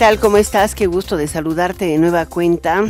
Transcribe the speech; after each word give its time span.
Tal? 0.00 0.18
¿Cómo 0.18 0.38
estás? 0.38 0.74
Qué 0.74 0.86
gusto 0.86 1.18
de 1.18 1.28
saludarte 1.28 1.84
de 1.84 1.98
nueva 1.98 2.24
cuenta. 2.24 2.86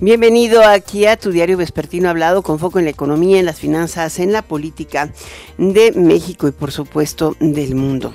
Bienvenido 0.00 0.64
aquí 0.64 1.06
a 1.06 1.16
tu 1.16 1.30
diario 1.30 1.56
vespertino 1.56 2.10
hablado 2.10 2.42
con 2.42 2.58
foco 2.58 2.80
en 2.80 2.86
la 2.86 2.90
economía, 2.90 3.38
en 3.38 3.46
las 3.46 3.60
finanzas, 3.60 4.18
en 4.18 4.32
la 4.32 4.42
política 4.42 5.12
de 5.56 5.92
México 5.92 6.48
y 6.48 6.50
por 6.50 6.72
supuesto 6.72 7.36
del 7.38 7.76
mundo. 7.76 8.12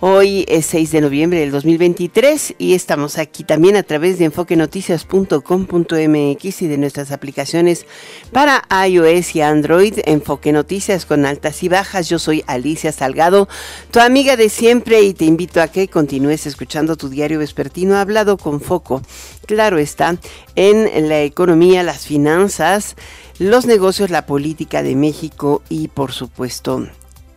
Hoy 0.00 0.44
es 0.46 0.66
6 0.66 0.92
de 0.92 1.00
noviembre 1.00 1.40
del 1.40 1.50
2023 1.50 2.56
y 2.58 2.74
estamos 2.74 3.16
aquí 3.16 3.44
también 3.44 3.76
a 3.76 3.82
través 3.82 4.18
de 4.18 4.26
enfoquenoticias.com.mx 4.26 6.62
y 6.62 6.66
de 6.66 6.76
nuestras 6.76 7.12
aplicaciones 7.12 7.86
para 8.30 8.62
iOS 8.86 9.34
y 9.36 9.40
Android. 9.40 10.00
Enfoque 10.04 10.52
Noticias 10.52 11.06
con 11.06 11.24
altas 11.24 11.62
y 11.62 11.70
bajas. 11.70 12.10
Yo 12.10 12.18
soy 12.18 12.44
Alicia 12.46 12.92
Salgado, 12.92 13.48
tu 13.90 14.00
amiga 14.00 14.36
de 14.36 14.50
siempre 14.50 15.00
y 15.00 15.14
te 15.14 15.24
invito 15.24 15.62
a 15.62 15.68
que 15.68 15.88
continúes 15.88 16.46
escuchando 16.46 16.96
tu 16.96 17.08
diario 17.08 17.38
vespertino 17.38 17.96
hablado 17.96 18.36
con 18.36 18.60
foco. 18.60 19.00
Claro 19.46 19.78
está, 19.78 20.18
en 20.56 21.08
la 21.08 21.22
economía, 21.22 21.82
las 21.82 22.06
finanzas, 22.06 22.96
los 23.38 23.64
negocios, 23.64 24.10
la 24.10 24.26
política 24.26 24.82
de 24.82 24.94
México 24.94 25.62
y 25.70 25.88
por 25.88 26.12
supuesto 26.12 26.86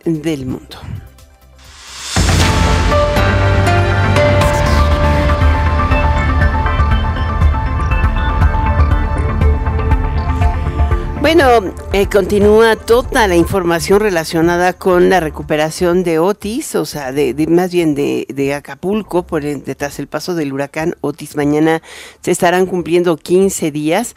del 0.04 0.44
mundo. 0.44 0.76
Bueno, 11.20 11.74
eh, 11.92 12.06
continúa 12.10 12.76
toda 12.76 13.28
la 13.28 13.36
información 13.36 14.00
relacionada 14.00 14.72
con 14.72 15.10
la 15.10 15.20
recuperación 15.20 16.02
de 16.02 16.18
Otis, 16.18 16.74
o 16.74 16.86
sea, 16.86 17.12
de, 17.12 17.34
más 17.46 17.70
bien 17.72 17.94
de, 17.94 18.54
Acapulco, 18.54 19.26
por 19.26 19.42
detrás 19.42 19.98
del 19.98 20.08
paso 20.08 20.34
del 20.34 20.50
huracán 20.54 20.96
Otis. 21.02 21.36
Mañana 21.36 21.82
se 22.22 22.30
estarán 22.30 22.64
cumpliendo 22.64 23.18
15 23.18 23.70
días. 23.70 24.14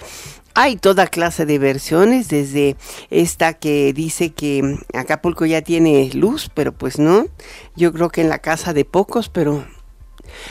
Hay 0.53 0.77
toda 0.77 1.07
clase 1.07 1.45
de 1.45 1.59
versiones, 1.59 2.29
desde 2.29 2.77
esta 3.09 3.53
que 3.53 3.91
dice 3.91 4.31
que 4.31 4.79
Acapulco 4.93 5.45
ya 5.45 5.61
tiene 5.61 6.09
luz, 6.13 6.49
pero 6.53 6.71
pues 6.71 6.99
no. 6.99 7.25
Yo 7.75 7.91
creo 7.91 8.09
que 8.11 8.21
en 8.21 8.29
la 8.29 8.39
casa 8.39 8.71
de 8.71 8.85
pocos, 8.85 9.27
pero 9.27 9.65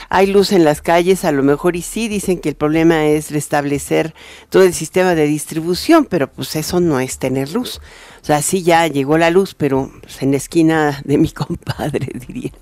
hay 0.09 0.27
luz 0.27 0.53
en 0.53 0.65
las 0.65 0.83
calles, 0.83 1.25
a 1.25 1.33
lo 1.33 1.43
mejor 1.43 1.77
y 1.77 1.83
sí 1.83 2.09
dicen 2.09 2.39
que 2.39 2.51
el 2.51 2.55
problema 2.55 3.07
es 3.07 3.31
restablecer 3.31 4.15
todo 4.49 4.63
el 4.63 4.75
sistema 4.75 5.15
de 5.15 5.27
distribución, 5.27 6.05
pero 6.05 6.31
pues 6.31 6.57
eso 6.57 6.81
no 6.81 7.01
es 7.01 7.19
tener 7.19 7.53
luz. 7.53 7.81
O 8.23 8.25
sea, 8.25 8.43
sí 8.43 8.63
ya 8.63 8.87
llegó 8.87 9.19
la 9.19 9.31
luz, 9.31 9.55
pero 9.55 9.91
pues, 10.01 10.23
en 10.23 10.31
la 10.31 10.37
esquina 10.37 11.03
de 11.05 11.19
mi 11.19 11.31
compadre, 11.33 12.09
dirían. 12.15 12.55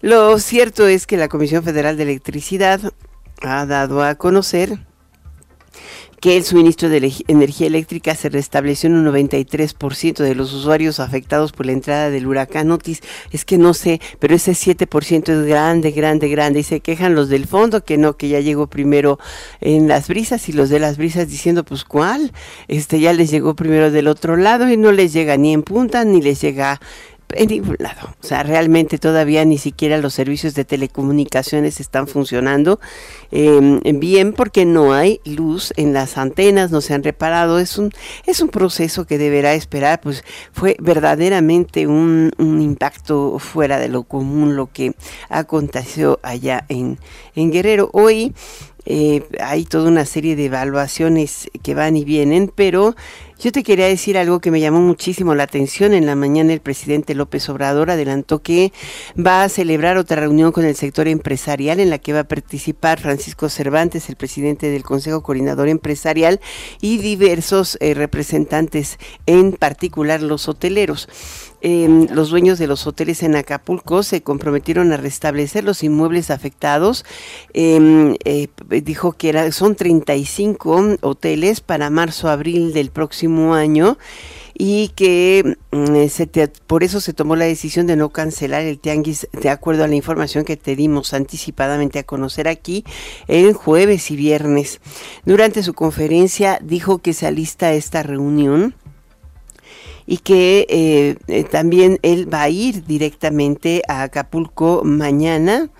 Lo 0.00 0.38
cierto 0.38 0.86
es 0.86 1.06
que 1.06 1.16
la 1.16 1.28
Comisión 1.28 1.64
Federal 1.64 1.96
de 1.96 2.02
Electricidad 2.02 2.80
ha 3.40 3.66
dado 3.66 4.02
a 4.02 4.16
conocer 4.16 4.78
que 6.24 6.38
el 6.38 6.44
suministro 6.44 6.88
de 6.88 7.12
energía 7.28 7.66
eléctrica 7.66 8.14
se 8.14 8.30
restableció 8.30 8.88
en 8.88 8.96
un 8.96 9.04
93% 9.12 10.22
de 10.22 10.34
los 10.34 10.54
usuarios 10.54 10.98
afectados 10.98 11.52
por 11.52 11.66
la 11.66 11.72
entrada 11.72 12.08
del 12.08 12.26
huracán 12.26 12.70
Otis. 12.70 13.02
Es 13.30 13.44
que 13.44 13.58
no 13.58 13.74
sé, 13.74 14.00
pero 14.20 14.34
ese 14.34 14.52
7% 14.52 15.28
es 15.28 15.46
grande, 15.46 15.90
grande, 15.90 16.30
grande. 16.30 16.60
Y 16.60 16.62
se 16.62 16.80
quejan 16.80 17.14
los 17.14 17.28
del 17.28 17.46
fondo 17.46 17.84
que 17.84 17.98
no, 17.98 18.16
que 18.16 18.30
ya 18.30 18.40
llegó 18.40 18.68
primero 18.68 19.18
en 19.60 19.86
las 19.86 20.08
brisas 20.08 20.48
y 20.48 20.54
los 20.54 20.70
de 20.70 20.78
las 20.78 20.96
brisas 20.96 21.28
diciendo, 21.28 21.62
pues 21.62 21.84
cuál, 21.84 22.32
este 22.68 23.00
ya 23.00 23.12
les 23.12 23.30
llegó 23.30 23.54
primero 23.54 23.90
del 23.90 24.08
otro 24.08 24.38
lado 24.38 24.70
y 24.70 24.78
no 24.78 24.92
les 24.92 25.12
llega 25.12 25.36
ni 25.36 25.52
en 25.52 25.62
punta 25.62 26.06
ni 26.06 26.22
les 26.22 26.40
llega 26.40 26.80
en 27.30 27.48
ningún 27.48 27.76
lado. 27.78 28.14
O 28.22 28.26
sea, 28.26 28.42
realmente 28.42 28.98
todavía 28.98 29.44
ni 29.44 29.58
siquiera 29.58 29.98
los 29.98 30.14
servicios 30.14 30.54
de 30.54 30.64
telecomunicaciones 30.64 31.80
están 31.80 32.06
funcionando 32.06 32.80
em, 33.30 33.80
bien 33.98 34.32
porque 34.32 34.64
no 34.64 34.92
hay 34.92 35.20
luz 35.24 35.72
en 35.76 35.92
las 35.92 36.18
antenas, 36.18 36.70
no 36.70 36.80
se 36.80 36.94
han 36.94 37.02
reparado. 37.02 37.58
Es 37.58 37.78
un, 37.78 37.90
es 38.26 38.40
un 38.40 38.48
proceso 38.48 39.06
que 39.06 39.18
deberá 39.18 39.54
esperar. 39.54 40.00
Pues 40.00 40.24
fue 40.52 40.76
verdaderamente 40.80 41.86
un, 41.86 42.30
un 42.38 42.60
impacto 42.60 43.38
fuera 43.38 43.78
de 43.78 43.88
lo 43.88 44.04
común 44.04 44.56
lo 44.56 44.70
que 44.72 44.94
aconteció 45.28 46.20
allá 46.22 46.64
en, 46.68 46.98
en 47.34 47.50
Guerrero. 47.50 47.90
Hoy 47.92 48.34
eh, 48.86 49.22
hay 49.40 49.64
toda 49.64 49.88
una 49.88 50.04
serie 50.04 50.36
de 50.36 50.46
evaluaciones 50.46 51.48
que 51.62 51.74
van 51.74 51.96
y 51.96 52.04
vienen, 52.04 52.52
pero 52.54 52.94
yo 53.40 53.52
te 53.52 53.62
quería 53.62 53.86
decir 53.86 54.16
algo 54.16 54.40
que 54.40 54.50
me 54.50 54.60
llamó 54.60 54.80
muchísimo 54.80 55.34
la 55.34 55.42
atención. 55.42 55.92
En 55.92 56.06
la 56.06 56.14
mañana 56.14 56.52
el 56.52 56.60
presidente 56.60 57.14
López 57.14 57.48
Obrador 57.48 57.90
adelantó 57.90 58.42
que 58.42 58.72
va 59.18 59.42
a 59.42 59.48
celebrar 59.48 59.96
otra 59.96 60.20
reunión 60.20 60.52
con 60.52 60.64
el 60.64 60.76
sector 60.76 61.08
empresarial 61.08 61.80
en 61.80 61.90
la 61.90 61.98
que 61.98 62.12
va 62.12 62.20
a 62.20 62.28
participar 62.28 63.00
Francisco 63.00 63.48
Cervantes, 63.48 64.08
el 64.08 64.16
presidente 64.16 64.70
del 64.70 64.82
Consejo 64.82 65.22
Coordinador 65.22 65.68
Empresarial, 65.68 66.40
y 66.80 66.98
diversos 66.98 67.76
eh, 67.80 67.94
representantes, 67.94 68.98
en 69.26 69.52
particular 69.52 70.22
los 70.22 70.48
hoteleros. 70.48 71.08
Em, 71.66 72.08
los 72.10 72.28
dueños 72.28 72.58
de 72.58 72.66
los 72.66 72.86
hoteles 72.86 73.22
en 73.22 73.36
Acapulco 73.36 74.02
se 74.02 74.22
comprometieron 74.22 74.92
a 74.92 74.98
restablecer 74.98 75.64
los 75.64 75.82
inmuebles 75.82 76.30
afectados. 76.30 77.06
Em, 77.54 78.16
eh, 78.26 78.48
dijo 78.82 79.14
que 79.14 79.50
son 79.50 79.74
35 79.74 80.98
hoteles 81.00 81.62
para 81.62 81.88
marzo-abril 81.88 82.74
del 82.74 82.90
próximo 82.90 83.54
año 83.54 83.96
y 84.52 84.88
que 84.88 85.56
mm, 85.70 86.04
por 86.66 86.84
eso 86.84 87.00
se 87.00 87.14
tomó 87.14 87.34
la 87.34 87.46
decisión 87.46 87.86
de 87.86 87.96
no 87.96 88.10
cancelar 88.10 88.60
el 88.60 88.78
tianguis 88.78 89.26
de 89.32 89.48
acuerdo 89.48 89.84
a 89.84 89.88
la 89.88 89.94
información 89.94 90.44
que 90.44 90.58
te 90.58 90.76
dimos 90.76 91.14
anticipadamente 91.14 91.98
a 91.98 92.04
conocer 92.04 92.46
aquí 92.46 92.84
en 93.26 93.54
jueves 93.54 94.10
y 94.10 94.16
viernes. 94.16 94.82
Durante 95.24 95.62
su 95.62 95.72
conferencia 95.72 96.58
dijo 96.62 96.98
que 96.98 97.14
se 97.14 97.26
alista 97.26 97.72
esta 97.72 98.02
reunión 98.02 98.74
y 100.06 100.18
que 100.18 100.66
eh, 100.68 101.16
eh, 101.28 101.44
también 101.44 101.98
él 102.02 102.32
va 102.32 102.42
a 102.42 102.48
ir 102.48 102.84
directamente 102.84 103.82
a 103.88 104.02
Acapulco 104.02 104.82
mañana 104.84 105.70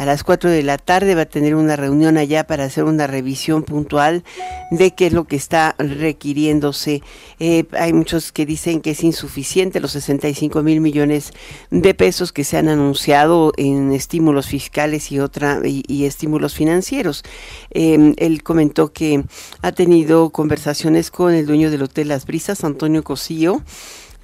a 0.00 0.06
las 0.06 0.24
4 0.24 0.48
de 0.48 0.62
la 0.62 0.78
tarde 0.78 1.14
va 1.14 1.22
a 1.22 1.26
tener 1.26 1.54
una 1.54 1.76
reunión 1.76 2.16
allá 2.16 2.46
para 2.46 2.64
hacer 2.64 2.84
una 2.84 3.06
revisión 3.06 3.64
puntual 3.64 4.24
de 4.70 4.92
qué 4.94 5.08
es 5.08 5.12
lo 5.12 5.24
que 5.24 5.36
está 5.36 5.74
requiriéndose. 5.76 7.02
Eh, 7.38 7.66
hay 7.72 7.92
muchos 7.92 8.32
que 8.32 8.46
dicen 8.46 8.80
que 8.80 8.92
es 8.92 9.04
insuficiente 9.04 9.78
los 9.78 9.92
65 9.92 10.62
mil 10.62 10.80
millones 10.80 11.32
de 11.70 11.92
pesos 11.92 12.32
que 12.32 12.44
se 12.44 12.56
han 12.56 12.70
anunciado 12.70 13.52
en 13.58 13.92
estímulos 13.92 14.46
fiscales 14.46 15.12
y 15.12 15.20
otra 15.20 15.60
y, 15.62 16.06
estímulos 16.06 16.54
financieros. 16.54 17.22
Em, 17.68 18.14
él 18.16 18.42
comentó 18.42 18.94
que 18.94 19.22
ha 19.60 19.72
tenido 19.72 20.30
conversaciones 20.30 21.10
con 21.10 21.34
el 21.34 21.44
dueño 21.44 21.70
del 21.70 21.82
Hotel 21.82 22.08
Las 22.08 22.24
Brisas, 22.24 22.64
Antonio 22.64 23.04
Cosío, 23.04 23.62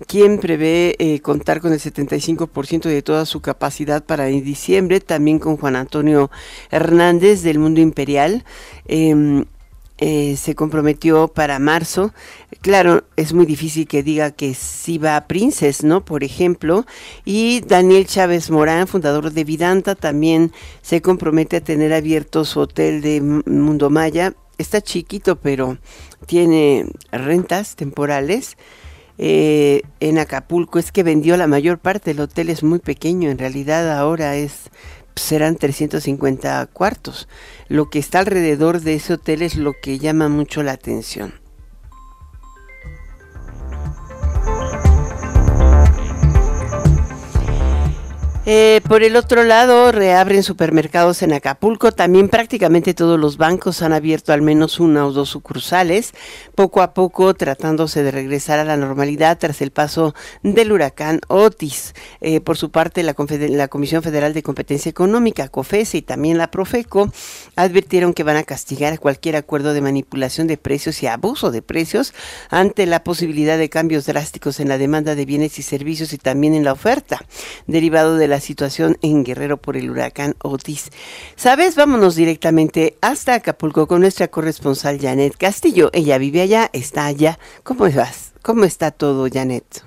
quien 0.07 0.39
prevé 0.39 0.95
eh, 0.99 1.21
contar 1.21 1.61
con 1.61 1.73
el 1.73 1.81
75% 1.81 2.83
de 2.83 3.03
toda 3.03 3.25
su 3.25 3.41
capacidad 3.41 4.05
para 4.05 4.29
en 4.29 4.45
diciembre, 4.45 5.01
también 5.01 5.39
con 5.39 5.57
Juan 5.57 5.77
Antonio 5.77 6.31
Hernández 6.71 7.43
del 7.43 7.59
Mundo 7.59 7.81
Imperial. 7.81 8.45
Em, 8.87 9.45
eh, 9.99 10.37
se 10.37 10.55
comprometió 10.55 11.29
para 11.29 11.59
marzo. 11.59 12.13
Claro, 12.61 13.05
es 13.17 13.33
muy 13.33 13.47
difícil 13.47 13.89
que 13.89 14.03
diga 14.03 14.31
que 14.31 14.53
sí 14.53 14.99
va 14.99 15.17
a 15.17 15.27
Princess, 15.27 15.85
¿no? 15.85 16.05
Por 16.05 16.23
ejemplo. 16.23 16.85
Y 17.25 17.61
Daniel 17.61 18.07
Chávez 18.07 18.51
Morán, 18.51 18.89
fundador 18.89 19.33
de 19.33 19.45
Vidanta, 19.45 19.95
también 19.95 20.53
se 20.83 21.01
compromete 21.01 21.57
a 21.57 21.61
tener 21.63 21.95
abierto 21.95 22.45
su 22.45 22.61
hotel 22.61 23.01
de 23.01 23.23
Mundo 23.23 23.89
Maya. 23.89 24.35
Está 24.59 24.83
chiquito, 24.83 25.37
pero 25.37 25.79
tiene 26.27 26.87
rentas 27.11 27.75
temporales. 27.75 28.59
Eh, 29.19 29.83
en 30.01 30.19
Acapulco 30.19 30.79
es 30.79 30.93
que 30.93 31.03
vendió 31.03 31.37
la 31.37 31.47
mayor 31.47 31.79
parte 31.79 32.11
del 32.11 32.21
hotel, 32.21 32.51
es 32.51 32.63
muy 32.63 32.79
pequeño, 32.79 33.31
en 33.31 33.39
realidad 33.39 33.97
ahora 33.99 34.37
es 34.37 34.71
serán 35.17 35.57
350 35.57 36.67
cuartos. 36.67 37.27
Lo 37.69 37.89
que 37.89 37.99
está 37.99 38.19
alrededor 38.21 38.81
de 38.81 38.95
ese 38.95 39.15
hotel 39.15 39.43
es 39.43 39.57
lo 39.57 39.73
que 39.73 39.99
llama 39.99 40.29
mucho 40.29 40.63
la 40.63 40.73
atención. 40.73 41.46
Eh, 48.49 48.81
por 48.87 49.03
el 49.03 49.17
otro 49.17 49.43
lado, 49.43 49.91
reabren 49.91 50.45
supermercados 50.45 51.21
en 51.23 51.33
Acapulco. 51.33 51.91
También 51.91 52.29
prácticamente 52.29 52.95
todos 52.95 53.19
los 53.19 53.39
bancos 53.39 53.83
han 53.83 53.93
abierto 53.93 54.33
al 54.33 54.41
menos 54.41 54.79
una 54.79 55.05
o 55.05 55.11
dos 55.11 55.31
sucursales, 55.31 56.13
poco 56.55 56.81
a 56.81 56.95
poco 56.95 57.35
tratándose 57.35 58.05
de 58.05 58.13
regresar 58.13 58.61
a 58.61 58.65
la 58.65 58.77
normalidad 58.77 59.37
tras 59.39 59.61
el 59.63 59.73
paso 59.73 60.15
del 60.45 60.71
huracán 60.71 61.23
Otis. 61.27 61.93
Eh, 62.21 62.41
por 62.41 62.57
su 62.57 62.71
parte, 62.71 63.03
la, 63.03 63.17
la, 63.49 63.67
Comisión 63.67 64.05
Federal 64.05 64.33
de 64.33 64.45
Competencia 64.45 64.91
Económica, 64.91 65.49
COFESE 65.49 65.99
y 65.99 66.03
también 66.03 66.39
la 66.39 66.53
Profeco 66.53 67.11
advirtieron 67.57 68.15
que 68.15 68.23
van 68.23 68.37
a 68.37 68.45
castigar 68.45 69.01
cualquier 69.01 69.35
acuerdo 69.35 69.73
de 69.73 69.81
manipulación 69.81 70.47
de 70.47 70.57
precios 70.57 71.03
y 71.03 71.09
abuso 71.09 71.51
de 71.51 71.63
precios 71.63 72.15
ante 72.49 72.87
la 72.87 73.03
posibilidad 73.03 73.59
de 73.59 73.71
cambios 73.71 74.07
drásticos 74.07 74.61
en 74.61 74.69
la 74.69 74.79
demanda 74.79 75.17
de 75.17 75.25
bienes 75.25 75.59
y 75.59 75.63
servicios 75.63 76.13
y 76.13 76.19
también 76.19 76.55
en 76.55 76.63
la 76.63 76.73
oferta, 76.73 77.25
derivado 77.67 78.15
de 78.15 78.29
la 78.29 78.36
situación 78.41 78.97
en 79.03 79.25
Guerrero 79.25 79.57
por 79.57 79.77
el 79.77 79.91
huracán 79.91 80.35
Otis. 80.43 80.91
¿Sabes? 81.35 81.77
Vámonos 81.77 82.15
directamente 82.15 82.97
hasta 83.01 83.35
Acapulco 83.35 83.87
con 83.87 84.01
nuestra 84.01 84.29
corresponsal 84.29 84.99
Janet 85.01 85.37
Castillo. 85.37 85.91
Ella 85.93 86.19
vive 86.19 86.43
allá, 86.43 86.71
está 86.73 87.07
allá. 87.07 87.39
¿Cómo 87.63 87.87
estás? 87.87 88.35
¿Cómo 88.43 88.65
está 88.65 88.91
todo, 88.91 89.29
Janet? 89.33 89.85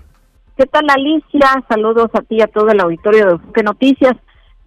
¿Qué 0.58 0.66
tal, 0.66 0.90
Alicia? 0.90 1.64
Saludos 1.70 2.10
a 2.14 2.22
ti 2.22 2.36
y 2.36 2.42
a 2.42 2.48
todo 2.48 2.68
el 2.70 2.82
auditorio 2.82 3.26
de 3.26 3.32
Enfoque 3.32 3.64
Noticias. 3.64 4.18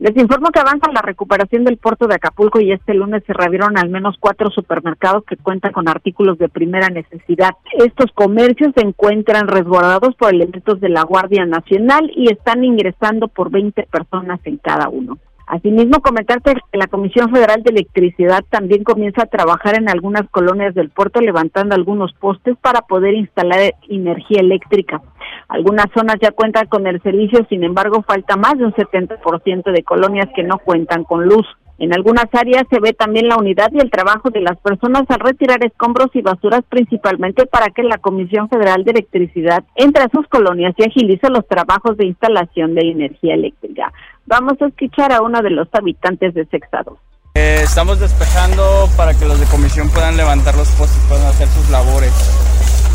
Les 0.02 0.16
informo 0.16 0.48
que 0.50 0.58
avanza 0.58 0.90
la 0.92 1.00
recuperación 1.00 1.62
del 1.62 1.76
puerto 1.76 2.08
de 2.08 2.16
Acapulco 2.16 2.60
y 2.60 2.72
este 2.72 2.92
lunes 2.92 3.22
se 3.24 3.32
reabrieron 3.32 3.78
al 3.78 3.88
menos 3.88 4.16
cuatro 4.18 4.50
supermercados 4.50 5.22
que 5.24 5.36
cuentan 5.36 5.70
con 5.70 5.88
artículos 5.88 6.38
de 6.38 6.48
primera 6.48 6.88
necesidad. 6.88 7.50
Estos 7.74 8.10
comercios 8.12 8.72
se 8.74 8.84
encuentran 8.84 9.46
resguardados 9.46 10.16
por 10.16 10.34
elementos 10.34 10.80
de 10.80 10.88
la 10.88 11.04
Guardia 11.04 11.46
Nacional 11.46 12.10
y 12.16 12.32
están 12.32 12.64
ingresando 12.64 13.28
por 13.28 13.52
20 13.52 13.86
personas 13.92 14.40
en 14.42 14.56
cada 14.56 14.88
uno. 14.88 15.18
Asimismo, 15.52 16.00
comentarte 16.00 16.54
que 16.54 16.78
la 16.78 16.86
Comisión 16.86 17.30
Federal 17.30 17.62
de 17.62 17.72
Electricidad 17.72 18.42
también 18.48 18.84
comienza 18.84 19.24
a 19.24 19.26
trabajar 19.26 19.74
en 19.76 19.90
algunas 19.90 20.26
colonias 20.30 20.74
del 20.74 20.88
puerto 20.88 21.20
levantando 21.20 21.74
algunos 21.74 22.14
postes 22.14 22.56
para 22.56 22.80
poder 22.80 23.12
instalar 23.12 23.74
energía 23.86 24.40
eléctrica. 24.40 25.02
Algunas 25.48 25.88
zonas 25.94 26.16
ya 26.22 26.30
cuentan 26.30 26.68
con 26.68 26.86
el 26.86 27.02
servicio, 27.02 27.44
sin 27.50 27.64
embargo, 27.64 28.02
falta 28.02 28.36
más 28.36 28.56
de 28.56 28.64
un 28.64 28.72
70% 28.72 29.72
de 29.72 29.82
colonias 29.82 30.30
que 30.34 30.42
no 30.42 30.56
cuentan 30.56 31.04
con 31.04 31.26
luz. 31.26 31.46
En 31.82 31.92
algunas 31.92 32.26
áreas 32.32 32.62
se 32.70 32.78
ve 32.78 32.92
también 32.92 33.26
la 33.26 33.36
unidad 33.36 33.72
y 33.72 33.80
el 33.80 33.90
trabajo 33.90 34.30
de 34.30 34.40
las 34.40 34.56
personas 34.58 35.02
al 35.08 35.18
retirar 35.18 35.64
escombros 35.64 36.14
y 36.14 36.22
basuras 36.22 36.62
principalmente 36.68 37.44
para 37.44 37.70
que 37.70 37.82
la 37.82 37.98
Comisión 37.98 38.48
Federal 38.48 38.84
de 38.84 38.92
Electricidad 38.92 39.64
entre 39.74 40.04
a 40.04 40.08
sus 40.14 40.28
colonias 40.28 40.76
y 40.78 40.84
agilice 40.84 41.28
los 41.28 41.44
trabajos 41.48 41.96
de 41.96 42.06
instalación 42.06 42.76
de 42.76 42.82
energía 42.88 43.34
eléctrica. 43.34 43.92
Vamos 44.26 44.62
a 44.62 44.66
escuchar 44.66 45.12
a 45.12 45.22
uno 45.22 45.42
de 45.42 45.50
los 45.50 45.66
habitantes 45.72 46.34
de 46.34 46.46
Sexado. 46.46 46.98
Eh, 47.34 47.62
estamos 47.64 47.98
despejando 47.98 48.88
para 48.96 49.18
que 49.18 49.26
los 49.26 49.40
de 49.40 49.46
comisión 49.46 49.90
puedan 49.90 50.16
levantar 50.16 50.54
los 50.54 50.68
postes, 50.78 51.04
puedan 51.08 51.26
hacer 51.26 51.48
sus 51.48 51.68
labores 51.68 52.51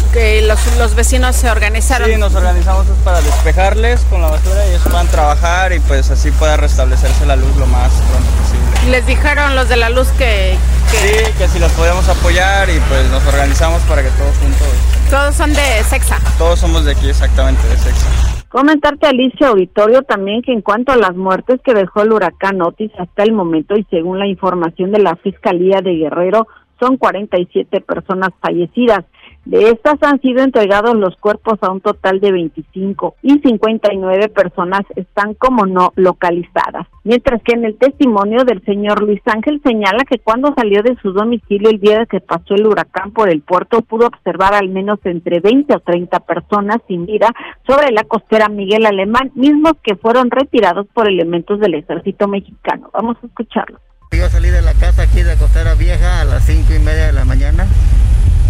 que 0.08 0.42
los, 0.42 0.96
vecinos 0.96 1.36
se 1.36 1.50
organizaron. 1.50 2.10
Sí, 2.10 2.18
nos 2.18 2.34
organizamos 2.36 2.86
pues, 2.86 3.00
para 3.00 3.22
despejarles 3.22 4.02
con 4.10 4.22
la 4.22 4.30
basura 4.30 4.66
y 4.66 4.70
ellos 4.70 4.84
puedan 4.84 5.08
trabajar 5.08 5.74
y 5.74 5.80
pues 5.80 6.10
así 6.12 6.32
pueda 6.32 6.58
restablecerse 6.58 7.26
la 7.26 7.36
luz 7.36 7.56
lo 7.58 7.68
más 7.68 7.92
pronto 7.92 8.30
posible. 8.42 8.92
Les 8.92 9.06
dijeron 9.06 9.56
los 9.56 9.70
de 9.70 9.78
la 9.78 9.90
luz 9.90 10.08
que, 10.18 10.58
Sí, 10.90 11.34
que 11.38 11.48
si 11.50 11.60
los 11.60 11.72
podíamos 11.74 12.08
apoyar 12.08 12.70
y 12.70 12.80
pues 12.88 13.10
nos 13.10 13.26
organizamos 13.28 13.82
para 13.84 14.02
que 14.02 14.10
todos 14.12 14.36
juntos... 14.38 14.68
Todos 15.10 15.36
son 15.36 15.54
de 15.54 15.84
Sexa. 15.84 16.18
Todos 16.38 16.60
somos 16.60 16.86
de 16.86 16.92
aquí 16.92 17.10
exactamente, 17.10 17.62
de 17.68 17.78
Sexa. 17.78 18.08
Comentarte, 18.48 19.08
Alicia 19.08 19.50
Auditorio, 19.50 20.04
también 20.04 20.42
que 20.42 20.54
en 20.54 20.62
cuanto 20.62 20.94
a 20.94 20.96
las 20.96 21.16
muertes 21.16 21.60
que 21.64 21.74
dejó 21.74 22.04
el 22.04 22.14
huracán 22.14 22.62
Otis 22.62 22.92
hasta 22.98 23.24
el 23.24 23.34
momento 23.34 23.76
y 23.76 23.86
según 23.90 24.20
la 24.20 24.28
información 24.28 24.92
de 24.92 25.00
la 25.00 25.18
Fiscalía 25.18 25.82
de 25.82 25.96
Guerrero, 25.96 26.48
son 26.80 26.98
47 26.98 27.82
personas 27.82 28.30
fallecidas. 28.42 29.06
De 29.46 29.70
estas 29.70 29.96
han 30.02 30.20
sido 30.20 30.44
entregados 30.44 30.96
los 30.96 31.16
cuerpos 31.16 31.58
a 31.62 31.72
un 31.72 31.80
total 31.80 32.20
de 32.20 32.34
25 32.34 33.16
y 33.22 33.40
59 33.40 34.28
personas 34.28 34.82
están 34.98 35.36
como 35.36 35.66
no 35.66 35.94
localizadas. 35.96 36.88
Mientras 37.06 37.42
que 37.44 37.54
en 37.54 37.64
el 37.64 37.78
testimonio 37.78 38.44
del 38.44 38.62
señor 38.66 39.02
Luis 39.02 39.22
Ángel 39.26 39.62
señala 39.64 40.04
que 40.04 40.20
cuando 40.20 40.54
salió 40.54 40.84
de 40.84 40.98
su 41.02 41.14
domicilio 41.14 41.70
el 41.70 41.80
día 41.80 42.06
que 42.06 42.20
pasó 42.20 42.56
el 42.56 42.68
huracán 42.68 43.12
por 43.12 43.30
el 43.30 43.42
puerto 43.42 43.82
pudo 43.82 44.08
observar 44.08 44.54
al 44.54 44.68
menos 44.68 45.00
entre 45.06 45.40
20 45.40 45.76
o 45.76 45.80
30 45.80 46.20
personas 46.22 46.80
sin 46.88 47.06
vida 47.06 47.34
sobre 47.66 47.92
la 47.92 48.04
costera 48.04 48.50
Miguel 48.50 48.86
Alemán, 48.86 49.32
mismos 49.34 49.74
que 49.82 49.96
fueron 49.96 50.30
retirados 50.30 50.88
por 50.94 51.08
elementos 51.08 51.62
del 51.62 51.76
ejército 51.76 52.28
mexicano. 52.28 52.90
Vamos 52.94 53.16
a 53.24 53.28
escucharlo. 53.28 53.80
Yo 54.12 54.30
salí 54.30 54.50
de 54.50 54.62
la 54.62 54.74
casa 54.74 55.04
aquí 55.04 55.22
de 55.22 55.36
Costera 55.36 55.74
Vieja 55.76 56.22
a 56.22 56.26
las 56.26 56.46
cinco 56.46 56.74
y 56.74 56.80
media 56.80 57.08
de 57.08 57.14
la 57.14 57.26
mañana 57.26 57.68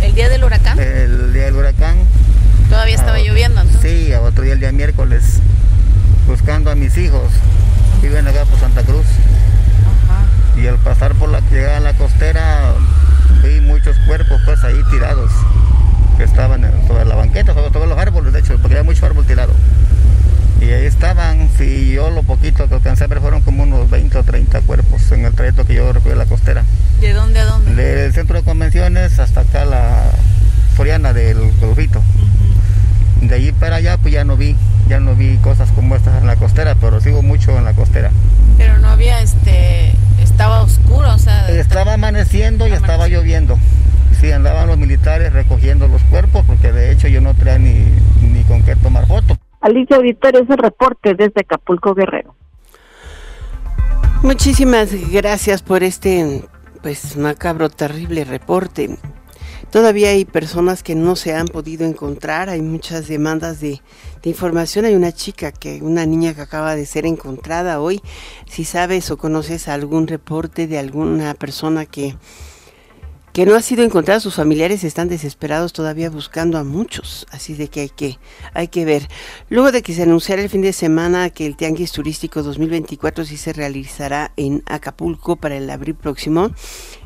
¿El 0.01 0.13
día 0.13 0.30
del 0.30 0.44
huracán? 0.44 0.80
El 0.80 1.33
día 1.33 1.45
del 1.45 1.56
huracán. 1.56 1.98
¿Todavía 2.69 2.95
estaba 2.95 3.18
lloviendo? 3.18 3.63
Sí, 3.81 4.13
otro 4.13 4.44
día, 4.44 4.54
el 4.54 4.59
día 4.59 4.71
miércoles, 4.71 5.39
buscando 6.27 6.69
a 6.69 6.75
mis 6.75 6.95
hijos. 6.98 7.31
Viven 8.01 8.27
acá 8.27 8.45
por 8.45 8.59
Santa 8.59 8.83
Cruz. 8.83 9.06
Ajá. 10.06 10.62
Y 10.62 10.68
al 10.68 10.77
pasar 10.77 11.15
por 11.15 11.30
la 11.30 11.39
llegada 11.39 11.77
a 11.77 11.80
la 11.80 11.94
costera, 11.94 12.74
vi 13.44 13.60
muchos 13.62 13.98
cuerpos 14.06 14.39
pues 14.45 14.63
ahí 14.63 14.80
tirados, 14.92 15.31
que 16.18 16.24
estaban 16.24 16.69
sobre 16.88 17.06
la 17.06 17.15
banqueta, 17.15 17.53
sobre 17.53 17.71
todos 17.71 17.88
los 17.88 17.98
árboles, 17.98 18.33
de 18.33 18.39
hecho, 18.39 18.57
porque 18.62 18.77
había 18.77 18.83
mucho 18.83 19.06
árbol 19.06 19.25
tirado. 19.25 19.53
Y 20.59 20.71
ahí 20.71 20.86
estaban, 20.86 21.50
y 21.59 21.91
yo 21.91 22.10
lo 22.10 22.24
poquito 22.24 22.67
que 22.67 22.75
alcancé 22.75 23.08
ver 23.08 23.20
fueron 23.22 23.41
como 23.41 23.63
unos 23.63 23.89
20 23.89 24.17
o 24.17 24.24
30 24.24 24.62
cuerpos 24.62 25.12
en 25.12 25.25
el 25.25 25.34
trayecto 25.34 25.65
que 25.65 25.75
yo 25.75 25.93
recorrí 25.93 26.15
la 26.15 26.25
costera. 26.25 26.63
¿De 27.00 27.13
dónde 27.13 27.39
a 27.39 27.46
dónde? 27.46 27.75
Del 27.75 28.13
centro 28.13 28.38
de 28.38 28.43
convenciones 28.43 29.20
hasta 29.20 29.41
acá 29.41 29.65
la 29.65 30.12
Soriana 30.75 31.13
del 31.13 31.51
Golfito. 31.60 32.01
De 33.22 33.36
allí 33.36 33.51
para 33.51 33.77
allá 33.77 33.98
pues 33.98 34.13
ya 34.13 34.24
no 34.24 34.36
vi, 34.36 34.55
ya 34.88 35.00
no 35.00 35.15
vi 35.15 35.38
cosas 35.38 35.72
como 35.72 35.96
estas 35.96 36.22
en 36.22 36.27
la 36.27 36.36
costera, 36.36 36.75
pero 36.75 37.01
sigo 37.01 37.22
mucho 37.22 37.58
en 37.58 37.65
la 37.65 37.74
costera. 37.74 38.12
Pero 38.58 38.77
no 38.79 38.89
había 38.89 39.22
este, 39.22 39.93
estaba 40.22 40.62
oscuro, 40.62 41.13
o 41.13 41.20
sea. 41.20 41.50
Estaba 41.50 41.93
amaneciendo 41.93 42.67
y 42.67 42.72
estaba 42.72 43.08
lloviendo. 43.08 43.58
Sí, 44.20 44.31
andaban 44.31 44.67
los 44.67 44.77
militares 44.77 45.34
recogiendo 45.34 45.88
los 45.88 46.01
cuerpos 46.03 46.43
porque 46.48 46.72
de 46.72 46.91
hecho 46.91 47.08
yo 47.08 47.22
no 47.22 47.36
traía 47.36 47.60
ni, 47.60 47.86
ni 48.22 48.43
con 48.43 48.63
qué 48.63 48.75
tomar 48.75 49.05
fotos. 49.05 49.38
Alicia 49.61 49.97
Auditorio 49.97 50.41
es 50.41 50.49
el 50.49 50.57
reporte 50.57 51.13
desde 51.15 51.41
Acapulco 51.41 51.93
Guerrero. 51.93 52.35
Muchísimas 54.23 54.91
gracias 55.11 55.61
por 55.61 55.83
este 55.83 56.43
pues 56.81 57.17
macabro, 57.17 57.69
terrible 57.69 58.23
reporte. 58.23 58.97
Todavía 59.71 60.09
hay 60.09 60.23
personas 60.23 60.81
que 60.81 60.95
no 60.95 61.15
se 61.15 61.33
han 61.33 61.47
podido 61.47 61.85
encontrar, 61.85 62.49
hay 62.49 62.61
muchas 62.61 63.07
demandas 63.07 63.59
de, 63.59 63.81
de, 64.23 64.29
información. 64.29 64.85
Hay 64.85 64.95
una 64.95 65.11
chica, 65.11 65.51
que 65.51 65.81
una 65.81 66.05
niña 66.05 66.33
que 66.33 66.41
acaba 66.41 66.75
de 66.75 66.85
ser 66.85 67.05
encontrada 67.05 67.81
hoy. 67.81 68.01
Si 68.47 68.63
sabes 68.63 69.11
o 69.11 69.17
conoces 69.17 69.67
algún 69.67 70.07
reporte 70.07 70.67
de 70.67 70.79
alguna 70.79 71.33
persona 71.33 71.85
que 71.85 72.15
que 73.38 73.46
no 73.46 73.53
ha 73.53 73.62
sido 73.62 73.84
encontrada, 73.84 74.20
sus 74.20 74.34
familiares 74.34 74.84
están 74.84 75.10
desesperados 75.10 75.72
todavía 75.72 76.10
buscando 76.10 76.58
a 76.58 76.63
muchos, 76.63 77.27
así 77.29 77.53
de 77.53 77.67
que 77.67 77.82
hay 77.82 77.89
que, 77.89 78.17
hay 78.56 78.67
que 78.67 78.84
ver. 78.84 79.08
Luego 79.48 79.72
de 79.72 79.84
que 79.84 79.94
se 79.94 80.01
anunciara 80.01 80.41
el 80.41 80.50
fin 80.50 80.63
de 80.63 80.74
semana 80.74 81.29
que 81.29 81.46
el 81.46 81.56
Tianguis 81.56 81.91
Turístico 81.91 82.41
2024 82.41 83.25
sí 83.25 83.38
se 83.38 83.53
realizará 83.53 84.32
en 84.38 84.63
Acapulco 84.65 85.36
para 85.36 85.56
el 85.56 85.70
abril 85.70 85.94
próximo, 85.94 86.50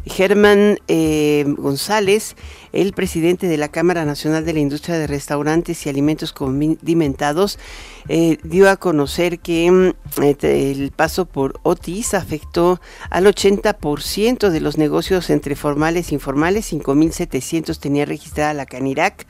Germán 0.06 0.80
eh, 0.88 1.44
González, 1.58 2.36
el 2.72 2.94
presidente 2.94 3.48
de 3.48 3.58
la 3.58 3.68
Cámara 3.68 4.06
Nacional 4.06 4.46
de 4.46 4.54
la 4.54 4.60
Industria 4.60 4.98
de 4.98 5.08
Restaurantes 5.08 5.86
y 5.86 5.90
Alimentos 5.90 6.32
Condimentados, 6.32 7.60
eh, 8.08 8.38
dio 8.44 8.70
a 8.70 8.78
conocer 8.78 9.40
que 9.40 9.70
mm, 9.70 10.24
este, 10.24 10.72
el 10.72 10.92
paso 10.92 11.26
por 11.26 11.60
Otis 11.64 12.14
afectó 12.14 12.82
al 13.10 13.26
80% 13.26 14.50
de 14.50 14.62
los 14.62 14.78
negocios 14.78 15.30
entre 15.30 15.56
formales, 15.56 16.12
informales, 16.22 16.72
5.700 16.72 17.80
tenía 17.80 18.06
registrada 18.06 18.54
la 18.54 18.68
Canirac 18.68 19.26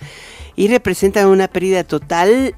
y 0.58 0.68
representan 0.68 1.28
una 1.28 1.48
pérdida 1.48 1.86
total 1.86 2.54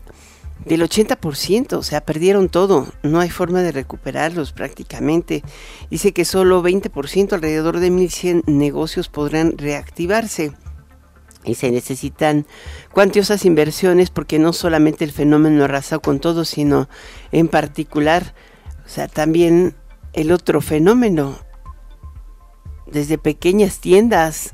del 0.66 0.82
80%, 0.82 1.74
o 1.74 1.84
sea, 1.84 2.02
perdieron 2.02 2.50
todo, 2.50 2.88
no 3.04 3.20
hay 3.20 3.30
forma 3.30 3.62
de 3.62 3.72
recuperarlos 3.72 4.54
prácticamente. 4.54 5.44
Dice 5.92 6.14
que 6.14 6.26
solo 6.26 6.64
20%, 6.64 7.34
alrededor 7.34 7.80
de 7.80 7.92
1.100 7.92 8.46
negocios 8.48 9.10
podrán 9.10 9.58
reactivarse. 9.58 10.54
Y 11.46 11.56
se 11.56 11.70
necesitan 11.72 12.48
cuantiosas 12.92 13.46
inversiones 13.46 14.10
porque 14.10 14.40
no 14.40 14.54
solamente 14.54 15.04
el 15.04 15.12
fenómeno 15.12 15.66
arrasó 15.66 16.02
con 16.02 16.20
todo, 16.20 16.46
sino 16.46 16.88
en 17.32 17.50
particular, 17.50 18.34
o 18.84 18.90
sea, 18.90 19.08
también 19.08 19.76
el 20.14 20.32
otro 20.32 20.62
fenómeno, 20.62 21.38
desde 22.86 23.18
pequeñas 23.18 23.80
tiendas, 23.80 24.54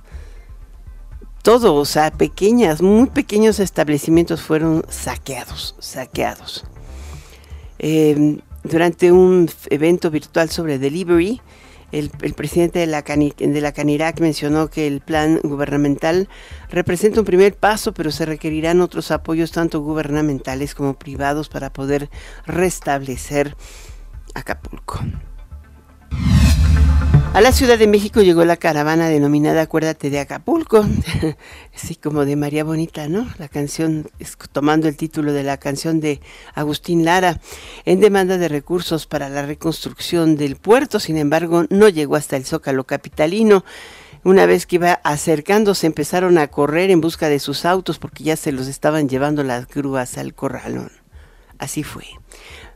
todo, 1.41 1.75
o 1.75 1.85
sea, 1.85 2.11
pequeñas, 2.11 2.81
muy 2.81 3.07
pequeños 3.07 3.59
establecimientos 3.59 4.41
fueron 4.41 4.83
saqueados, 4.89 5.75
saqueados. 5.79 6.65
Em, 7.79 8.39
durante 8.63 9.11
un 9.11 9.49
evento 9.69 10.11
virtual 10.11 10.49
sobre 10.49 10.79
delivery, 10.79 11.41
el, 11.91 12.09
presidente 12.35 12.79
de 12.79 12.87
la, 12.87 13.01
de 13.01 13.61
la 13.61 13.71
Canirac 13.71 14.19
mencionó 14.19 14.69
que 14.69 14.85
el 14.85 15.01
plan 15.01 15.39
gubernamental 15.43 16.29
representa 16.69 17.21
un 17.21 17.25
primer 17.25 17.55
paso, 17.55 17.93
pero 17.93 18.11
se 18.11 18.25
requerirán 18.25 18.81
otros 18.81 19.09
apoyos 19.09 19.51
tanto 19.51 19.79
gubernamentales 19.79 20.75
como 20.75 20.93
privados 20.93 21.49
para 21.49 21.73
poder 21.73 22.09
restablecer 22.45 23.55
Acapulco. 24.35 24.99
A 27.31 27.41
la 27.41 27.51
Ciudad 27.51 27.77
de 27.77 27.85
México 27.85 28.21
llegó 28.21 28.43
la 28.43 28.57
caravana 28.57 29.07
denominada 29.07 29.61
Acuérdate 29.61 30.09
de 30.09 30.19
Acapulco, 30.19 30.83
así 31.75 31.95
como 31.95 32.25
de 32.25 32.35
María 32.35 32.63
Bonita, 32.63 33.07
¿no? 33.07 33.27
La 33.37 33.47
canción, 33.47 34.09
tomando 34.51 34.87
el 34.87 34.97
título 34.97 35.31
de 35.31 35.43
la 35.43 35.57
canción 35.57 35.99
de 35.99 36.21
Agustín 36.55 37.05
Lara, 37.05 37.39
en 37.85 37.99
demanda 37.99 38.39
de 38.39 38.47
recursos 38.47 39.05
para 39.05 39.29
la 39.29 39.45
reconstrucción 39.45 40.37
del 40.37 40.55
puerto, 40.55 40.99
sin 40.99 41.17
embargo, 41.17 41.65
no 41.69 41.87
llegó 41.87 42.15
hasta 42.15 42.35
el 42.35 42.45
Zócalo 42.45 42.85
capitalino. 42.85 43.63
Una 44.23 44.47
vez 44.47 44.65
que 44.65 44.77
iba 44.77 44.93
acercándose, 45.03 45.85
empezaron 45.85 46.39
a 46.39 46.47
correr 46.47 46.89
en 46.89 46.99
busca 46.99 47.29
de 47.29 47.39
sus 47.39 47.63
autos 47.63 47.99
porque 47.99 48.23
ya 48.23 48.37
se 48.37 48.51
los 48.51 48.67
estaban 48.67 49.07
llevando 49.07 49.43
las 49.43 49.67
grúas 49.67 50.17
al 50.17 50.33
corralón. 50.33 50.91
Así 51.59 51.83
fue. 51.83 52.05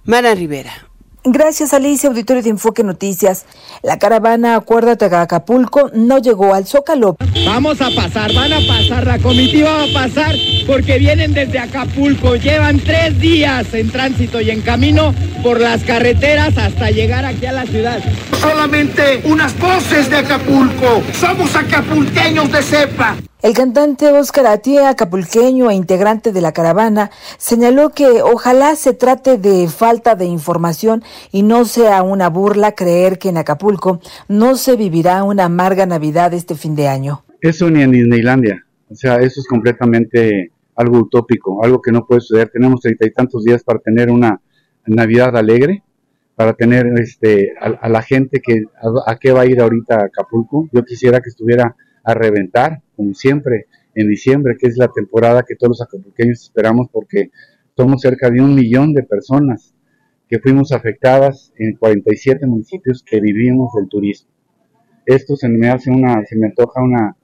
Mara 0.05 0.35
Rivera, 0.35 0.89
Gracias 1.25 1.73
Alicia, 1.73 2.09
auditorio 2.09 2.43
de 2.43 2.49
Enfoque 2.49 2.83
Noticias. 2.83 3.45
La 3.81 3.97
caravana 3.97 4.57
Acuérdate 4.57 5.07
de 5.07 5.15
Acapulco 5.15 5.89
no 5.93 6.17
llegó 6.17 6.53
al 6.53 6.67
Zócalo. 6.67 7.15
Vamos 7.45 7.79
a 7.79 7.89
pasar, 7.95 8.33
van 8.33 8.51
a 8.51 8.59
pasar, 8.67 9.07
la 9.07 9.17
comitiva 9.19 9.71
va 9.71 9.83
a 9.83 9.93
pasar 9.93 10.35
porque 10.67 10.99
vienen 10.99 11.33
desde 11.33 11.59
Acapulco. 11.59 12.35
Llevan 12.35 12.77
tres 12.79 13.17
días 13.21 13.73
en 13.73 13.89
tránsito 13.89 14.41
y 14.41 14.51
en 14.51 14.61
camino 14.61 15.15
por 15.41 15.61
las 15.61 15.83
carreteras 15.83 16.57
hasta 16.57 16.91
llegar 16.91 17.23
aquí 17.23 17.45
a 17.45 17.53
la 17.53 17.65
ciudad. 17.67 17.99
Solamente 18.41 19.21
unas 19.23 19.57
voces 19.57 20.09
de 20.09 20.17
Acapulco. 20.17 21.03
Somos 21.13 21.55
acapulqueños 21.55 22.51
de 22.51 22.61
cepa. 22.61 23.15
El 23.43 23.53
cantante 23.53 24.09
Oscar 24.09 24.47
Atie, 24.47 24.85
acapulqueño 24.85 25.69
e 25.69 25.75
integrante 25.75 26.31
de 26.31 26.39
la 26.39 26.53
caravana, 26.53 27.11
señaló 27.37 27.89
que 27.89 28.21
ojalá 28.21 28.73
se 28.77 28.93
trate 28.93 29.37
de 29.37 29.67
falta 29.67 30.15
de 30.15 30.23
información 30.23 31.03
y 31.29 31.43
no 31.43 31.65
sea 31.65 32.03
una 32.03 32.29
burla 32.29 32.71
creer 32.71 33.19
que 33.19 33.27
en 33.27 33.37
Acapulco 33.37 33.99
no 34.29 34.55
se 34.55 34.77
vivirá 34.77 35.25
una 35.25 35.43
amarga 35.43 35.85
Navidad 35.85 36.33
este 36.33 36.55
fin 36.55 36.73
de 36.73 36.87
año. 36.87 37.25
Eso 37.41 37.69
ni 37.69 37.81
en 37.81 37.91
Disneylandia, 37.91 38.65
o 38.89 38.95
sea, 38.95 39.17
eso 39.17 39.41
es 39.41 39.47
completamente 39.49 40.53
algo 40.77 40.99
utópico, 40.99 41.65
algo 41.65 41.81
que 41.81 41.91
no 41.91 42.05
puede 42.05 42.21
suceder. 42.21 42.49
Tenemos 42.49 42.79
treinta 42.79 43.05
y 43.05 43.11
tantos 43.11 43.43
días 43.43 43.61
para 43.61 43.79
tener 43.79 44.09
una 44.09 44.39
Navidad 44.85 45.35
alegre, 45.35 45.83
para 46.35 46.53
tener 46.53 46.87
este, 46.97 47.51
a, 47.59 47.89
la 47.89 48.01
gente 48.03 48.39
que 48.39 48.63
a, 48.81 49.11
a 49.11 49.17
qué 49.17 49.33
va 49.33 49.41
a 49.41 49.45
ir 49.45 49.59
ahorita 49.59 49.95
a 49.95 50.05
Acapulco. 50.05 50.69
Yo 50.71 50.85
quisiera 50.85 51.19
que 51.19 51.27
estuviera 51.27 51.75
a 52.03 52.13
reventar, 52.13 52.81
como 52.95 53.13
siempre, 53.13 53.67
en 53.95 54.09
diciembre, 54.09 54.55
que 54.59 54.67
es 54.67 54.77
la 54.77 54.89
temporada 54.89 55.43
que 55.47 55.55
todos 55.55 55.79
los 55.79 55.81
acapulqueños 55.81 56.41
esperamos 56.41 56.87
porque 56.91 57.31
somos 57.75 58.01
cerca 58.01 58.29
de 58.29 58.41
un 58.41 58.55
millón 58.55 58.93
de 58.93 59.03
personas 59.03 59.73
que 60.27 60.39
fuimos 60.39 60.71
afectadas 60.71 61.53
en 61.57 61.75
47 61.75 62.45
municipios 62.47 63.03
que 63.03 63.19
vivimos 63.19 63.71
del 63.75 63.87
turismo. 63.87 64.29
Esto 65.05 65.35
se 65.35 65.49
me 65.49 65.69
hace 65.69 65.91
una, 65.91 66.23
se 66.25 66.35
me 66.37 66.47
antoja 66.47 66.81
una, 66.81 67.15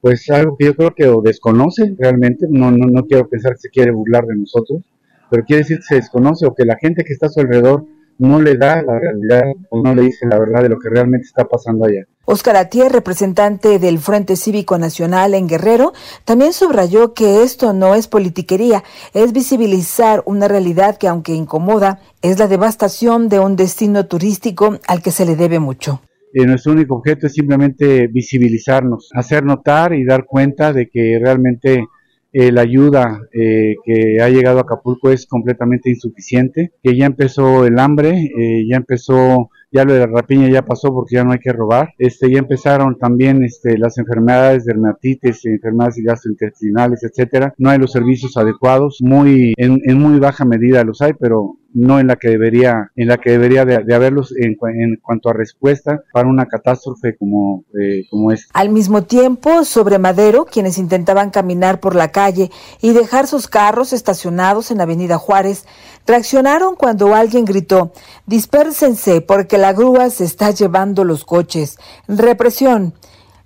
pues 0.00 0.28
algo 0.30 0.56
que 0.58 0.66
yo 0.66 0.74
creo 0.74 0.94
que 0.94 1.12
desconoce 1.22 1.94
realmente, 1.98 2.46
no, 2.48 2.70
no, 2.70 2.86
no 2.86 3.04
quiero 3.04 3.28
pensar 3.28 3.52
que 3.52 3.58
se 3.58 3.70
quiere 3.70 3.92
burlar 3.92 4.24
de 4.26 4.36
nosotros, 4.36 4.82
pero 5.30 5.44
quiere 5.44 5.62
decir 5.62 5.78
que 5.78 5.84
se 5.84 5.94
desconoce 5.96 6.46
o 6.46 6.54
que 6.54 6.64
la 6.64 6.76
gente 6.76 7.04
que 7.04 7.12
está 7.12 7.26
a 7.26 7.30
su 7.30 7.40
alrededor 7.40 7.86
no 8.20 8.40
le 8.40 8.56
da 8.56 8.82
la 8.82 8.98
realidad 8.98 9.44
o 9.70 9.82
no 9.82 9.94
le 9.94 10.02
dice 10.02 10.26
la 10.28 10.38
verdad 10.38 10.62
de 10.62 10.68
lo 10.68 10.78
que 10.78 10.90
realmente 10.90 11.26
está 11.26 11.46
pasando 11.46 11.86
allá. 11.86 12.04
Oscar 12.26 12.56
Atier, 12.56 12.92
representante 12.92 13.78
del 13.78 13.98
Frente 13.98 14.36
Cívico 14.36 14.78
Nacional 14.78 15.34
en 15.34 15.48
Guerrero, 15.48 15.94
también 16.24 16.52
subrayó 16.52 17.14
que 17.14 17.42
esto 17.42 17.72
no 17.72 17.94
es 17.94 18.08
politiquería, 18.08 18.84
es 19.14 19.32
visibilizar 19.32 20.22
una 20.26 20.48
realidad 20.48 20.98
que 20.98 21.08
aunque 21.08 21.32
incomoda, 21.32 21.98
es 22.20 22.38
la 22.38 22.46
devastación 22.46 23.28
de 23.30 23.40
un 23.40 23.56
destino 23.56 24.06
turístico 24.06 24.78
al 24.86 25.02
que 25.02 25.10
se 25.10 25.24
le 25.24 25.34
debe 25.34 25.58
mucho. 25.58 26.02
Eh, 26.32 26.46
nuestro 26.46 26.72
único 26.72 26.96
objeto 26.96 27.26
es 27.26 27.32
simplemente 27.32 28.06
visibilizarnos, 28.06 29.08
hacer 29.14 29.44
notar 29.44 29.94
y 29.94 30.04
dar 30.04 30.26
cuenta 30.26 30.72
de 30.72 30.88
que 30.88 31.18
realmente 31.20 31.84
eh, 32.32 32.52
la 32.52 32.62
ayuda 32.62 33.20
eh, 33.32 33.74
que 33.84 34.22
ha 34.22 34.28
llegado 34.28 34.58
a 34.58 34.62
Acapulco 34.62 35.10
es 35.10 35.26
completamente 35.26 35.90
insuficiente, 35.90 36.72
que 36.82 36.96
ya 36.96 37.06
empezó 37.06 37.64
el 37.64 37.78
hambre, 37.78 38.10
eh, 38.10 38.64
ya 38.68 38.76
empezó 38.76 39.50
ya 39.72 39.84
lo 39.84 39.92
de 39.92 40.00
la 40.00 40.06
rapiña 40.06 40.48
ya 40.48 40.62
pasó 40.62 40.92
porque 40.92 41.14
ya 41.14 41.24
no 41.24 41.32
hay 41.32 41.38
que 41.38 41.52
robar. 41.52 41.90
Este, 41.98 42.30
ya 42.30 42.38
empezaron 42.38 42.98
también 42.98 43.44
este, 43.44 43.78
las 43.78 43.98
enfermedades 43.98 44.64
de 44.64 44.72
dermatitis, 44.72 45.44
enfermedades 45.44 46.02
gastrointestinales, 46.04 47.04
etcétera. 47.04 47.54
No 47.56 47.70
hay 47.70 47.78
los 47.78 47.92
servicios 47.92 48.36
adecuados, 48.36 48.98
muy 49.00 49.54
en, 49.56 49.78
en 49.84 49.98
muy 49.98 50.18
baja 50.18 50.44
medida 50.44 50.82
los 50.82 51.00
hay, 51.00 51.12
pero 51.12 51.59
no 51.72 52.00
en 52.00 52.06
la 52.06 52.16
que 52.16 52.28
debería, 52.28 52.90
en 52.96 53.08
la 53.08 53.18
que 53.18 53.30
debería 53.30 53.64
de, 53.64 53.94
haberlos 53.94 54.34
en, 54.36 54.56
en, 54.74 54.96
cuanto 55.00 55.28
a 55.28 55.32
respuesta 55.32 56.02
para 56.12 56.28
una 56.28 56.46
catástrofe 56.46 57.16
como, 57.16 57.64
eh, 57.80 58.04
como 58.10 58.32
esta. 58.32 58.58
Al 58.58 58.70
mismo 58.70 59.02
tiempo, 59.02 59.64
sobre 59.64 59.98
Madero, 59.98 60.44
quienes 60.44 60.78
intentaban 60.78 61.30
caminar 61.30 61.80
por 61.80 61.94
la 61.94 62.10
calle 62.10 62.50
y 62.80 62.92
dejar 62.92 63.26
sus 63.26 63.48
carros 63.48 63.92
estacionados 63.92 64.70
en 64.70 64.80
Avenida 64.80 65.18
Juárez, 65.18 65.66
reaccionaron 66.06 66.76
cuando 66.76 67.14
alguien 67.14 67.44
gritó, 67.44 67.92
dispérsense 68.26 69.20
porque 69.20 69.58
la 69.58 69.72
grúa 69.72 70.10
se 70.10 70.24
está 70.24 70.50
llevando 70.50 71.04
los 71.04 71.24
coches. 71.24 71.78
Represión. 72.08 72.94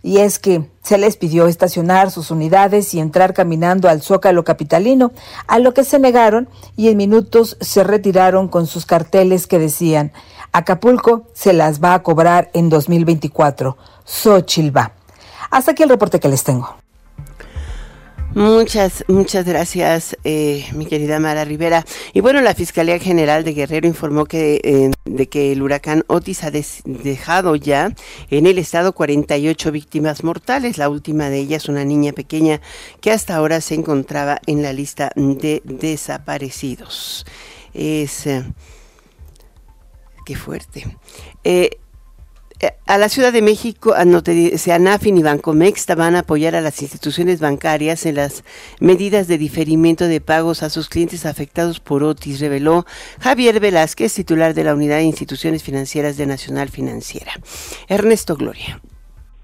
Y 0.04 0.18
es 0.18 0.38
que 0.38 0.68
se 0.82 0.99
les 0.99 1.16
pidió 1.16 1.46
estacionar 1.46 2.11
sus 2.11 2.30
unidades 2.30 2.92
y 2.92 3.00
entrar 3.00 3.32
caminando 3.32 3.88
al 3.88 4.02
zócalo 4.02 4.44
capitalino, 4.44 5.12
a 5.46 5.58
lo 5.58 5.73
que 5.73 5.82
se 5.82 5.99
negaron 5.99 6.46
y 6.76 6.90
en 6.90 6.99
minutos 6.99 7.56
se 7.62 7.84
retiraron 7.84 8.49
con 8.49 8.66
sus 8.66 8.84
carteles 8.84 9.46
que 9.46 9.58
decían, 9.58 10.12
Acapulco 10.52 11.28
se 11.32 11.54
las 11.54 11.82
va 11.82 11.94
a 11.94 12.02
cobrar 12.02 12.50
en 12.52 12.68
2024. 12.68 13.78
Xochilva. 14.04 14.92
Hasta 15.50 15.70
aquí 15.70 15.82
el 15.82 15.88
reporte 15.88 16.20
que 16.20 16.28
les 16.28 16.44
tengo. 16.44 16.84
Muchas, 18.35 19.05
muchas 19.07 19.45
gracias, 19.47 20.17
eh, 20.25 20.67
mi 20.73 20.87
querida 20.87 21.21
Mara 21.21 21.45
Rivera. 21.45 21.85
Y 22.12 22.21
bueno, 22.21 22.41
la 22.41 22.53
Fiscalía 22.53 22.99
General 22.99 23.45
de 23.45 23.53
Guerrero 23.53 23.87
informó 23.87 24.25
que, 24.25 24.61
eh, 24.64 24.91
de 25.05 25.29
que 25.29 25.53
el 25.53 25.62
huracán 25.62 26.03
Otis 26.09 26.43
ha 26.43 26.50
dejado 26.50 27.55
ya 27.55 27.95
en 28.31 28.47
el 28.47 28.59
estado 28.59 28.93
48 28.93 29.71
víctimas 29.71 30.25
mortales. 30.25 30.79
La 30.79 30.88
última 30.88 31.31
de 31.31 31.38
ellas, 31.38 31.69
una 31.69 31.85
niña 31.85 32.12
pequeña 32.12 32.61
que 33.00 33.12
hasta 33.12 33.37
ahora 33.37 33.61
se 33.61 33.76
encontraba 33.76 34.41
en 34.47 34.62
la 34.62 34.73
lista 34.73 35.12
de 35.14 35.62
desaparecidos. 35.64 37.25
Es... 37.73 38.26
Eh, 38.26 38.45
qué 40.26 40.35
fuerte. 40.35 40.97
Eh, 41.45 41.79
a 42.95 42.99
la 42.99 43.09
Ciudad 43.09 43.33
de 43.33 43.43
México, 43.43 43.93
ANAFIN 43.93 45.19
y 45.19 45.23
Bancomex 45.25 45.87
van 45.97 46.15
a 46.15 46.21
apoyar 46.21 46.55
a 46.55 46.61
las 46.61 46.81
instituciones 46.81 47.41
bancarias 47.41 48.07
en 48.07 48.15
las 48.15 48.45
medidas 48.81 49.27
de 49.27 49.37
diferimiento 49.37 50.07
de 50.07 50.21
pagos 50.21 50.63
a 50.63 50.71
sus 50.71 50.89
clientes 50.89 51.27
afectados 51.27 51.81
por 51.81 52.05
Otis, 52.05 52.41
reveló 52.41 52.85
Javier 53.21 53.59
Velázquez, 53.59 54.15
titular 54.15 54.55
de 54.55 54.63
la 54.63 54.77
Unidad 54.77 54.99
de 54.99 55.05
Instituciones 55.05 55.65
Financieras 55.65 56.17
de 56.17 56.27
Nacional 56.27 56.69
Financiera. 56.69 57.33
Ernesto 57.89 58.37
Gloria. 58.37 58.81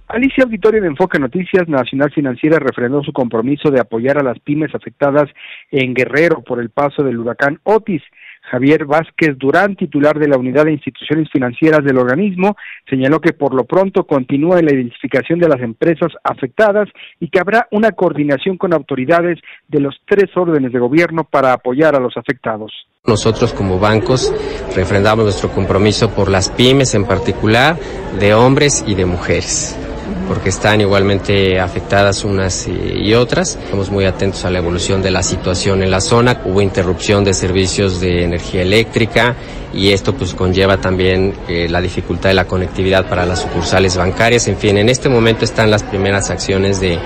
Alicia 0.07 0.45
Auditorio 0.45 0.81
de 0.81 0.87
Enfoque 0.87 1.19
Noticias 1.19 1.69
Nacional 1.69 2.13
Financiera 2.13 2.61
refrendó 2.61 3.03
su 3.03 3.13
compromiso 3.13 3.73
de 3.73 3.81
apoyar 3.81 4.17
a 4.19 4.23
las 4.23 4.39
pymes 4.39 4.73
afectadas 4.77 5.29
en 5.73 5.93
Guerrero 5.95 6.43
por 6.43 6.61
el 6.61 6.71
paso 6.71 7.03
del 7.03 7.19
huracán 7.19 7.59
Otis. 7.65 8.03
Javier 8.51 8.85
Vázquez 8.85 9.39
Durán, 9.39 9.77
titular 9.77 10.19
de 10.19 10.27
la 10.27 10.37
Unidad 10.37 10.65
de 10.65 10.73
Instituciones 10.73 11.29
Financieras 11.33 11.85
del 11.85 11.99
organismo, 11.99 12.57
señaló 12.89 13.21
que 13.21 13.33
por 13.33 13.55
lo 13.55 13.65
pronto 13.65 14.05
continúa 14.05 14.61
la 14.61 14.75
identificación 14.75 15.39
de 15.39 15.49
las 15.49 15.61
empresas 15.61 16.11
afectadas 16.25 16.89
y 17.21 17.29
que 17.29 17.39
habrá 17.39 17.69
una 17.71 17.93
coordinación 17.93 18.57
con 18.57 18.75
autoridades 18.75 19.39
de 19.69 19.81
los 19.81 19.95
tres 20.07 20.37
órdenes 20.37 20.73
de 20.73 20.81
gobierno 20.81 21.25
para 21.25 21.53
apoyar 21.53 21.95
a 21.95 22.01
los 22.01 22.17
afectados. 22.17 22.73
Nosotros 23.07 23.55
como 23.55 23.79
bancos 23.79 24.35
refrendamos 24.75 25.25
nuestro 25.25 25.51
compromiso 25.51 26.15
por 26.15 26.29
las 26.29 26.51
pymes 26.51 26.95
en 26.95 27.07
particular, 27.07 27.77
de 28.19 28.35
hombres 28.35 28.85
y 28.87 28.95
de 28.95 29.07
mujeres 29.07 29.90
porque 30.29 30.51
están 30.51 30.81
igualmente 30.81 31.59
afectadas 31.61 32.25
unas 32.25 32.69
y 32.69 33.15
otras. 33.15 33.59
Estamos 33.63 33.91
muy 33.91 34.05
atentos 34.05 34.45
a 34.45 34.51
la 34.51 34.59
evolución 34.59 35.03
de 35.03 35.11
la 35.11 35.23
situación 35.23 35.83
en 35.83 35.91
la 35.91 36.01
zona. 36.01 36.43
Hubo 36.45 36.61
interrupción 36.61 37.25
de 37.25 37.35
servicios 37.35 38.01
de 38.01 38.25
energía 38.25 38.63
eléctrica 38.63 39.35
y 39.73 39.93
esto 39.93 40.15
pues 40.15 40.35
conlleva 40.35 40.79
también 40.79 41.35
eh, 41.49 41.69
la 41.69 41.81
dificultad 41.81 42.31
de 42.31 42.35
la 42.35 42.47
conectividad 42.47 43.09
para 43.09 43.27
las 43.27 43.41
sucursales 43.41 43.97
bancarias. 43.97 44.49
En 44.49 44.57
fin, 44.57 44.79
en 44.79 44.89
este 44.89 45.09
momento 45.09 45.45
están 45.45 45.71
las 45.71 45.83
primeras 45.83 46.31
acciones 46.31 46.81
de 46.81 46.99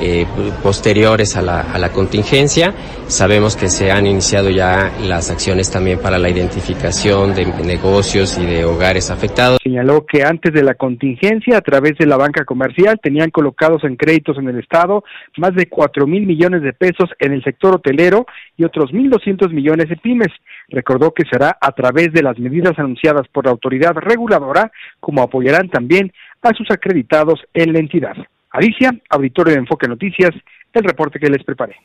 eh, 0.00 0.26
posteriores 0.62 1.36
a 1.36 1.42
la, 1.42 1.60
a 1.60 1.78
la 1.78 1.90
contingencia. 1.90 2.74
Sabemos 3.06 3.56
que 3.56 3.68
se 3.68 3.90
han 3.90 4.06
iniciado 4.06 4.50
ya 4.50 4.90
las 5.00 5.30
acciones 5.30 5.70
también 5.70 6.00
para 6.00 6.18
la 6.18 6.28
identificación 6.28 7.34
de 7.34 7.46
negocios 7.64 8.38
y 8.38 8.46
de 8.46 8.64
hogares 8.64 9.10
afectados. 9.10 9.58
Señaló 9.62 10.04
que 10.06 10.24
antes 10.24 10.52
de 10.52 10.62
la 10.62 10.74
contingencia, 10.74 11.58
a 11.58 11.60
través 11.60 11.96
de 11.98 12.06
la 12.06 12.16
banca 12.16 12.44
comercial, 12.44 12.98
tenían 13.02 13.30
colocados 13.30 13.84
en 13.84 13.96
créditos 13.96 14.38
en 14.38 14.48
el 14.48 14.58
Estado 14.58 15.04
más 15.36 15.54
de 15.54 15.66
cuatro 15.68 16.06
mil 16.06 16.26
millones 16.26 16.62
de 16.62 16.72
pesos 16.72 17.10
en 17.18 17.32
el 17.32 17.42
sector 17.44 17.76
hotelero 17.76 18.26
y 18.56 18.64
otros 18.64 18.92
mil 18.92 19.10
doscientos 19.10 19.52
millones 19.52 19.88
de 19.88 19.96
pymes. 19.96 20.32
Recordó 20.68 21.12
que 21.12 21.24
será 21.30 21.56
a 21.60 21.72
través 21.72 22.12
de 22.12 22.22
las 22.22 22.38
medidas 22.38 22.78
anunciadas 22.78 23.28
por 23.28 23.44
la 23.44 23.52
autoridad 23.52 23.94
reguladora, 23.94 24.72
como 25.00 25.22
apoyarán 25.22 25.68
también 25.68 26.12
a 26.42 26.52
sus 26.54 26.70
acreditados 26.70 27.40
en 27.54 27.72
la 27.72 27.78
entidad. 27.78 28.16
Alicia, 28.50 28.92
auditorio 29.10 29.54
de 29.54 29.60
Enfoque 29.60 29.88
Noticias, 29.88 30.34
el 30.72 30.84
reporte 30.84 31.18
que 31.18 31.30
les 31.30 31.42
preparé. 31.42 31.76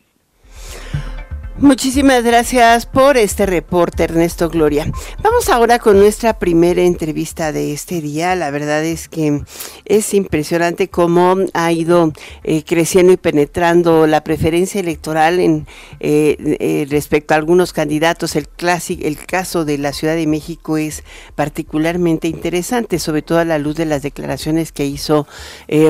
Muchísimas 1.62 2.24
gracias 2.24 2.88
por 2.88 3.18
este 3.18 3.46
reporte, 3.46 4.06
Ernesto 4.06 4.50
Gloria. 4.50 4.92
Vamos 5.22 5.48
ahora 5.48 5.78
con 5.78 6.00
nuestra 6.00 6.40
primera 6.40 6.82
entrevista 6.82 7.52
de 7.52 7.72
este 7.72 8.02
día. 8.02 8.36
La 8.36 8.50
verdad 8.50 8.84
es 8.84 9.08
que 9.08 9.44
es 9.86 10.16
impresionante 10.16 10.88
cómo 10.88 11.36
ha 11.54 11.72
ido 11.72 12.14
eh, 12.44 12.64
creciendo 12.64 13.14
y 13.14 13.18
penetrando 13.18 14.08
la 14.08 14.24
preferencia 14.24 14.82
electoral 14.82 15.40
en 15.40 15.68
eh, 16.00 16.58
eh, 16.60 16.88
respecto 16.90 17.36
a 17.36 17.38
algunos 17.38 17.74
candidatos. 17.74 18.36
El 18.36 18.48
clásico, 18.48 19.06
el 19.06 19.24
caso 19.24 19.64
de 19.64 19.78
la 19.78 19.94
Ciudad 19.94 20.16
de 20.16 20.26
México 20.26 20.78
es 20.78 21.04
particularmente 21.36 22.28
interesante, 22.28 22.98
sobre 22.98 23.22
todo 23.22 23.38
a 23.38 23.46
la 23.46 23.60
luz 23.60 23.76
de 23.76 23.86
las 23.86 24.02
declaraciones 24.02 24.72
que 24.72 24.88
hizo 24.88 25.28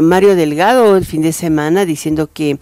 Mario 0.01 0.35
Delgado 0.35 0.97
el 0.97 1.05
fin 1.05 1.21
de 1.21 1.31
semana, 1.31 1.85
diciendo 1.85 2.29
que, 2.31 2.59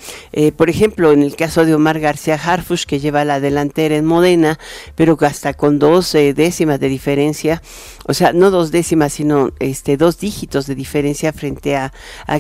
por 0.56 0.70
ejemplo, 0.70 1.12
en 1.12 1.24
el 1.24 1.36
caso 1.36 1.66
de 1.66 1.74
Omar 1.74 2.00
García 2.00 2.36
Harfush, 2.36 2.86
que 2.86 2.99
lleva 3.00 3.26
la 3.26 3.40
delantera 3.40 3.96
en 3.96 4.06
Modena, 4.06 4.60
pero 4.96 5.18
hasta 5.22 5.54
con 5.54 5.80
dos 5.80 6.14
eh, 6.16 6.34
décimas 6.34 6.80
de 6.80 6.90
diferencia, 6.90 7.62
o 8.06 8.14
sea, 8.14 8.34
no 8.34 8.52
dos 8.52 8.72
décimas, 8.72 9.14
sino 9.14 9.52
este 9.60 9.98
dos 9.98 10.20
dígitos 10.20 10.66
de 10.68 10.76
diferencia 10.76 11.34
frente 11.34 11.76
a, 11.76 11.92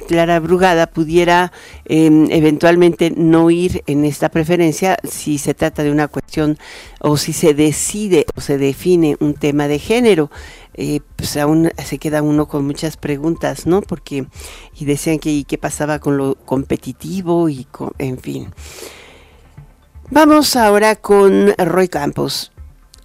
Clara 0.08 0.40
Brugada, 0.40 0.88
pudiera 0.88 1.52
em, 1.86 2.30
eventualmente 2.32 3.12
no 3.16 3.50
ir 3.52 3.84
en 3.88 4.06
esta 4.06 4.30
preferencia 4.30 4.98
si 5.04 5.38
se 5.38 5.54
trata 5.54 5.84
de 5.84 5.92
una 5.92 6.08
cuestión 6.08 6.58
o 7.00 7.18
si 7.18 7.34
se 7.34 7.54
decide 7.54 8.26
o 8.36 8.42
se 8.42 8.58
define 8.58 9.18
un 9.20 9.34
tema 9.34 9.68
de 9.68 9.80
género. 9.80 10.30
Eh, 10.82 11.02
pues 11.16 11.36
aún 11.36 11.72
se 11.84 11.98
queda 11.98 12.22
uno 12.22 12.48
con 12.48 12.66
muchas 12.66 12.96
preguntas, 12.96 13.66
¿no? 13.66 13.82
Porque, 13.82 14.26
y 14.80 14.86
decían 14.86 15.20
que, 15.20 15.30
¿y 15.30 15.44
qué 15.44 15.58
pasaba 15.58 16.00
con 16.00 16.16
lo 16.16 16.36
competitivo? 16.36 17.50
Y 17.50 17.66
con, 17.66 17.92
en 17.98 18.18
fin. 18.18 18.48
Vamos 20.12 20.56
ahora 20.56 20.96
con 20.96 21.50
Roy 21.56 21.88
Campos. 21.88 22.52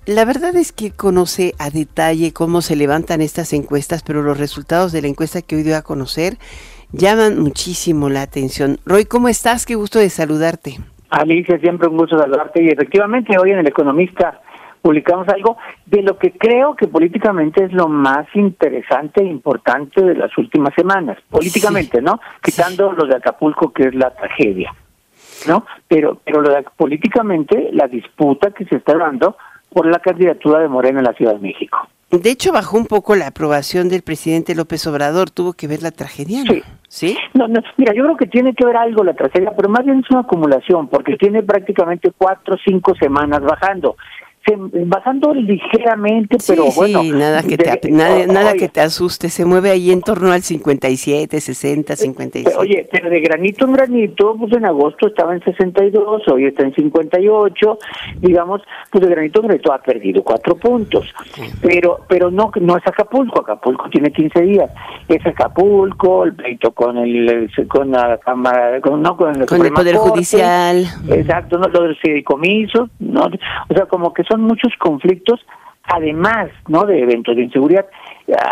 La 0.06 0.25
verdad 0.25 0.56
es 0.56 0.73
que 0.73 0.90
conoce 0.90 1.52
a 1.58 1.68
detalle 1.68 2.32
cómo 2.32 2.62
se 2.62 2.76
levantan 2.76 3.20
estas 3.20 3.52
encuestas, 3.52 4.02
pero 4.02 4.22
los 4.22 4.38
resultados 4.38 4.90
de 4.90 5.02
la 5.02 5.09
encuesta 5.09 5.42
que 5.42 5.57
hoy 5.57 5.64
dio 5.64 5.76
a 5.76 5.83
conocer 5.83 6.38
llaman 6.92 7.38
muchísimo 7.38 8.09
la 8.09 8.22
atención. 8.22 8.78
Roy, 8.87 9.05
¿cómo 9.05 9.28
estás? 9.28 9.66
Qué 9.66 9.74
gusto 9.74 9.98
de 9.98 10.09
saludarte. 10.09 10.78
Alicia, 11.11 11.59
siempre 11.59 11.88
un 11.88 11.98
gusto 11.98 12.18
saludarte. 12.18 12.62
Y 12.62 12.68
efectivamente, 12.68 13.37
hoy 13.38 13.50
en 13.50 13.59
El 13.59 13.68
Economista 13.68 14.40
publicamos 14.81 15.28
algo 15.28 15.59
de 15.85 16.00
lo 16.00 16.16
que 16.16 16.33
creo 16.33 16.74
que 16.74 16.88
políticamente 16.88 17.64
es 17.64 17.72
lo 17.74 17.87
más 17.87 18.26
interesante 18.33 19.22
e 19.22 19.26
importante 19.26 20.02
de 20.02 20.14
las 20.14 20.37
últimas 20.38 20.72
semanas. 20.74 21.18
Políticamente, 21.28 22.00
¿no? 22.00 22.18
Quitando 22.42 22.92
lo 22.92 23.07
de 23.07 23.16
Acapulco, 23.16 23.74
que 23.74 23.88
es 23.88 23.94
la 23.94 24.09
tragedia. 24.14 24.72
¿No? 25.46 25.64
Pero, 25.88 26.20
pero 26.24 26.40
lo 26.40 26.62
políticamente 26.76 27.70
la 27.72 27.88
disputa 27.88 28.50
que 28.50 28.64
se 28.64 28.76
está 28.76 28.96
dando 28.96 29.37
por 29.70 29.87
la 29.87 29.98
candidatura 29.98 30.61
de 30.61 30.68
Morena 30.68 31.00
en 31.00 31.04
la 31.04 31.12
Ciudad 31.14 31.35
de 31.35 31.40
México. 31.40 31.88
De 32.11 32.30
hecho, 32.30 32.52
bajó 32.52 32.76
un 32.76 32.87
poco 32.87 33.16
la 33.16 33.28
aprobación 33.28 33.88
del 33.88 34.02
presidente 34.02 34.54
López 34.54 34.87
Obrador. 34.87 35.30
Tuvo 35.30 35.52
que 35.54 35.66
ver 35.66 35.83
la 35.83 35.90
tragedia, 35.90 36.42
Sí. 36.42 36.62
¿Sí? 36.87 37.18
No, 37.33 37.48
no, 37.48 37.61
mira, 37.76 37.92
yo 37.92 38.04
creo 38.04 38.16
que 38.16 38.26
tiene 38.26 38.54
que 38.54 38.64
ver 38.64 38.76
algo 38.76 39.02
la 39.02 39.14
tragedia, 39.14 39.50
pero 39.57 39.68
más 39.68 39.85
bien 39.85 39.98
es 39.98 40.11
una 40.11 40.20
acumulación, 40.20 40.87
porque 40.87 41.16
tiene 41.16 41.42
prácticamente 41.42 42.12
cuatro 42.16 42.54
o 42.54 42.59
cinco 42.64 42.94
semanas 42.94 43.40
bajando 43.42 43.96
bajando 44.87 45.35
ligeramente, 45.35 46.37
pero 46.46 46.66
bueno. 46.76 47.02
nada 47.02 47.42
que, 47.42 47.57
te, 47.57 47.90
nada, 47.90 48.54
que 48.54 48.68
te 48.68 48.80
asuste, 48.80 49.28
se 49.30 49.44
mueve 49.44 49.70
ahí 49.70 49.90
en 49.90 50.02
torno 50.02 50.33
al 50.33 50.42
57, 50.42 51.40
60, 51.40 51.96
57. 51.96 52.59
Oye, 52.59 52.87
pero 52.90 53.09
de 53.09 53.20
granito 53.20 53.64
en 53.64 53.72
granito, 53.72 54.37
pues 54.38 54.52
en 54.52 54.66
agosto 54.66 55.09
estaba 55.09 55.35
en 55.35 55.42
62, 55.42 56.28
hoy 56.28 56.46
está 56.46 56.64
en 56.64 56.74
58, 56.74 57.78
digamos, 58.20 58.62
pues 58.90 59.04
de 59.04 59.11
granito 59.11 59.40
en 59.40 59.48
granito 59.48 59.72
ha 59.72 59.78
perdido 59.78 60.22
cuatro 60.22 60.57
puntos. 60.57 61.12
Pero 61.62 62.00
pero 62.09 62.30
no 62.30 62.50
no 62.61 62.76
es 62.76 62.87
Acapulco, 62.87 63.40
Acapulco 63.40 63.88
tiene 63.88 64.12
15 64.12 64.40
días. 64.42 64.70
Es 65.09 65.24
Acapulco, 65.26 66.24
el 66.24 66.35
pleito 66.35 66.72
con 66.72 66.98
el 66.98 67.50
con 67.68 67.90
la 67.90 68.18
Cámara, 68.18 68.80
con, 68.80 69.00
no, 69.00 69.16
con 69.16 69.40
el, 69.40 69.46
con 69.46 69.64
el 69.64 69.72
Poder 69.72 69.96
Judicial. 69.96 70.87
Exacto, 71.09 71.59
no, 71.59 71.68
lo 71.68 71.83
del 71.83 71.96
fideicomiso, 71.96 72.90
no, 72.98 73.30
o 73.68 73.74
sea, 73.74 73.87
como 73.87 74.12
que 74.12 74.22
son 74.24 74.34
muchos 74.40 74.73
conflictos, 74.79 75.40
además 75.85 76.49
no 76.68 76.85
de 76.85 77.01
eventos 77.01 77.37
de 77.37 77.44
inseguridad, 77.44 77.87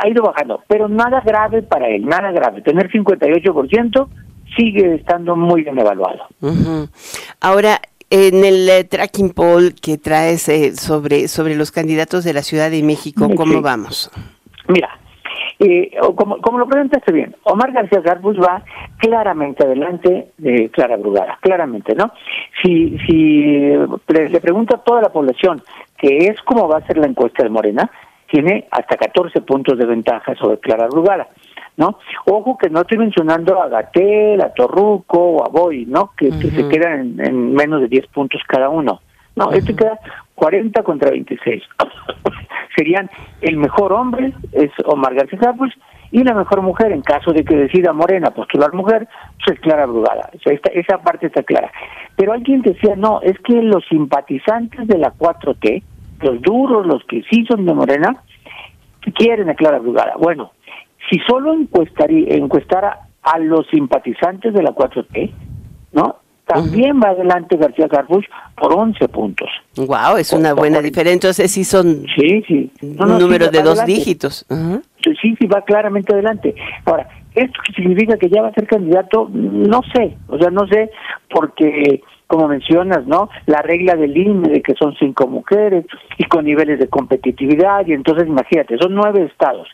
ha 0.01 0.09
ido 0.09 0.23
bajando, 0.23 0.63
pero 0.69 0.89
nada 0.89 1.21
grave 1.21 1.63
para 1.63 1.89
él, 1.89 2.05
nada 2.05 2.31
grave. 2.33 2.63
Tener 2.63 2.91
58% 2.91 4.09
sigue 4.57 4.95
estando 4.95 5.37
muy 5.37 5.63
bien 5.63 5.79
evaluado. 5.79 6.27
Ahora, 7.41 7.81
en 8.11 8.45
el 8.45 8.69
eh, 8.69 8.85
tracking 8.85 9.31
poll 9.31 9.75
que 9.75 9.97
traes 9.97 10.49
eh, 10.49 10.77
sobre, 10.77 11.29
sobre 11.29 11.57
los 11.57 11.71
candidatos 11.71 12.25
de 12.25 12.35
la 12.35 12.43
Ciudad 12.43 12.71
de 12.71 12.83
México, 12.83 13.31
¿cómo 13.35 13.63
vamos? 13.63 14.11
Mira, 14.69 14.91
eh, 15.65 15.93
como, 16.17 16.39
como 16.39 16.59
lo 16.59 16.67
presentaste 16.67 17.13
bien, 17.13 17.37
Omar 17.45 17.71
García 17.71 18.01
Garbus 18.01 18.37
va 18.37 18.65
claramente 18.99 19.65
adelante 19.65 20.33
de 20.39 20.69
Clara 20.71 20.97
Brugada, 20.97 21.39
claramente, 21.41 21.95
¿no? 21.95 22.13
Si, 22.63 22.99
si 23.07 23.77
le, 24.09 24.41
pregunta 24.41 24.77
a 24.77 24.83
toda 24.83 25.01
la 25.03 25.11
población 25.11 25.63
que 25.97 26.17
es 26.17 26.41
como 26.43 26.67
va 26.67 26.79
a 26.79 26.87
ser 26.87 26.99
la 26.99 27.07
encuesta 27.07 27.45
de 27.45 27.51
Morena, 27.51 27.89
tiene 28.29 28.67
hasta 28.73 28.97
14 28.97 29.43
puntos 29.43 29.79
de 29.79 29.87
ventaja 29.87 30.35
sobre 30.35 30.59
Clara 30.59 30.89
Brugada. 30.89 31.29
¿no? 31.77 31.99
Ojo 32.27 32.59
que 32.59 32.69
no 32.69 32.81
estoy 32.81 32.99
mencionando 32.99 33.63
a 33.63 33.69
Gatel, 33.69 34.41
a 34.41 34.53
Torruco 34.53 35.19
o 35.19 35.45
a 35.45 35.49
Boy, 35.49 35.87
¿no? 35.87 36.11
Que, 36.17 36.31
se 36.33 36.69
quedan 36.69 37.19
en, 37.21 37.55
menos 37.55 37.81
de 37.81 37.89
10 37.89 38.09
puntos 38.09 38.43
cada 38.47 38.69
uno. 38.69 39.01
No, 39.37 39.51
este 39.53 39.75
queda 39.75 39.99
40 40.35 40.83
contra 40.83 41.11
26. 41.11 41.63
Serían 42.77 43.11
el 43.41 43.57
mejor 43.57 43.93
hombre, 43.93 44.33
es 44.53 44.71
Omar 44.85 45.15
García 45.15 45.39
Capus, 45.39 45.73
y 46.11 46.23
la 46.25 46.35
mejor 46.35 46.61
mujer, 46.61 46.93
en 46.93 47.01
caso 47.01 47.33
de 47.33 47.43
que 47.43 47.57
decida 47.57 47.93
Morena 47.95 48.31
postular 48.33 48.75
mujer, 48.75 49.09
pues 49.45 49.57
es 49.57 49.61
Clara 49.61 49.87
Brugada. 49.87 50.31
esa 50.75 50.99
parte 50.99 51.29
está 51.29 51.43
clara. 51.43 51.73
Pero 52.17 52.35
alguien 52.35 52.61
decía, 52.61 52.95
no, 52.97 53.21
es 53.23 53.39
que 53.41 53.55
los 53.63 53.85
simpatizantes 53.89 54.87
de 54.87 54.99
la 54.99 55.15
4T, 55.15 55.83
los 56.21 56.43
duros, 56.43 56.87
los 56.87 57.03
que 57.05 57.23
sí 57.31 57.47
son 57.47 57.65
de 57.65 57.73
Morena, 57.73 58.23
quieren 59.15 59.49
a 59.49 59.55
Clara 59.55 59.79
Brugada. 59.79 60.15
Bueno, 60.19 60.53
si 61.11 61.19
solo 61.21 61.55
encuestara 61.55 63.09
a 63.23 63.39
los 63.39 63.67
simpatizantes 63.69 64.53
de 64.53 64.63
la 64.63 64.73
4T, 64.73 65.33
¿no? 65.93 66.17
También 66.47 67.01
va 67.03 67.11
adelante 67.11 67.57
García 67.57 67.89
Carbuch 67.89 68.25
por 68.57 68.73
11 68.73 69.09
puntos. 69.09 69.49
Wow, 69.77 70.17
es 70.19 70.33
una 70.33 70.53
buena 70.55 70.81
diferencia. 70.81 71.15
Entonces 71.15 71.51
sí 71.51 71.65
son 71.65 72.05
sí, 72.17 72.43
sí. 72.47 72.71
un 72.83 73.19
número 73.19 73.49
de 73.49 73.63
dos 73.63 73.85
dígitos. 73.87 74.45
Sí, 75.03 75.37
sí, 75.39 75.47
va 75.47 75.63
claramente 75.63 76.13
adelante. 76.13 76.55
Ahora, 76.85 77.09
¿esto 77.35 77.59
significa 77.75 78.17
que 78.17 78.29
ya 78.29 78.43
va 78.43 78.49
a 78.49 78.55
ser 78.55 78.67
candidato? 78.67 79.31
No 79.33 79.81
sé, 79.95 80.17
o 80.29 80.39
sea, 80.39 80.51
no 80.51 80.67
sé, 80.67 80.91
porque 81.31 82.03
como 82.33 82.49
mencionas, 82.49 83.07
¿no? 83.07 83.29
La 83.45 83.61
regla 83.61 83.95
del 83.95 84.17
INE 84.17 84.49
de 84.49 84.63
que 84.63 84.73
son 84.73 84.95
cinco 84.99 85.27
mujeres 85.27 85.85
y 86.17 86.25
con 86.25 86.47
niveles 86.47 86.79
de 86.79 86.89
competitividad 86.89 87.87
y 87.87 87.93
entonces 87.93 88.27
imagínate, 88.27 88.79
son 88.79 88.95
nueve 88.95 89.29
estados. 89.31 89.69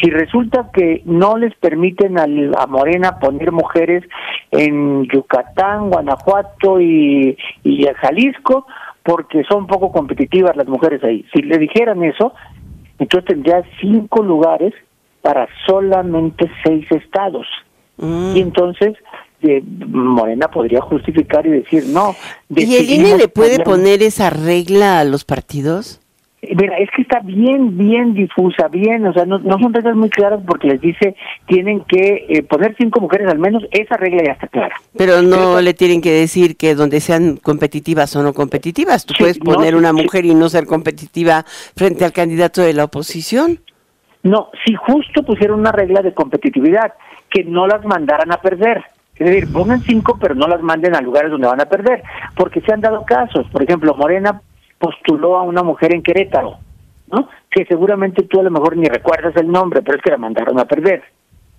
Si 0.00 0.10
resulta 0.10 0.70
que 0.74 1.02
no 1.04 1.36
les 1.36 1.54
permiten 1.54 2.18
al, 2.18 2.52
a 2.58 2.66
Morena 2.66 3.20
poner 3.20 3.52
mujeres 3.52 4.02
en 4.50 5.04
Yucatán, 5.04 5.88
Guanajuato 5.90 6.80
y, 6.80 7.38
y 7.62 7.86
Jalisco, 8.00 8.66
porque 9.04 9.44
son 9.44 9.68
poco 9.68 9.92
competitivas 9.92 10.56
las 10.56 10.66
mujeres 10.66 11.04
ahí. 11.04 11.24
Si 11.32 11.42
le 11.42 11.58
dijeran 11.58 12.02
eso, 12.02 12.34
entonces 12.98 13.28
tendría 13.28 13.62
cinco 13.80 14.20
lugares 14.20 14.74
para 15.22 15.46
solamente 15.64 16.50
seis 16.64 16.90
estados. 16.90 17.46
Y 17.96 18.40
entonces 18.40 18.94
eh, 19.44 19.62
Morena 19.86 20.48
podría 20.48 20.80
justificar 20.80 21.46
y 21.46 21.50
decir 21.50 21.84
no. 21.86 22.14
¿Y 22.48 22.76
el 22.76 22.90
INE 22.90 23.16
le 23.16 23.28
puede 23.28 23.60
poner 23.60 24.02
esa 24.02 24.30
regla 24.30 25.00
a 25.00 25.04
los 25.04 25.24
partidos? 25.24 26.00
Mira, 26.42 26.76
es 26.78 26.90
que 26.94 27.02
está 27.02 27.20
bien, 27.20 27.78
bien 27.78 28.12
difusa, 28.12 28.68
bien, 28.68 29.06
o 29.06 29.12
sea, 29.12 29.24
no, 29.24 29.38
no 29.38 29.58
son 29.58 29.72
reglas 29.72 29.96
muy 29.96 30.10
claras 30.10 30.40
porque 30.46 30.68
les 30.68 30.80
dice 30.80 31.16
tienen 31.46 31.84
que 31.84 32.26
eh, 32.28 32.42
poner 32.42 32.74
cinco 32.78 33.00
mujeres 33.00 33.28
al 33.28 33.38
menos, 33.38 33.62
esa 33.70 33.96
regla 33.96 34.22
ya 34.26 34.32
está 34.32 34.48
clara. 34.48 34.74
Pero 34.96 35.22
no 35.22 35.60
le 35.60 35.74
tienen 35.74 36.00
que 36.00 36.12
decir 36.12 36.56
que 36.56 36.74
donde 36.74 37.00
sean 37.00 37.38
competitivas 37.38 38.14
o 38.16 38.22
no 38.22 38.34
competitivas, 38.34 39.06
tú 39.06 39.14
puedes 39.18 39.38
poner 39.38 39.74
una 39.74 39.92
mujer 39.92 40.24
y 40.24 40.34
no 40.34 40.48
ser 40.48 40.66
competitiva 40.66 41.44
frente 41.76 42.04
al 42.04 42.12
candidato 42.12 42.60
de 42.60 42.74
la 42.74 42.84
oposición. 42.84 43.60
No, 44.22 44.50
si 44.64 44.74
justo 44.74 45.22
pusieron 45.22 45.60
una 45.60 45.72
regla 45.72 46.00
de 46.00 46.14
competitividad, 46.14 46.94
que 47.30 47.44
no 47.44 47.66
las 47.66 47.84
mandaran 47.84 48.32
a 48.32 48.40
perder. 48.40 48.82
Es 49.16 49.26
decir, 49.26 49.52
pongan 49.52 49.80
cinco, 49.80 50.18
pero 50.20 50.34
no 50.34 50.48
las 50.48 50.60
manden 50.60 50.96
a 50.96 51.00
lugares 51.00 51.30
donde 51.30 51.46
van 51.46 51.60
a 51.60 51.66
perder, 51.66 52.02
porque 52.36 52.60
se 52.60 52.72
han 52.72 52.80
dado 52.80 53.04
casos. 53.04 53.46
Por 53.50 53.62
ejemplo, 53.62 53.94
Morena 53.94 54.40
postuló 54.78 55.36
a 55.36 55.42
una 55.42 55.62
mujer 55.62 55.94
en 55.94 56.02
Querétaro, 56.02 56.58
¿no? 57.12 57.28
Que 57.50 57.64
seguramente 57.66 58.24
tú 58.24 58.40
a 58.40 58.42
lo 58.42 58.50
mejor 58.50 58.76
ni 58.76 58.86
recuerdas 58.86 59.36
el 59.36 59.48
nombre, 59.48 59.82
pero 59.82 59.98
es 59.98 60.02
que 60.02 60.10
la 60.10 60.18
mandaron 60.18 60.58
a 60.58 60.64
perder, 60.64 61.04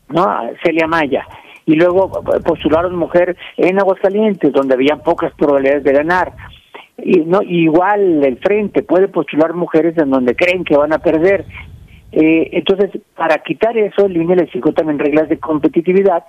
¿no? 0.10 0.26
Celia 0.64 0.88
Maya. 0.88 1.26
Y 1.66 1.76
luego 1.76 2.12
postularon 2.46 2.96
mujer 2.96 3.38
en 3.58 3.80
Aguascalientes, 3.80 4.52
donde 4.52 4.76
había 4.76 4.98
pocas 4.98 5.34
probabilidades 5.34 5.84
de 5.84 5.94
ganar. 5.94 6.34
Y 6.98 7.22
no 7.22 7.42
igual 7.42 8.24
el 8.24 8.38
frente 8.38 8.84
puede 8.84 9.08
postular 9.08 9.54
mujeres 9.54 9.98
en 9.98 10.12
donde 10.12 10.36
creen 10.36 10.64
que 10.64 10.78
van 10.78 10.94
a 10.94 11.00
perder. 11.00 11.46
Eh, 12.12 12.50
entonces, 12.52 12.92
para 13.16 13.40
quitar 13.40 13.78
eso, 13.78 14.06
el 14.06 14.16
INE 14.16 14.36
le 14.36 14.48
fijó 14.48 14.74
también 14.74 15.00
reglas 15.00 15.28
de 15.28 15.40
competitividad, 15.40 16.24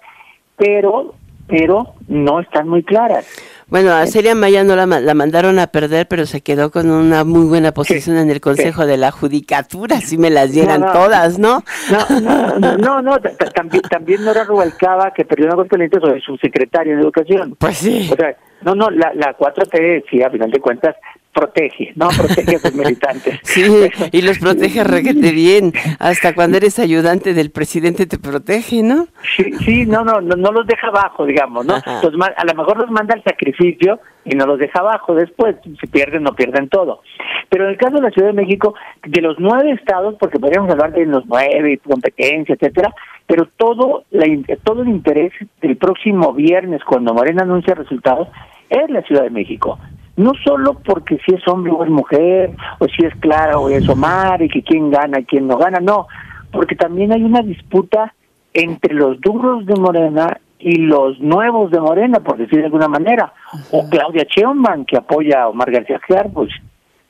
pero 0.57 1.15
pero 1.49 1.95
no 2.09 2.41
están 2.41 2.69
muy 2.69 2.83
claras. 2.83 3.27
Bueno, 3.69 3.93
a 3.93 4.07
Celia 4.07 4.35
Maya 4.35 4.63
no 4.63 4.77
la, 4.77 4.87
la, 4.87 5.15
mandaron 5.15 5.59
a 5.59 5.67
perder, 5.67 6.07
pero 6.07 6.25
se 6.25 6.41
quedó 6.41 6.71
con 6.71 6.89
una 6.89 7.25
muy 7.25 7.47
buena 7.47 7.73
posición 7.73 8.17
en 8.17 8.31
el 8.31 8.41
Consejo 8.41 8.87
de 8.87 8.97
la 8.97 9.11
Judicatura, 9.11 10.01
si 10.01 10.19
me 10.19 10.31
las 10.31 10.53
dieran 10.53 10.83
todas, 10.93 11.39
¿no? 11.39 11.65
No, 11.91 12.21
no, 12.21 12.79
no, 12.79 13.03
no, 13.03 13.19
también, 13.55 13.83
también 13.83 14.25
Nora 14.25 14.45
Rubalcaba, 14.45 15.13
que 15.13 15.25
perdió 15.25 15.47
una 15.53 15.65
clientes 15.65 16.01
sobre 16.01 16.21
su 16.21 16.37
secretario 16.37 16.95
de 16.95 17.03
Educación. 17.03 17.57
Pues 17.59 17.79
sí. 17.79 18.09
O 18.13 18.17
sea, 18.17 18.37
no, 18.63 18.77
no, 18.77 18.89
la, 18.91 19.13
la 19.15 19.37
4T, 19.37 20.05
sí, 20.11 20.23
a 20.23 20.31
final 20.31 20.51
de 20.51 20.61
cuentas, 20.61 20.95
protege, 21.37 21.93
¿no? 21.95 22.09
Protege 22.09 22.57
a 22.57 22.59
sus 22.59 22.75
militantes. 22.83 23.39
Sí, 23.43 23.63
y 24.11 24.23
los 24.23 24.39
protege 24.39 24.83
reguete 24.85 25.33
bien. 25.33 25.73
Hasta 25.99 26.35
cuando 26.35 26.57
eres 26.57 26.79
ayudante 26.79 27.35
del 27.35 27.51
presidente 27.51 28.07
te 28.07 28.19
protege, 28.19 28.83
¿no? 28.83 29.07
Sí, 29.37 29.53
sí 29.65 29.87
no, 29.87 30.03
no, 30.03 30.21
no, 30.21 30.51
los 30.51 30.67
deja 30.67 30.89
abajo, 30.89 31.27
digamos, 31.27 31.67
¿no? 31.67 31.75
a 31.75 32.45
lo 32.45 32.55
mejor 32.55 32.79
los 32.79 32.91
manda 32.91 33.15
al 33.15 33.23
sacrificio 33.23 34.01
y 34.25 34.35
no 34.35 34.47
los 34.47 34.59
deja 34.59 34.81
abajo 34.81 35.15
después. 35.15 35.57
Si 35.63 35.87
pierden, 35.87 36.23
no 36.23 36.35
pierden 36.35 36.69
todo. 36.69 37.03
Pero 37.51 37.65
en 37.65 37.71
el 37.71 37.77
caso 37.77 37.97
de 37.97 38.03
la 38.03 38.11
Ciudad 38.11 38.29
de 38.29 38.35
México, 38.35 38.75
de 39.07 39.21
los 39.21 39.37
nueve 39.39 39.73
estados, 39.73 40.17
porque 40.19 40.39
podríamos 40.39 40.71
hablar 40.71 40.93
de 40.93 41.05
los 41.05 41.27
nueve, 41.27 41.79
competencia, 41.87 42.55
etcétera, 42.55 42.95
pero 43.27 43.47
todo, 43.57 44.05
la, 44.11 44.27
todo 44.65 44.83
el 44.83 44.89
interés 44.89 45.33
del 45.61 45.77
próximo 45.77 46.33
viernes, 46.33 46.83
cuando 46.85 47.13
Morena 47.13 47.43
anuncia 47.43 47.75
resultados, 47.75 48.29
es 48.71 48.91
la 48.91 49.03
Ciudad 49.03 49.23
de 49.23 49.31
México 49.31 49.79
no 50.17 50.33
solo 50.43 50.75
porque 50.85 51.19
si 51.25 51.35
es 51.35 51.47
hombre 51.47 51.73
o 51.73 51.85
es 51.85 51.91
mujer, 51.91 52.51
o 52.79 52.87
si 52.89 53.05
es 53.05 53.15
Clara 53.17 53.59
o 53.59 53.69
es 53.69 53.89
Omar, 53.89 54.43
y 54.43 54.49
que 54.49 54.63
quién 54.63 54.91
gana 54.91 55.21
y 55.21 55.25
quién 55.25 55.47
no 55.47 55.59
gana, 55.59 55.79
no, 55.81 56.07
porque 56.51 56.75
también 56.75 57.13
hay 57.13 57.23
una 57.23 57.43
disputa 57.43 58.15
entre 58.55 58.95
los 58.95 59.21
duros 59.21 59.67
de 59.67 59.75
Morena 59.75 60.39
y 60.59 60.77
los 60.77 61.21
nuevos 61.21 61.71
de 61.71 61.81
Morena, 61.81 62.21
por 62.21 62.39
decir 62.39 62.61
de 62.61 62.65
alguna 62.67 62.89
manera, 62.89 63.33
o 63.73 63.89
Claudia 63.91 64.27
Sheinbaum 64.29 64.87
que 64.87 64.97
apoya 64.97 65.43
a 65.43 65.49
Omar 65.49 65.71
García 65.71 66.01
Harfuch, 66.09 66.53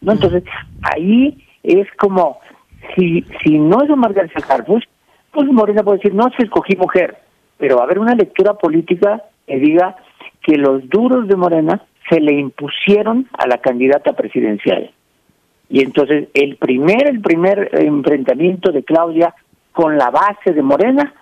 ¿no? 0.01 0.12
Entonces, 0.12 0.42
ahí 0.83 1.45
es 1.62 1.87
como, 1.99 2.40
si, 2.95 3.25
si 3.45 3.59
no 3.59 3.83
es 3.83 3.90
Omar 3.90 4.12
García 4.12 4.45
Harfuch, 4.49 4.85
pues 5.31 5.47
Morena 5.53 5.85
puede 5.85 5.99
decir, 5.99 6.14
no, 6.14 6.29
si 6.37 6.42
escogí 6.42 6.75
mujer, 6.77 7.19
pero 7.57 7.77
va 7.77 7.83
a 7.83 7.85
haber 7.85 8.01
una 8.01 8.14
lectura 8.14 8.55
política 8.55 9.23
que 9.47 9.59
diga 9.59 9.97
que 10.42 10.57
los 10.57 10.88
duros 10.88 11.29
de 11.29 11.37
Morena 11.37 11.83
se 12.09 12.21
le 12.21 12.33
impusieron 12.33 13.29
a 13.33 13.47
la 13.47 13.59
candidata 13.59 14.12
presidencial. 14.12 14.90
Y 15.69 15.83
entonces 15.83 16.29
el 16.35 16.57
primer, 16.57 17.09
el 17.09 17.21
primer 17.21 17.71
enfrentamiento 17.73 18.71
de 18.71 18.85
Claudia 18.85 19.35
con 19.73 19.99
la 19.99 20.11
base 20.11 20.53
de 20.53 20.62
Morena 20.62 21.12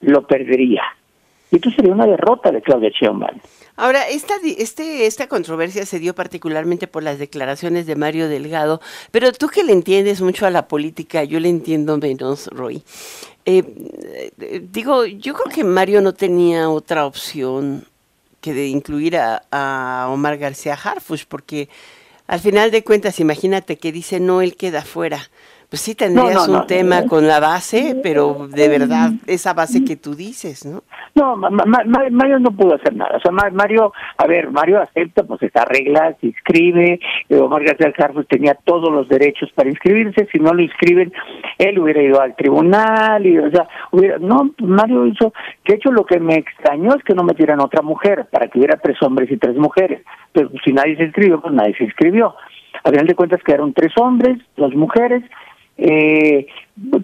lo 0.00 0.26
perdería. 0.26 0.82
Y 1.50 1.56
esto 1.56 1.70
sería 1.70 1.92
una 1.92 2.06
derrota 2.06 2.50
de 2.50 2.60
Claudia 2.60 2.90
Sheinbaum. 2.90 3.38
Ahora, 3.76 4.08
esta, 4.08 4.34
este, 4.44 5.06
esta 5.06 5.26
controversia 5.26 5.84
se 5.84 5.98
dio 5.98 6.14
particularmente 6.14 6.86
por 6.86 7.02
las 7.02 7.18
declaraciones 7.18 7.86
de 7.86 7.96
Mario 7.96 8.28
Delgado, 8.28 8.80
pero 9.10 9.32
tú 9.32 9.48
que 9.48 9.64
le 9.64 9.72
entiendes 9.72 10.20
mucho 10.20 10.46
a 10.46 10.50
la 10.50 10.68
política, 10.68 11.24
yo 11.24 11.40
le 11.40 11.48
entiendo 11.48 11.98
menos, 11.98 12.48
Roy. 12.52 12.82
Eh, 13.46 13.64
eh, 14.40 14.62
digo, 14.70 15.06
yo 15.06 15.34
creo 15.34 15.52
que 15.52 15.64
Mario 15.64 16.00
no 16.02 16.14
tenía 16.14 16.70
otra 16.70 17.04
opción 17.04 17.84
que 18.44 18.52
de 18.52 18.66
incluir 18.66 19.16
a, 19.16 20.06
Omar 20.10 20.36
García 20.36 20.74
Harfush, 20.74 21.24
porque 21.26 21.70
al 22.26 22.40
final 22.40 22.70
de 22.70 22.84
cuentas, 22.84 23.18
imagínate 23.18 23.78
que 23.78 23.90
dice 23.90 24.20
no, 24.20 24.42
él 24.42 24.54
queda 24.54 24.82
fuera. 24.82 25.30
Pues 25.70 25.80
sí 25.80 25.94
tendrías 25.94 26.46
un 26.46 26.66
tema 26.66 27.06
con 27.06 27.26
la 27.26 27.40
base, 27.40 27.98
pero 28.02 28.46
de 28.50 28.68
verdad, 28.68 29.12
esa 29.26 29.54
base 29.54 29.82
que 29.82 29.96
tú 29.96 30.14
dices, 30.14 30.66
¿no? 30.66 30.84
No, 31.14 31.36
Mario 31.36 32.40
no 32.40 32.50
pudo 32.50 32.74
hacer 32.74 32.94
nada. 32.96 33.18
O 33.18 33.20
sea, 33.20 33.30
Mario, 33.30 33.92
a 34.18 34.26
ver, 34.26 34.50
Mario 34.50 34.80
acepta, 34.80 35.22
pues 35.22 35.42
está 35.42 35.64
reglas, 35.64 36.16
se 36.20 36.26
inscribe. 36.26 36.98
Eh, 37.28 37.36
Omar 37.36 37.62
García 37.62 37.92
Harfuch 37.96 38.26
tenía 38.26 38.54
todos 38.64 38.92
los 38.92 39.08
derechos 39.08 39.50
para 39.54 39.70
inscribirse. 39.70 40.26
Si 40.32 40.38
no 40.38 40.52
lo 40.52 40.62
inscriben, 40.62 41.12
él 41.58 41.78
hubiera 41.78 42.02
ido 42.02 42.20
al 42.20 42.34
tribunal. 42.34 43.24
y 43.24 43.38
o 43.38 43.48
sea, 43.50 43.68
hubiera, 43.92 44.18
No, 44.18 44.50
Mario 44.58 45.06
hizo. 45.06 45.32
De 45.66 45.76
hecho, 45.76 45.92
lo 45.92 46.04
que 46.04 46.18
me 46.18 46.34
extrañó 46.34 46.94
es 46.96 47.04
que 47.04 47.14
no 47.14 47.22
metieran 47.22 47.60
otra 47.60 47.82
mujer, 47.82 48.26
para 48.30 48.48
que 48.48 48.58
hubiera 48.58 48.76
tres 48.78 49.00
hombres 49.02 49.30
y 49.30 49.36
tres 49.36 49.54
mujeres. 49.54 50.02
Pero 50.32 50.50
si 50.64 50.72
nadie 50.72 50.96
se 50.96 51.04
inscribió, 51.04 51.40
pues 51.40 51.54
nadie 51.54 51.76
se 51.76 51.84
inscribió. 51.84 52.34
A 52.82 52.90
final 52.90 53.06
de 53.06 53.14
cuentas 53.14 53.42
quedaron 53.44 53.72
tres 53.72 53.92
hombres, 53.96 54.38
dos 54.56 54.74
mujeres 54.74 55.22
eh, 55.76 56.46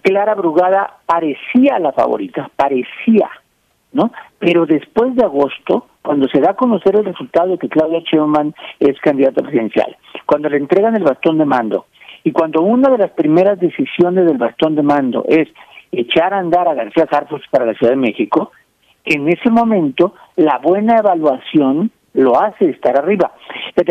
Clara 0.02 0.34
Brugada 0.34 0.98
parecía 1.06 1.78
la 1.78 1.92
favorita, 1.92 2.50
parecía, 2.56 3.28
¿no? 3.92 4.12
Pero 4.38 4.66
después 4.66 5.14
de 5.16 5.24
agosto, 5.24 5.86
cuando 6.02 6.28
se 6.28 6.40
da 6.40 6.52
a 6.52 6.56
conocer 6.56 6.96
el 6.96 7.04
resultado 7.04 7.52
de 7.52 7.58
que 7.58 7.68
Claudia 7.68 8.00
Sheinbaum 8.00 8.52
es 8.78 8.98
candidata 9.00 9.42
presidencial, 9.42 9.96
cuando 10.26 10.48
le 10.48 10.56
entregan 10.56 10.96
el 10.96 11.04
bastón 11.04 11.38
de 11.38 11.44
mando 11.44 11.86
y 12.24 12.32
cuando 12.32 12.62
una 12.62 12.90
de 12.90 12.98
las 12.98 13.10
primeras 13.10 13.58
decisiones 13.58 14.26
del 14.26 14.38
bastón 14.38 14.74
de 14.74 14.82
mando 14.82 15.24
es 15.28 15.48
echar 15.92 16.34
a 16.34 16.38
andar 16.38 16.68
a 16.68 16.74
García 16.74 17.06
Harfuch 17.10 17.42
para 17.50 17.66
la 17.66 17.74
Ciudad 17.74 17.92
de 17.92 17.98
México, 17.98 18.52
en 19.04 19.28
ese 19.28 19.50
momento 19.50 20.14
la 20.36 20.58
buena 20.58 20.98
evaluación 20.98 21.90
lo 22.12 22.40
hace 22.40 22.70
estar 22.70 22.98
arriba. 22.98 23.32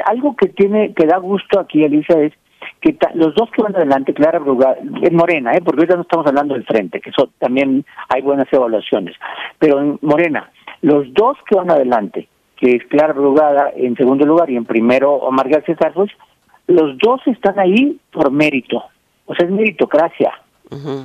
Algo 0.05 0.35
que 0.35 0.49
tiene 0.49 0.93
que 0.93 1.05
da 1.05 1.17
gusto 1.17 1.59
aquí, 1.59 1.83
Elisa, 1.83 2.19
es 2.19 2.33
que 2.81 2.97
los 3.13 3.35
dos 3.35 3.49
que 3.51 3.61
van 3.61 3.75
adelante, 3.75 4.13
Clara 4.13 4.39
Brugada, 4.39 4.77
en 4.79 5.15
Morena, 5.15 5.53
¿eh? 5.53 5.61
porque 5.63 5.81
ahorita 5.81 5.95
no 5.95 6.01
estamos 6.03 6.27
hablando 6.27 6.53
del 6.53 6.65
frente, 6.65 7.01
que 7.01 7.09
eso 7.09 7.29
también 7.39 7.85
hay 8.07 8.21
buenas 8.21 8.47
evaluaciones, 8.51 9.15
pero 9.57 9.79
en 9.79 9.99
Morena, 10.01 10.49
los 10.81 11.13
dos 11.13 11.37
que 11.47 11.55
van 11.55 11.71
adelante, 11.71 12.27
que 12.57 12.75
es 12.75 12.85
Clara 12.85 13.13
Brugada 13.13 13.71
en 13.75 13.95
segundo 13.95 14.25
lugar 14.25 14.49
y 14.49 14.55
en 14.55 14.65
primero 14.65 15.13
Omar 15.13 15.49
García 15.49 15.77
Sarfos, 15.77 16.09
los 16.67 16.97
dos 16.97 17.21
están 17.25 17.59
ahí 17.59 17.99
por 18.11 18.31
mérito, 18.31 18.83
o 19.25 19.35
sea, 19.35 19.45
es 19.45 19.51
meritocracia. 19.51 20.33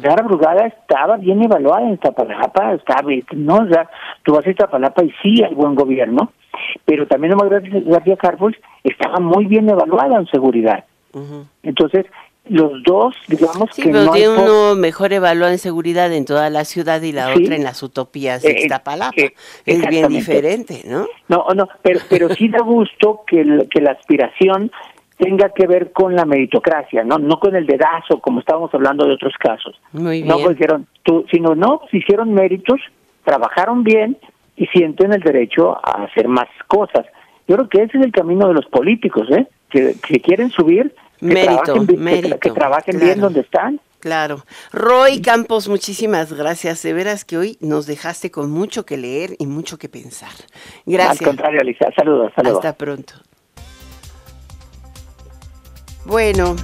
Clara 0.02 0.22
Brugada 0.22 0.66
estaba 0.66 1.16
bien 1.16 1.42
evaluada 1.42 1.86
en 1.86 1.94
Iztapalapa, 1.94 2.74
estaba, 2.74 3.10
no, 3.34 3.54
o 3.56 3.66
sea, 3.66 3.88
tú 4.22 4.34
vas 4.34 4.46
a 4.46 4.50
Iztapalapa 4.50 5.02
y 5.02 5.10
sí 5.22 5.42
hay 5.42 5.54
buen 5.54 5.74
gobierno, 5.74 6.32
pero 6.84 7.06
también 7.06 7.32
Omar 7.32 7.62
García 7.62 8.16
Carlos 8.16 8.52
estaba 8.82 9.20
muy 9.20 9.46
bien 9.46 9.68
evaluada 9.70 10.18
en 10.18 10.26
seguridad. 10.26 10.84
Entonces, 11.62 12.06
los 12.48 12.82
dos, 12.82 13.14
digamos 13.26 13.70
Sí, 13.72 13.82
que 13.82 13.88
pero 13.90 14.04
no 14.04 14.12
tiene 14.12 14.28
uno 14.28 14.74
mejor 14.74 15.12
evaluado 15.14 15.50
en 15.52 15.58
seguridad 15.58 16.12
en 16.12 16.26
toda 16.26 16.50
la 16.50 16.64
ciudad 16.66 17.00
y 17.02 17.12
la 17.12 17.32
Sí. 17.34 17.42
otra 17.42 17.56
en 17.56 17.64
las 17.64 17.82
utopías 17.82 18.42
de 18.42 18.50
Eh, 18.50 18.60
Iztapalapa. 18.62 19.12
eh, 19.16 19.32
es 19.64 19.86
bien 19.88 20.08
diferente, 20.08 20.82
¿no? 20.84 21.06
No, 21.28 21.46
no, 21.56 21.68
pero, 21.82 22.00
pero 22.10 22.28
sí 22.34 22.48
da 22.48 22.60
gusto 22.60 23.22
que, 23.26 23.40
el- 23.40 23.68
que 23.70 23.80
la 23.80 23.92
aspiración 23.92 24.70
tenga 25.16 25.50
que 25.50 25.66
ver 25.66 25.92
con 25.92 26.14
la 26.16 26.24
meritocracia, 26.26 27.02
no 27.04 27.18
no 27.18 27.38
con 27.38 27.54
el 27.56 27.66
dedazo, 27.66 28.18
como 28.20 28.40
estábamos 28.40 28.74
hablando 28.74 29.06
de 29.06 29.14
otros 29.14 29.32
casos. 29.38 29.80
Muy 29.92 30.22
No 30.22 30.34
bien. 30.34 30.44
pues 30.46 30.56
hicieron, 30.56 30.86
tú, 31.02 31.24
sino 31.30 31.54
no, 31.54 31.78
pues 31.78 31.94
hicieron 31.94 32.34
méritos, 32.34 32.80
trabajaron 33.24 33.84
bien 33.84 34.18
y 34.56 34.66
sienten 34.66 35.12
el 35.14 35.20
derecho 35.22 35.78
a 35.82 36.04
hacer 36.04 36.28
más 36.28 36.48
cosas. 36.66 37.06
Yo 37.48 37.56
creo 37.56 37.68
que 37.68 37.82
ese 37.84 37.96
es 37.98 38.04
el 38.04 38.12
camino 38.12 38.48
de 38.48 38.54
los 38.54 38.66
políticos, 38.66 39.28
¿eh? 39.30 39.46
Que, 39.70 39.94
que 40.06 40.20
quieren 40.20 40.50
subir, 40.50 40.94
que 41.28 41.34
Mérito, 41.34 41.62
trabajen, 41.62 41.86
bien- 41.86 41.98
que- 41.98 42.04
mérito, 42.04 42.38
que, 42.38 42.50
trabajen 42.50 42.92
claro. 42.94 43.06
bien 43.06 43.20
donde 43.20 43.40
están. 43.40 43.80
Claro. 44.00 44.44
Roy 44.72 45.22
Campos, 45.22 45.66
muchísimas 45.68 46.32
gracias. 46.32 46.82
De 46.82 46.92
veras 46.92 47.24
que 47.24 47.38
hoy 47.38 47.56
nos 47.60 47.86
dejaste 47.86 48.30
con 48.30 48.50
mucho 48.50 48.84
que 48.84 48.98
leer 48.98 49.34
y 49.38 49.46
mucho 49.46 49.78
que 49.78 49.88
pensar. 49.88 50.32
Gracias. 50.84 51.22
Al 51.22 51.26
contrario, 51.26 51.60
Alicia, 51.62 51.90
saludos, 51.96 52.30
saludos. 52.36 52.58
Hasta 52.58 52.74
pronto. 52.76 53.14
Bueno, 56.04 56.54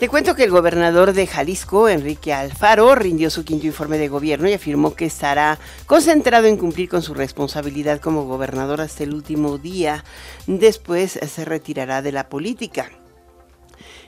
te 0.00 0.08
cuento 0.08 0.34
que 0.34 0.44
el 0.44 0.50
gobernador 0.50 1.12
de 1.12 1.26
Jalisco, 1.26 1.90
Enrique 1.90 2.32
Alfaro, 2.32 2.94
rindió 2.94 3.28
su 3.28 3.44
quinto 3.44 3.66
informe 3.66 3.98
de 3.98 4.08
gobierno 4.08 4.48
y 4.48 4.54
afirmó 4.54 4.94
que 4.94 5.04
estará 5.04 5.58
concentrado 5.84 6.46
en 6.46 6.56
cumplir 6.56 6.88
con 6.88 7.02
su 7.02 7.12
responsabilidad 7.12 8.00
como 8.00 8.24
gobernador 8.24 8.80
hasta 8.80 9.04
el 9.04 9.12
último 9.12 9.58
día. 9.58 10.04
Después 10.46 11.12
se 11.12 11.44
retirará 11.44 12.00
de 12.00 12.12
la 12.12 12.30
política. 12.30 12.90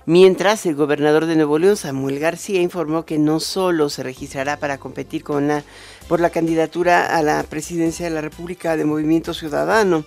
Mientras, 0.09 0.65
el 0.65 0.75
gobernador 0.75 1.27
de 1.27 1.37
Nuevo 1.37 1.59
León, 1.59 1.77
Samuel 1.77 2.19
García, 2.19 2.63
informó 2.63 3.05
que 3.05 3.19
no 3.19 3.41
solo 3.41 3.91
se 3.91 4.03
registrará 4.03 4.57
para 4.57 4.79
competir 4.79 5.23
con 5.23 5.49
la, 5.49 5.65
por 6.09 6.19
la 6.19 6.31
candidatura 6.31 7.15
a 7.15 7.23
la 7.23 7.43
presidencia 7.43 8.07
de 8.07 8.15
la 8.15 8.23
República 8.23 8.79
de 8.79 8.87
Movimiento 8.87 9.35
Ciudadano 9.35 10.07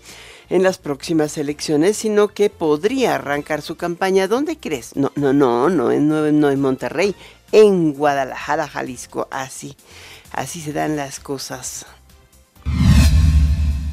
en 0.49 0.63
las 0.63 0.79
próximas 0.79 1.37
elecciones, 1.37 1.97
sino 1.97 2.29
que 2.29 2.49
podría 2.49 3.13
arrancar 3.13 3.61
su 3.61 3.77
campaña. 3.77 4.27
¿Dónde 4.27 4.57
crees? 4.57 4.95
No, 4.95 5.11
no, 5.13 5.33
no, 5.33 5.69
no, 5.69 5.91
no, 5.91 6.31
no 6.31 6.49
en 6.49 6.59
Monterrey, 6.59 7.15
en 7.51 7.93
Guadalajara, 7.93 8.67
Jalisco. 8.67 9.27
Así, 9.29 9.77
así 10.31 10.61
se 10.61 10.73
dan 10.73 10.95
las 10.95 11.19
cosas. 11.19 11.85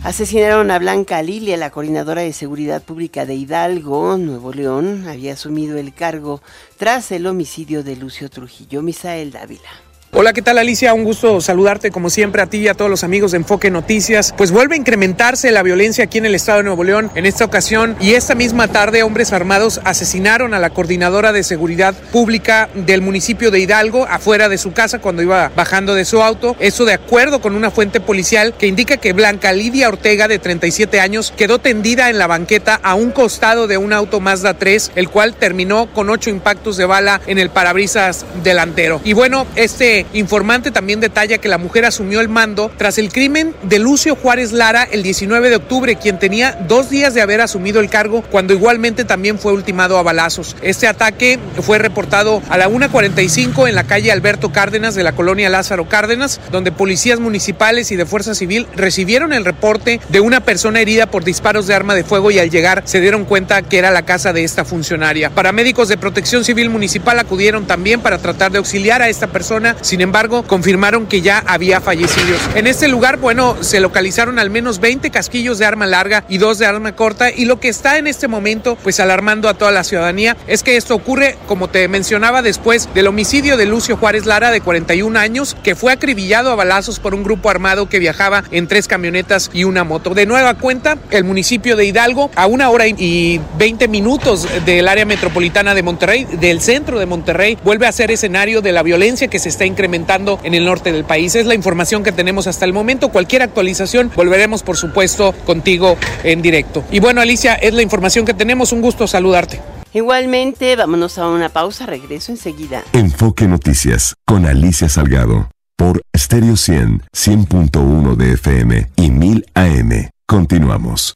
Asesinaron 0.04 0.70
a 0.70 0.78
Blanca 0.78 1.20
Lilia, 1.22 1.56
la 1.56 1.70
coordinadora 1.70 2.22
de 2.22 2.32
seguridad 2.32 2.82
pública 2.82 3.26
de 3.26 3.34
Hidalgo, 3.34 4.16
Nuevo 4.16 4.52
León. 4.52 5.06
Había 5.08 5.32
asumido 5.32 5.76
el 5.76 5.92
cargo 5.92 6.40
tras 6.76 7.10
el 7.10 7.26
homicidio 7.26 7.82
de 7.82 7.96
Lucio 7.96 8.30
Trujillo. 8.30 8.80
Misael 8.80 9.32
Dávila. 9.32 9.87
Hola, 10.10 10.32
¿qué 10.32 10.40
tal 10.40 10.56
Alicia? 10.56 10.94
Un 10.94 11.04
gusto 11.04 11.38
saludarte 11.42 11.90
como 11.90 12.08
siempre 12.08 12.40
a 12.40 12.46
ti 12.46 12.60
y 12.60 12.68
a 12.68 12.74
todos 12.74 12.90
los 12.90 13.04
amigos 13.04 13.32
de 13.32 13.36
Enfoque 13.36 13.70
Noticias. 13.70 14.34
Pues 14.38 14.50
vuelve 14.50 14.74
a 14.74 14.78
incrementarse 14.78 15.52
la 15.52 15.62
violencia 15.62 16.04
aquí 16.04 16.16
en 16.16 16.24
el 16.24 16.34
estado 16.34 16.58
de 16.58 16.64
Nuevo 16.64 16.82
León 16.82 17.10
en 17.14 17.26
esta 17.26 17.44
ocasión 17.44 17.94
y 18.00 18.14
esta 18.14 18.34
misma 18.34 18.68
tarde 18.68 19.02
hombres 19.02 19.34
armados 19.34 19.82
asesinaron 19.84 20.54
a 20.54 20.60
la 20.60 20.70
coordinadora 20.70 21.32
de 21.34 21.42
seguridad 21.42 21.94
pública 22.10 22.70
del 22.74 23.02
municipio 23.02 23.50
de 23.50 23.60
Hidalgo 23.60 24.06
afuera 24.06 24.48
de 24.48 24.56
su 24.56 24.72
casa 24.72 24.98
cuando 24.98 25.20
iba 25.20 25.52
bajando 25.54 25.94
de 25.94 26.06
su 26.06 26.22
auto. 26.22 26.56
Eso 26.58 26.86
de 26.86 26.94
acuerdo 26.94 27.42
con 27.42 27.54
una 27.54 27.70
fuente 27.70 28.00
policial 28.00 28.54
que 28.56 28.66
indica 28.66 28.96
que 28.96 29.12
Blanca 29.12 29.52
Lidia 29.52 29.88
Ortega 29.88 30.26
de 30.26 30.38
37 30.38 31.00
años 31.00 31.34
quedó 31.36 31.58
tendida 31.58 32.08
en 32.08 32.16
la 32.16 32.26
banqueta 32.26 32.80
a 32.82 32.94
un 32.94 33.10
costado 33.10 33.66
de 33.66 33.76
un 33.76 33.92
auto 33.92 34.20
Mazda 34.20 34.54
3, 34.54 34.92
el 34.94 35.10
cual 35.10 35.34
terminó 35.34 35.92
con 35.92 36.08
ocho 36.08 36.30
impactos 36.30 36.78
de 36.78 36.86
bala 36.86 37.20
en 37.26 37.36
el 37.38 37.50
parabrisas 37.50 38.24
delantero. 38.42 39.02
Y 39.04 39.12
bueno, 39.12 39.46
este 39.54 39.97
informante 40.12 40.70
también 40.70 41.00
detalla 41.00 41.38
que 41.38 41.48
la 41.48 41.58
mujer 41.58 41.84
asumió 41.84 42.20
el 42.20 42.28
mando 42.28 42.70
tras 42.76 42.98
el 42.98 43.12
crimen 43.12 43.54
de 43.62 43.78
Lucio 43.78 44.16
Juárez 44.16 44.52
Lara 44.52 44.84
el 44.84 45.02
19 45.02 45.50
de 45.50 45.56
octubre, 45.56 45.96
quien 45.96 46.18
tenía 46.18 46.52
dos 46.68 46.90
días 46.90 47.14
de 47.14 47.22
haber 47.22 47.40
asumido 47.40 47.80
el 47.80 47.90
cargo 47.90 48.22
cuando 48.30 48.52
igualmente 48.52 49.04
también 49.04 49.38
fue 49.38 49.52
ultimado 49.52 49.98
a 49.98 50.02
balazos. 50.02 50.56
Este 50.62 50.86
ataque 50.86 51.38
fue 51.62 51.78
reportado 51.78 52.42
a 52.48 52.58
la 52.58 52.68
1.45 52.68 53.68
en 53.68 53.74
la 53.74 53.84
calle 53.84 54.12
Alberto 54.12 54.52
Cárdenas 54.52 54.94
de 54.94 55.02
la 55.02 55.12
colonia 55.12 55.48
Lázaro 55.48 55.88
Cárdenas, 55.88 56.40
donde 56.50 56.72
policías 56.72 57.20
municipales 57.20 57.90
y 57.90 57.96
de 57.96 58.06
fuerza 58.06 58.34
civil 58.34 58.66
recibieron 58.74 59.32
el 59.32 59.44
reporte 59.44 60.00
de 60.08 60.20
una 60.20 60.40
persona 60.40 60.80
herida 60.80 61.06
por 61.06 61.24
disparos 61.24 61.66
de 61.66 61.74
arma 61.74 61.94
de 61.94 62.04
fuego 62.04 62.30
y 62.30 62.38
al 62.38 62.50
llegar 62.50 62.82
se 62.84 63.00
dieron 63.00 63.24
cuenta 63.24 63.62
que 63.62 63.78
era 63.78 63.90
la 63.90 64.02
casa 64.02 64.32
de 64.32 64.44
esta 64.44 64.64
funcionaria. 64.64 65.30
Paramédicos 65.30 65.88
de 65.88 65.98
protección 65.98 66.44
civil 66.44 66.70
municipal 66.70 67.18
acudieron 67.18 67.66
también 67.66 68.00
para 68.00 68.18
tratar 68.18 68.52
de 68.52 68.58
auxiliar 68.58 69.02
a 69.02 69.08
esta 69.08 69.26
persona, 69.26 69.76
sin 69.88 70.02
embargo 70.02 70.42
confirmaron 70.42 71.06
que 71.06 71.22
ya 71.22 71.42
había 71.46 71.80
fallecidos. 71.80 72.38
En 72.54 72.66
este 72.66 72.88
lugar, 72.88 73.16
bueno, 73.16 73.56
se 73.62 73.80
localizaron 73.80 74.38
al 74.38 74.50
menos 74.50 74.80
20 74.80 75.10
casquillos 75.10 75.58
de 75.58 75.64
arma 75.64 75.86
larga 75.86 76.24
y 76.28 76.36
dos 76.36 76.58
de 76.58 76.66
arma 76.66 76.94
corta 76.94 77.30
y 77.30 77.46
lo 77.46 77.58
que 77.58 77.68
está 77.68 77.96
en 77.96 78.06
este 78.06 78.28
momento 78.28 78.76
pues 78.82 79.00
alarmando 79.00 79.48
a 79.48 79.54
toda 79.54 79.70
la 79.70 79.84
ciudadanía 79.84 80.36
es 80.46 80.62
que 80.62 80.76
esto 80.76 80.94
ocurre, 80.94 81.38
como 81.46 81.68
te 81.68 81.88
mencionaba, 81.88 82.42
después 82.42 82.92
del 82.92 83.06
homicidio 83.06 83.56
de 83.56 83.64
Lucio 83.64 83.96
Juárez 83.96 84.26
Lara 84.26 84.50
de 84.50 84.60
41 84.60 85.18
años 85.18 85.56
que 85.64 85.74
fue 85.74 85.90
acribillado 85.90 86.52
a 86.52 86.54
balazos 86.54 87.00
por 87.00 87.14
un 87.14 87.22
grupo 87.22 87.48
armado 87.48 87.88
que 87.88 87.98
viajaba 87.98 88.44
en 88.50 88.68
tres 88.68 88.88
camionetas 88.88 89.50
y 89.54 89.64
una 89.64 89.84
moto. 89.84 90.12
De 90.12 90.26
nueva 90.26 90.52
cuenta, 90.52 90.98
el 91.10 91.24
municipio 91.24 91.76
de 91.76 91.86
Hidalgo, 91.86 92.30
a 92.36 92.46
una 92.46 92.68
hora 92.68 92.86
y 92.88 93.40
20 93.56 93.88
minutos 93.88 94.46
del 94.66 94.86
área 94.86 95.06
metropolitana 95.06 95.74
de 95.74 95.82
Monterrey, 95.82 96.26
del 96.38 96.60
centro 96.60 96.98
de 96.98 97.06
Monterrey, 97.06 97.56
vuelve 97.64 97.86
a 97.86 97.92
ser 97.92 98.10
escenario 98.10 98.60
de 98.60 98.72
la 98.72 98.82
violencia 98.82 99.28
que 99.28 99.38
se 99.38 99.48
está 99.48 99.64
incrementando 99.78 100.40
en 100.42 100.54
el 100.54 100.64
norte 100.64 100.90
del 100.90 101.04
país. 101.04 101.36
Es 101.36 101.46
la 101.46 101.54
información 101.54 102.02
que 102.02 102.10
tenemos 102.10 102.48
hasta 102.48 102.64
el 102.64 102.72
momento. 102.72 103.10
Cualquier 103.10 103.42
actualización 103.42 104.10
volveremos, 104.16 104.64
por 104.64 104.76
supuesto, 104.76 105.32
contigo 105.46 105.96
en 106.24 106.42
directo. 106.42 106.82
Y 106.90 106.98
bueno, 106.98 107.20
Alicia, 107.20 107.54
es 107.54 107.72
la 107.74 107.82
información 107.82 108.26
que 108.26 108.34
tenemos. 108.34 108.72
Un 108.72 108.82
gusto 108.82 109.06
saludarte. 109.06 109.60
Igualmente, 109.92 110.74
vámonos 110.74 111.16
a 111.18 111.28
una 111.28 111.48
pausa. 111.48 111.86
Regreso 111.86 112.32
enseguida. 112.32 112.82
Enfoque 112.92 113.46
Noticias 113.46 114.16
con 114.26 114.46
Alicia 114.46 114.88
Salgado 114.88 115.48
por 115.76 116.02
Stereo 116.16 116.56
100, 116.56 117.04
100.1 117.16 118.16
de 118.16 118.32
FM 118.32 118.90
y 118.96 119.10
1000 119.12 119.46
AM. 119.54 120.10
Continuamos. 120.26 121.14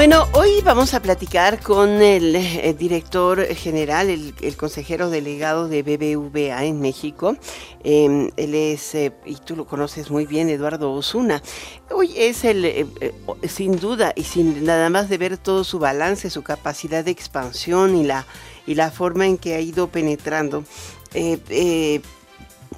Bueno, 0.00 0.26
hoy 0.32 0.62
vamos 0.64 0.94
a 0.94 1.02
platicar 1.02 1.60
con 1.60 2.00
el 2.00 2.34
eh, 2.34 2.72
director 2.72 3.44
general, 3.54 4.08
el, 4.08 4.56
consejero 4.56 5.10
delegado 5.10 5.68
de 5.68 5.82
BBVA 5.82 6.64
en 6.64 6.80
México. 6.80 7.36
Eh, 7.84 8.30
él 8.38 8.54
es, 8.54 8.94
eh, 8.94 9.12
y 9.26 9.34
tú 9.34 9.56
lo 9.56 9.66
conoces 9.66 10.10
muy 10.10 10.24
bien, 10.24 10.48
Eduardo 10.48 10.90
Osuna. 10.94 11.42
Hoy 11.90 12.14
es 12.16 12.44
el, 12.44 12.64
eh, 12.64 12.86
sin 13.46 13.78
duda, 13.78 14.14
y 14.16 14.24
sin 14.24 14.64
nada 14.64 14.88
más 14.88 15.10
de 15.10 15.18
ver 15.18 15.36
todo 15.36 15.64
su 15.64 15.78
balance, 15.78 16.30
su 16.30 16.42
capacidad 16.42 17.04
de 17.04 17.10
expansión 17.10 17.94
y 17.94 18.02
la, 18.02 18.24
y 18.66 18.76
la 18.76 18.90
forma 18.90 19.26
en 19.26 19.36
que 19.36 19.54
ha 19.54 19.60
ido 19.60 19.88
penetrando. 19.88 20.64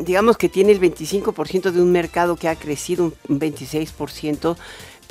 digamos 0.00 0.37
que 0.38 0.48
tiene 0.48 0.72
el 0.72 0.80
25% 0.80 1.70
de 1.70 1.80
un 1.80 1.92
mercado 1.92 2.35
que 2.35 2.48
ha 2.48 2.56
crecido 2.56 3.12
un 3.28 3.38
26%, 3.38 4.56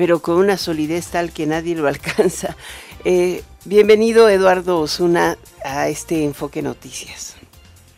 pero 0.02 0.20
con 0.20 0.38
una 0.38 0.58
solidez 0.58 1.12
tal 1.12 1.32
que 1.32 1.46
nadie 1.46 1.76
lo 1.76 1.88
alcanza. 1.88 2.56
Eh, 3.06 3.44
bienvenido 3.66 4.30
Eduardo 4.30 4.80
Osuna 4.80 5.38
a 5.64 5.90
este 5.90 6.24
Enfoque 6.24 6.64
Noticias. 6.64 7.38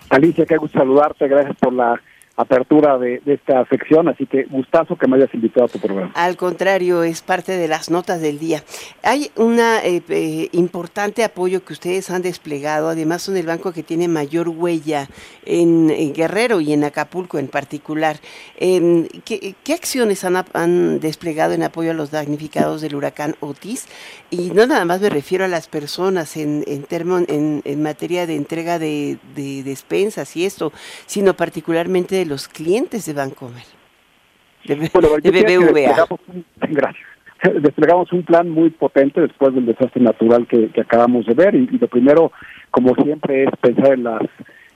Alicia, 0.10 0.46
qué 0.46 0.58
gusto 0.58 0.80
saludarte, 0.80 1.30
gracias 1.30 1.56
por 1.56 1.72
la 1.72 2.02
apertura 2.36 2.98
de, 2.98 3.22
esta 3.26 3.64
sección, 3.66 4.08
así 4.08 4.26
que 4.26 4.46
gustazo 4.46 4.96
que 4.96 5.08
me 5.08 5.18
hayas 5.18 5.34
invitado 5.36 5.66
a 5.66 5.68
tu 5.68 5.80
programa. 5.80 6.12
Al 6.16 6.36
contrario, 6.36 7.04
es 7.04 7.22
parte 7.22 7.52
de 7.52 7.68
las 7.68 7.92
notas 7.92 8.22
del 8.22 8.40
día. 8.40 8.64
Hay 9.04 9.30
un 9.36 9.60
eh, 9.60 10.02
eh, 10.10 10.50
importante 10.52 11.24
apoyo 11.24 11.64
que 11.64 11.74
ustedes 11.74 12.10
han 12.10 12.24
desplegado, 12.24 12.90
además 12.90 13.22
son 13.22 13.38
el 13.38 13.46
banco 13.46 13.72
que 13.72 13.84
tiene 13.84 14.08
mayor 14.08 14.50
huella 14.50 15.08
en, 15.46 16.14
Guerrero 16.14 16.60
y 16.60 16.74
en 16.74 16.84
Acapulco 16.84 17.38
en 17.38 17.48
particular. 17.48 18.18
Eh, 18.58 19.08
¿qué, 19.26 19.56
¿qué, 19.64 19.74
acciones 19.74 20.26
han, 20.26 21.00
desplegado 21.00 21.54
en 21.54 21.64
apoyo 21.64 21.92
a 21.92 21.94
los 21.94 22.12
damnificados 22.12 22.82
del 22.82 22.96
huracán 22.96 23.36
Otis? 23.42 23.88
Y 24.32 24.50
no 24.52 24.66
nada 24.66 24.86
más 24.86 25.02
me 25.02 25.10
refiero 25.10 25.46
a 25.46 25.48
las 25.48 25.68
personas 25.68 26.36
en, 26.38 26.64
termo, 26.88 27.20
en, 27.28 27.84
materia 27.84 28.26
de 28.26 28.36
entrega 28.36 28.80
de 28.80 29.20
despensas 29.36 30.36
y 30.36 30.46
esto, 30.46 30.72
sino 31.06 31.36
particularmente 31.36 32.23
de 32.24 32.30
los 32.30 32.48
clientes 32.48 33.06
de 33.06 33.14
Bancomer, 33.14 33.64
de, 34.66 34.90
bueno, 34.94 35.10
de 35.22 35.32
BBVA. 35.32 36.08
Gracias. 36.70 37.08
Desplegamos 37.62 38.12
un 38.14 38.24
plan 38.24 38.50
muy 38.50 38.70
potente 38.70 39.20
después 39.20 39.54
del 39.54 39.66
desastre 39.66 40.02
natural 40.02 40.48
que, 40.48 40.70
que 40.70 40.82
acabamos 40.82 41.26
de 41.26 41.34
ver 41.34 41.56
y, 41.56 41.68
y, 41.72 41.78
lo 41.78 41.88
primero, 41.88 42.32
como 42.72 42.96
siempre, 42.96 43.44
es 43.44 43.50
pensar 43.60 43.94
en 43.94 44.04
las 44.04 44.22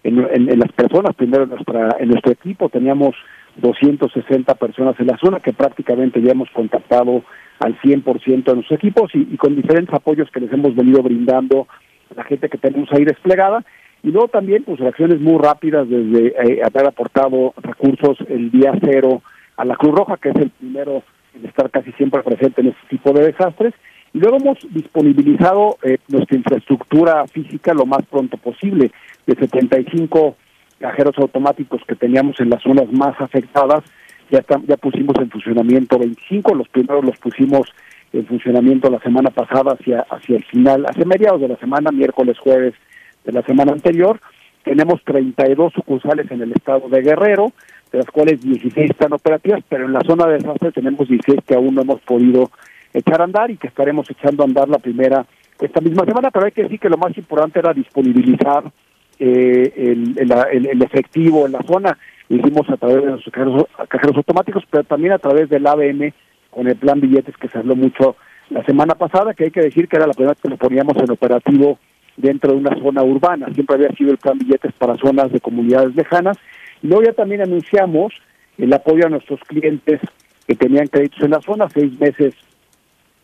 en, 0.04 0.20
en, 0.20 0.50
en 0.52 0.60
las 0.60 0.72
personas, 0.74 1.16
primero 1.16 1.44
en, 1.44 1.50
nuestra, 1.50 1.96
en 2.00 2.10
nuestro 2.10 2.32
equipo. 2.32 2.70
Teníamos 2.70 3.16
260 3.58 4.54
personas 4.56 5.00
en 5.00 5.08
la 5.08 5.18
zona 5.18 5.40
que 5.40 5.54
prácticamente 5.54 6.22
ya 6.22 6.32
hemos 6.32 6.50
contactado 6.52 7.24
al 7.60 7.80
100% 7.80 8.44
de 8.44 8.54
nuestros 8.54 8.78
equipos 8.78 9.12
y, 9.14 9.20
y, 9.20 9.38
con 9.38 9.56
diferentes 9.56 9.94
apoyos 9.94 10.30
que 10.32 10.42
les 10.42 10.52
hemos 10.52 10.76
venido 10.76 11.02
brindando 11.02 11.68
a 12.12 12.16
la 12.16 12.24
gente 12.26 12.50
que 12.50 12.58
tenemos 12.58 12.90
ahí 12.92 13.06
desplegada. 13.06 13.64
Y 14.04 14.12
luego 14.12 14.28
también, 14.28 14.64
pues, 14.64 14.80
reacciones 14.80 15.20
muy 15.20 15.38
rápidas 15.38 15.88
desde 15.90 16.28
eh, 16.28 16.62
haber 16.64 16.88
aportado 16.88 17.54
recursos 17.58 18.18
el 18.30 18.52
día 18.52 18.74
cero 18.82 19.22
a 19.58 19.66
la 19.66 19.76
Cruz 19.76 19.96
Roja, 19.96 20.18
que 20.18 20.30
es 20.30 20.36
el 20.36 20.50
primero 20.52 21.04
en 21.34 21.46
estar 21.46 21.70
casi 21.70 21.92
siempre 21.94 22.22
presente 22.24 22.62
en 22.62 22.68
este 22.68 22.88
tipo 22.90 23.12
de 23.14 23.26
desastres. 23.26 23.74
Y 24.14 24.20
luego 24.20 24.38
hemos 24.38 24.58
disponibilizado 24.72 25.78
eh, 25.84 25.98
nuestra 26.08 26.38
infraestructura 26.38 27.26
física 27.28 27.74
lo 27.74 27.86
más 27.86 28.06
pronto 28.10 28.38
posible. 28.38 28.92
De 29.26 29.36
75 29.36 30.36
cajeros 30.80 31.18
automáticos 31.18 31.82
que 31.88 31.96
teníamos 31.96 32.40
en 32.40 32.50
las 32.50 32.62
zonas 32.62 32.92
más 32.92 33.20
afectadas, 33.20 33.84
ya, 34.30 34.44
ya 34.68 34.78
pusimos 34.78 35.16
en 35.20 35.30
funcionamiento 35.30 35.98
25, 35.98 36.56
los 36.56 36.70
primeros 36.70 37.04
los 37.04 37.18
pusimos 37.18 37.68
en 38.14 38.26
funcionamiento 38.26 38.90
la 38.90 39.00
semana 39.00 39.32
pasada 39.32 39.74
hacia, 39.74 40.06
hacia 40.10 40.38
el 40.38 40.46
final, 40.46 40.86
hacia 40.88 41.06
mediados 41.06 41.42
de 41.42 41.50
la 41.50 41.58
semana, 41.58 41.92
miércoles, 41.92 42.38
jueves 42.40 42.74
de 43.28 43.34
la 43.34 43.44
semana 43.44 43.74
anterior. 43.74 44.20
Tenemos 44.63 45.04
32 45.04 45.74
sucursales 45.74 46.32
en 46.32 46.42
el 46.42 46.52
estado 46.54 46.90
de 46.90 47.02
Guerrero, 47.02 47.52
de 47.92 48.00
las 48.00 48.08
cuales 48.08 48.42
16 48.42 48.90
están 48.90 49.13
operativas, 49.13 49.62
pero 49.70 49.86
en 49.86 49.94
la 49.94 50.02
zona 50.02 50.26
de 50.26 50.40
desastre 50.40 50.72
tenemos 50.72 51.08
16 51.08 51.42
que 51.46 51.54
aún 51.54 51.76
no 51.76 51.82
hemos 51.82 52.02
podido 52.02 52.50
echar 52.94 53.22
a 53.22 53.26
andar 53.26 53.52
y 53.52 53.58
que 53.58 53.68
estaremos 53.68 54.10
echando 54.10 54.44
a 54.44 54.48
andar 54.48 54.68
la 54.68 54.80
primera 54.80 55.26
esta 55.60 55.82
misma 55.82 56.06
semana, 56.06 56.32
pero 56.32 56.46
hay 56.46 56.52
que 56.52 56.63
decir 56.63 56.80
que 56.80 56.90
lo 56.90 56.98
más 56.98 57.18
importante 57.18 57.60
era 57.60 57.74
disponibilizar 57.74 58.63
eh, 59.20 59.74
el, 59.76 60.16
el, 60.18 60.68
el, 60.68 60.82
efectivo 60.84 61.48
en 61.48 61.54
la 61.54 61.63
zona, 61.63 61.98
lo 62.30 62.38
hicimos 62.38 62.70
a 62.70 62.78
través 62.78 63.04
de 63.04 63.12
los 63.12 63.24
cajeros, 63.32 63.66
cajeros 63.90 64.18
automáticos, 64.18 64.63
pero 64.70 64.84
también 64.84 65.13
a 65.13 65.18
través 65.18 65.50
del 65.50 65.66
ABM 65.66 66.13
con 66.52 66.68
el 66.68 66.76
plan 66.76 67.00
billetes 67.00 67.36
que 67.38 67.48
se 67.48 67.58
habló 67.58 67.76
mucho 67.76 68.16
la 68.50 68.63
semana 68.66 68.94
pasada, 68.94 69.34
que 69.34 69.46
hay 69.46 69.52
que 69.52 69.62
decir 69.62 69.88
que 69.88 69.98
era 69.98 70.06
la 70.06 70.13
primera 70.13 70.34
vez 70.34 70.42
que 70.42 70.50
lo 70.50 70.58
poníamos 70.58 70.96
en 70.98 71.12
operativo 71.12 71.80
dentro 72.18 72.52
de 72.52 72.58
una 72.58 72.76
zona 72.82 73.04
urbana, 73.04 73.48
siempre 73.54 73.76
había 73.76 73.96
sido 73.96 74.12
el 74.12 74.18
plan 74.18 74.38
billetes 74.38 74.74
para 74.74 74.98
zonas 74.98 75.32
de 75.32 75.40
comunidades 75.40 75.96
lejanas, 75.96 76.38
y 76.82 76.88
luego 76.88 77.04
ya 77.04 77.14
también 77.14 77.42
anunciamos 77.42 78.14
el 78.58 78.74
apoyo 78.74 79.06
a 79.06 79.10
nuestros 79.10 79.40
clientes 79.42 80.02
que 80.48 80.56
tenían 80.56 80.88
créditos 80.88 81.22
en 81.22 81.32
la 81.32 81.42
zona, 81.42 81.70
seis 81.70 82.00
meses 82.00 82.34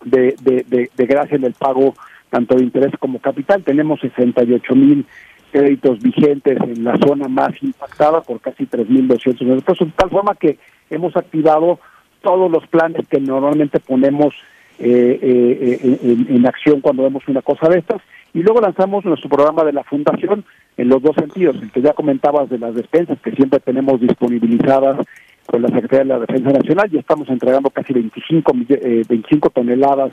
de, 0.06 0.36
de, 0.42 0.64
de, 0.68 0.90
de 0.96 1.06
gracia 1.06 1.36
en 1.36 1.46
el 1.46 1.54
pago 1.54 1.96
tanto 2.30 2.56
de 2.56 2.64
interés 2.64 2.92
como 3.00 3.20
capital. 3.20 3.64
Tenemos 3.64 4.00
68 4.02 4.76
mil 4.76 5.06
créditos 5.52 6.00
vigentes 6.00 6.58
en 6.62 6.84
la 6.84 6.98
zona 6.98 7.28
más 7.28 7.52
impactada 7.62 8.22
por 8.22 8.42
casi 8.42 8.66
3.200 8.66 9.40
millones 9.40 9.64
de 9.64 9.72
pesos, 9.72 9.88
de 9.88 9.94
tal 9.96 10.10
forma 10.10 10.36
que 10.36 10.58
hemos 10.90 11.16
activado 11.16 11.80
todos 12.22 12.50
los 12.50 12.66
planes 12.68 13.08
que 13.08 13.20
normalmente 13.20 13.80
ponemos 13.80 14.34
eh, 14.80 15.20
eh, 15.22 16.00
en, 16.04 16.36
en, 16.36 16.48
acción 16.48 16.82
cuando 16.82 17.04
vemos 17.04 17.24
una 17.28 17.42
cosa 17.42 17.70
de 17.70 17.80
estas. 17.80 18.02
Y 18.34 18.42
luego 18.42 18.62
lanzamos 18.62 19.06
nuestro 19.06 19.30
programa 19.30 19.64
de 19.64 19.74
la 19.74 19.84
Fundación 19.84 20.44
en 20.78 20.90
los 20.90 21.02
dos 21.02 21.16
sentidos, 21.16 21.56
el 21.62 21.72
que 21.72 21.82
ya 21.82 21.94
comentabas 21.94 22.50
de 22.50 22.58
las 22.58 22.74
despensas 22.74 23.20
que 23.22 23.32
siempre 23.32 23.60
tenemos 23.60 24.02
disponibilizadas 24.02 25.06
con 25.46 25.62
la 25.62 25.68
Secretaría 25.70 26.00
de 26.00 26.06
la 26.06 26.20
Defensa 26.20 26.52
Nacional, 26.52 26.90
ya 26.90 27.00
estamos 27.00 27.30
entregando 27.30 27.70
casi 27.70 27.94
25, 27.94 28.54
eh, 28.70 29.04
25 29.08 29.50
toneladas 29.50 30.12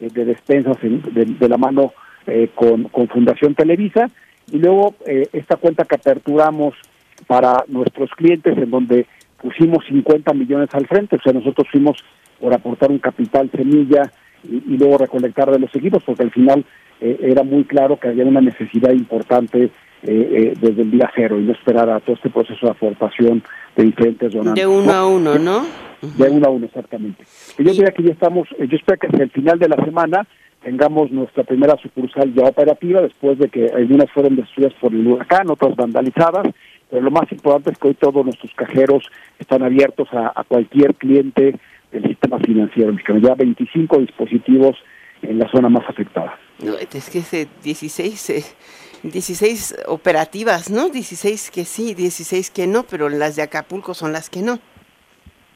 eh, 0.00 0.08
de 0.12 0.24
despensas 0.24 0.76
en, 0.82 1.02
de, 1.38 1.48
la 1.48 1.58
mano 1.58 1.92
eh, 2.26 2.50
con, 2.54 2.84
con, 2.84 3.08
Fundación 3.08 3.54
Televisa, 3.54 4.08
y 4.50 4.58
luego 4.58 4.94
eh, 5.06 5.28
esta 5.32 5.56
cuenta 5.56 5.84
que 5.84 5.96
aperturamos 5.96 6.74
para 7.26 7.64
nuestros 7.68 8.10
clientes 8.12 8.56
en 8.56 8.70
donde 8.70 9.06
pusimos 9.42 9.84
50 9.86 10.32
millones 10.34 10.68
al 10.72 10.86
frente, 10.86 11.16
o 11.16 11.20
sea, 11.20 11.32
nosotros 11.32 11.66
fuimos 11.70 11.98
por 12.40 12.54
aportar 12.54 12.90
un 12.90 12.98
capital 12.98 13.50
semilla 13.50 14.10
y, 14.44 14.56
y 14.56 14.76
luego 14.76 14.98
recolectar 14.98 15.50
de 15.50 15.58
los 15.58 15.74
equipos, 15.74 16.02
porque 16.04 16.22
al 16.22 16.30
final 16.30 16.64
eh, 17.00 17.18
era 17.22 17.42
muy 17.42 17.64
claro 17.64 17.98
que 17.98 18.08
había 18.08 18.24
una 18.24 18.40
necesidad 18.40 18.90
importante 18.92 19.64
eh, 19.64 19.70
eh, 20.02 20.54
desde 20.60 20.82
el 20.82 20.90
día 20.90 21.10
cero 21.14 21.38
y 21.38 21.44
no 21.44 21.52
esperar 21.52 21.90
a 21.90 22.00
todo 22.00 22.16
este 22.16 22.30
proceso 22.30 22.66
de 22.66 22.72
aportación 22.72 23.42
de 23.76 23.84
diferentes 23.84 24.32
donantes. 24.32 24.62
De 24.62 24.66
uno 24.66 24.92
a 24.92 25.06
uno, 25.06 25.38
¿no? 25.38 25.66
De 26.00 26.28
uno 26.30 26.46
a 26.46 26.50
uno, 26.50 26.66
exactamente. 26.66 27.24
Y 27.58 27.64
yo 27.64 27.72
diría 27.72 27.90
que 27.90 28.02
ya 28.02 28.12
estamos, 28.12 28.48
yo 28.58 28.76
espero 28.76 28.98
que 28.98 29.08
hacia 29.08 29.24
el 29.24 29.30
final 29.30 29.58
de 29.58 29.68
la 29.68 29.76
semana 29.84 30.26
tengamos 30.62 31.10
nuestra 31.10 31.44
primera 31.44 31.76
sucursal 31.76 32.32
ya 32.34 32.44
operativa, 32.44 33.00
después 33.00 33.38
de 33.38 33.48
que 33.48 33.66
algunas 33.74 34.10
fueron 34.10 34.36
destruidas 34.36 34.74
por 34.80 34.92
el 34.92 35.06
huracán, 35.06 35.50
otras 35.50 35.74
vandalizadas, 35.76 36.48
pero 36.90 37.02
lo 37.02 37.10
más 37.10 37.30
importante 37.30 37.70
es 37.70 37.78
que 37.78 37.88
hoy 37.88 37.94
todos 37.94 38.24
nuestros 38.24 38.52
cajeros 38.54 39.04
están 39.38 39.62
abiertos 39.62 40.08
a, 40.12 40.32
a 40.34 40.44
cualquier 40.44 40.94
cliente 40.94 41.54
del 41.92 42.02
sistema 42.04 42.38
financiero 42.38 42.92
mexicano. 42.92 43.20
Ya 43.20 43.34
25 43.34 43.98
dispositivos 43.98 44.76
en 45.22 45.38
la 45.38 45.48
zona 45.50 45.68
más 45.68 45.88
afectada. 45.88 46.38
No, 46.62 46.74
es 46.76 47.10
que 47.10 47.18
ese 47.18 47.48
16, 47.62 48.30
eh, 48.30 48.44
16 49.02 49.84
operativas, 49.86 50.70
¿no? 50.70 50.88
16 50.88 51.50
que 51.50 51.64
sí, 51.64 51.94
16 51.94 52.50
que 52.50 52.66
no, 52.66 52.84
pero 52.84 53.08
las 53.08 53.36
de 53.36 53.42
Acapulco 53.42 53.94
son 53.94 54.12
las 54.12 54.28
que 54.28 54.42
no. 54.42 54.58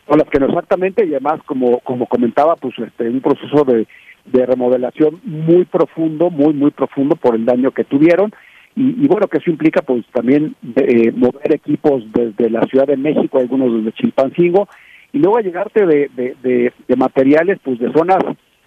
Son 0.06 0.18
las 0.18 0.28
que 0.28 0.38
no 0.38 0.46
exactamente, 0.46 1.04
y 1.04 1.10
además, 1.10 1.40
como, 1.46 1.80
como 1.80 2.06
comentaba, 2.06 2.56
pues 2.56 2.74
este, 2.78 3.08
un 3.08 3.20
proceso 3.20 3.64
de, 3.64 3.86
de 4.26 4.46
remodelación 4.46 5.20
muy 5.24 5.64
profundo, 5.64 6.30
muy, 6.30 6.54
muy 6.54 6.70
profundo 6.70 7.16
por 7.16 7.34
el 7.34 7.44
daño 7.44 7.70
que 7.70 7.84
tuvieron. 7.84 8.32
Y, 8.74 9.04
y 9.04 9.06
bueno, 9.06 9.28
que 9.28 9.38
eso 9.38 9.50
implica 9.50 9.82
pues 9.82 10.04
también 10.12 10.56
eh, 10.76 11.12
mover 11.12 11.54
equipos 11.54 12.04
desde 12.12 12.48
la 12.48 12.62
Ciudad 12.66 12.86
de 12.86 12.96
México, 12.96 13.38
algunos 13.38 13.74
desde 13.76 13.92
Chilpancingo, 13.92 14.68
y 15.12 15.18
luego 15.18 15.36
a 15.36 15.42
llegarte 15.42 15.86
de, 15.86 16.10
de, 16.14 16.72
de, 16.88 16.96
materiales 16.96 17.58
pues 17.62 17.78
de 17.78 17.92
zonas 17.92 18.18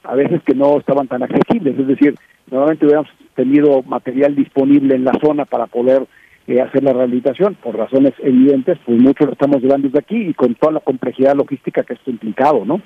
a 0.04 0.16
veces 0.16 0.42
que 0.44 0.54
no 0.54 0.78
estaban 0.78 1.08
tan 1.08 1.24
accesibles, 1.24 1.78
es 1.80 1.88
decir, 1.88 2.16
normalmente 2.52 2.86
hubiéramos 2.86 3.10
tenido 3.36 3.82
material 3.84 4.36
disponible 4.36 4.96
en 4.96 5.04
la 5.04 5.14
zona 5.20 5.46
para 5.46 5.66
poder 5.66 6.06
eh, 6.48 6.62
hacer 6.62 6.84
la 6.84 6.94
rehabilitación, 6.94 7.56
por 7.56 7.76
razones 7.76 8.14
evidentes, 8.20 8.78
pues 8.86 9.00
mucho 9.00 9.26
lo 9.26 9.32
estamos 9.32 9.62
llevando 9.62 9.88
desde 9.88 10.00
aquí 10.00 10.16
y 10.16 10.34
con 10.36 10.54
toda 10.54 10.74
la 10.74 10.80
complejidad 10.80 11.36
logística 11.36 11.84
que 11.84 11.96
esto 11.96 12.12
implicado, 12.12 12.64
¿no? 12.66 12.82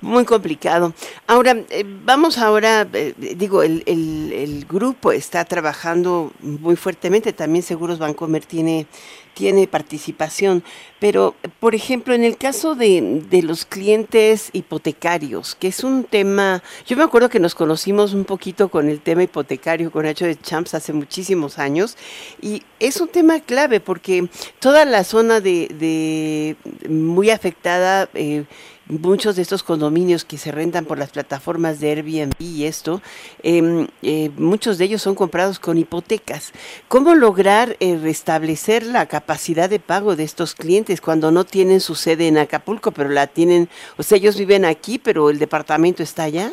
Muy 0.00 0.24
complicado. 0.24 0.92
Ahora, 1.26 1.56
eh, 1.70 1.84
vamos 1.86 2.38
ahora, 2.38 2.86
eh, 2.92 3.14
digo, 3.36 3.62
el, 3.62 3.82
el, 3.86 4.66
grupo 4.66 5.12
está 5.12 5.44
trabajando 5.44 6.32
muy 6.40 6.76
fuertemente, 6.76 7.32
también 7.32 7.62
Seguros 7.62 7.98
Bancomer 7.98 8.44
tiene, 8.44 8.86
tiene 9.34 9.66
participación, 9.68 10.62
pero, 11.00 11.34
por 11.60 11.74
ejemplo, 11.74 12.12
en 12.14 12.24
el 12.24 12.36
caso 12.36 12.74
de, 12.74 13.22
de, 13.30 13.42
los 13.42 13.64
clientes 13.64 14.50
hipotecarios, 14.52 15.54
que 15.54 15.68
es 15.68 15.84
un 15.84 16.04
tema, 16.04 16.62
yo 16.86 16.96
me 16.96 17.04
acuerdo 17.04 17.28
que 17.28 17.40
nos 17.40 17.54
conocimos 17.54 18.14
un 18.14 18.24
poquito 18.24 18.68
con 18.68 18.88
el 18.88 19.00
tema 19.00 19.22
hipotecario, 19.22 19.90
con 19.90 20.04
Nacho 20.04 20.26
de 20.26 20.36
Champs 20.36 20.74
hace 20.74 20.92
muchísimos 20.92 21.58
años, 21.58 21.96
y 22.42 22.62
es 22.80 23.00
un 23.00 23.08
tema 23.08 23.40
clave 23.40 23.80
porque 23.80 24.28
toda 24.58 24.84
la 24.84 25.04
zona 25.04 25.40
de, 25.40 25.68
de 25.68 26.56
muy 26.88 27.30
afectada, 27.30 28.08
eh, 28.14 28.44
muchos 28.88 29.36
de 29.36 29.42
estos 29.42 29.62
condominios 29.62 30.24
que 30.24 30.36
se 30.36 30.52
rentan 30.52 30.84
por 30.84 30.98
las 30.98 31.10
plataformas 31.10 31.80
de 31.80 31.90
Airbnb 31.90 32.34
y 32.40 32.64
esto, 32.64 33.00
eh, 33.42 33.86
eh, 34.02 34.30
muchos 34.36 34.78
de 34.78 34.84
ellos 34.84 35.02
son 35.02 35.14
comprados 35.14 35.58
con 35.58 35.78
hipotecas. 35.78 36.52
¿Cómo 36.88 37.14
lograr 37.14 37.76
eh, 37.80 37.98
restablecer 38.00 38.84
la 38.84 39.06
capacidad 39.06 39.70
de 39.70 39.80
pago 39.80 40.16
de 40.16 40.24
estos 40.24 40.54
clientes 40.54 41.00
cuando 41.00 41.30
no 41.30 41.44
tienen 41.44 41.80
su 41.80 41.94
sede 41.94 42.28
en 42.28 42.38
Acapulco, 42.38 42.92
pero 42.92 43.08
la 43.08 43.26
tienen, 43.26 43.68
o 43.96 44.02
sea, 44.02 44.18
ellos 44.18 44.38
viven 44.38 44.64
aquí, 44.64 44.98
pero 44.98 45.30
el 45.30 45.38
departamento 45.38 46.02
está 46.02 46.24
allá? 46.24 46.50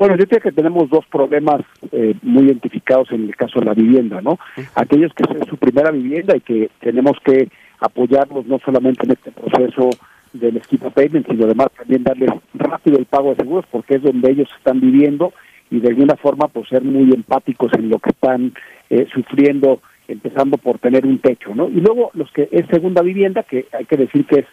Bueno, 0.00 0.16
yo 0.16 0.26
creo 0.26 0.40
que 0.40 0.52
tenemos 0.52 0.88
dos 0.88 1.04
problemas 1.12 1.60
eh, 1.92 2.14
muy 2.22 2.44
identificados 2.44 3.12
en 3.12 3.24
el 3.24 3.36
caso 3.36 3.60
de 3.60 3.66
la 3.66 3.74
vivienda, 3.74 4.22
¿no? 4.22 4.38
Aquellos 4.74 5.12
que 5.12 5.24
es 5.24 5.46
su 5.46 5.58
primera 5.58 5.90
vivienda 5.90 6.34
y 6.34 6.40
que 6.40 6.70
tenemos 6.80 7.18
que 7.22 7.50
apoyarlos 7.80 8.46
no 8.46 8.58
solamente 8.64 9.04
en 9.04 9.12
este 9.12 9.30
proceso 9.30 9.90
del 10.32 10.56
esquema 10.56 10.90
payment, 10.90 11.26
sino 11.28 11.44
además 11.44 11.68
también 11.76 12.04
darles 12.04 12.30
rápido 12.54 12.98
el 12.98 13.06
pago 13.06 13.30
de 13.30 13.36
seguros 13.36 13.64
porque 13.70 13.96
es 13.96 14.02
donde 14.02 14.30
ellos 14.30 14.48
están 14.56 14.80
viviendo 14.80 15.32
y 15.70 15.80
de 15.80 15.88
alguna 15.88 16.16
forma 16.16 16.48
pues 16.48 16.68
ser 16.68 16.82
muy 16.82 17.12
empáticos 17.12 17.72
en 17.74 17.88
lo 17.88 17.98
que 17.98 18.10
están 18.10 18.52
eh, 18.88 19.06
sufriendo, 19.12 19.80
empezando 20.08 20.58
por 20.58 20.78
tener 20.78 21.06
un 21.06 21.18
techo, 21.18 21.54
¿no? 21.54 21.68
Y 21.68 21.80
luego 21.80 22.10
los 22.14 22.30
que 22.32 22.48
es 22.50 22.66
segunda 22.66 23.02
vivienda, 23.02 23.44
que 23.44 23.66
hay 23.72 23.84
que 23.84 23.96
decir 23.96 24.26
que 24.26 24.40
es 24.40 24.46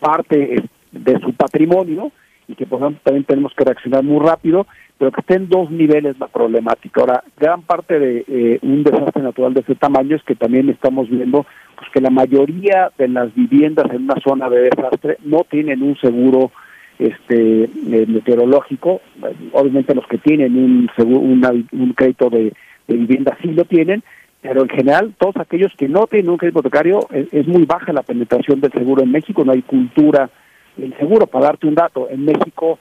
parte 0.00 0.62
de 0.90 1.20
su 1.20 1.32
patrimonio 1.34 2.10
y 2.48 2.54
que 2.54 2.66
por 2.66 2.80
ejemplo 2.80 3.00
también 3.04 3.24
tenemos 3.24 3.52
que 3.54 3.64
reaccionar 3.64 4.02
muy 4.02 4.24
rápido, 4.24 4.66
pero 4.98 5.12
que 5.12 5.20
esté 5.20 5.34
en 5.34 5.48
dos 5.48 5.70
niveles 5.70 6.18
la 6.18 6.28
problemática. 6.28 7.00
Ahora, 7.00 7.24
gran 7.38 7.62
parte 7.62 7.98
de 7.98 8.24
eh, 8.28 8.58
un 8.62 8.82
desastre 8.82 9.22
natural 9.22 9.54
de 9.54 9.60
ese 9.60 9.74
tamaño 9.74 10.16
es 10.16 10.22
que 10.22 10.34
también 10.34 10.68
estamos 10.68 11.08
viendo 11.08 11.46
pues, 11.76 11.90
que 11.92 12.00
la 12.00 12.10
mayoría 12.10 12.90
de 12.96 13.08
las 13.08 13.34
viviendas 13.34 13.90
en 13.90 14.04
una 14.04 14.16
zona 14.26 14.48
de 14.48 14.70
desastre 14.70 15.18
no 15.24 15.44
tienen 15.48 15.82
un 15.82 15.96
seguro 15.96 16.50
este 16.98 17.64
eh, 17.64 18.06
meteorológico. 18.06 19.00
Obviamente 19.52 19.94
los 19.94 20.06
que 20.06 20.18
tienen 20.18 20.56
un 20.56 20.90
seguro, 20.96 21.20
una, 21.20 21.50
un 21.50 21.92
crédito 21.94 22.30
de, 22.30 22.52
vivienda 22.86 23.36
sí 23.42 23.48
lo 23.48 23.64
tienen, 23.64 24.02
pero 24.40 24.62
en 24.62 24.68
general 24.68 25.14
todos 25.18 25.36
aquellos 25.38 25.72
que 25.76 25.88
no 25.88 26.06
tienen 26.06 26.30
un 26.30 26.36
crédito 26.36 26.60
hipotecario 26.60 27.08
es, 27.10 27.46
muy 27.46 27.64
baja 27.64 27.92
la 27.92 28.02
penetración 28.02 28.60
del 28.60 28.72
seguro 28.72 29.02
en 29.02 29.10
México, 29.10 29.44
no 29.44 29.52
hay 29.52 29.62
cultura 29.62 30.30
del 30.76 30.96
seguro. 30.98 31.26
Para 31.26 31.46
darte 31.46 31.66
un 31.66 31.74
dato, 31.74 32.08
en 32.10 32.24
México 32.24 32.78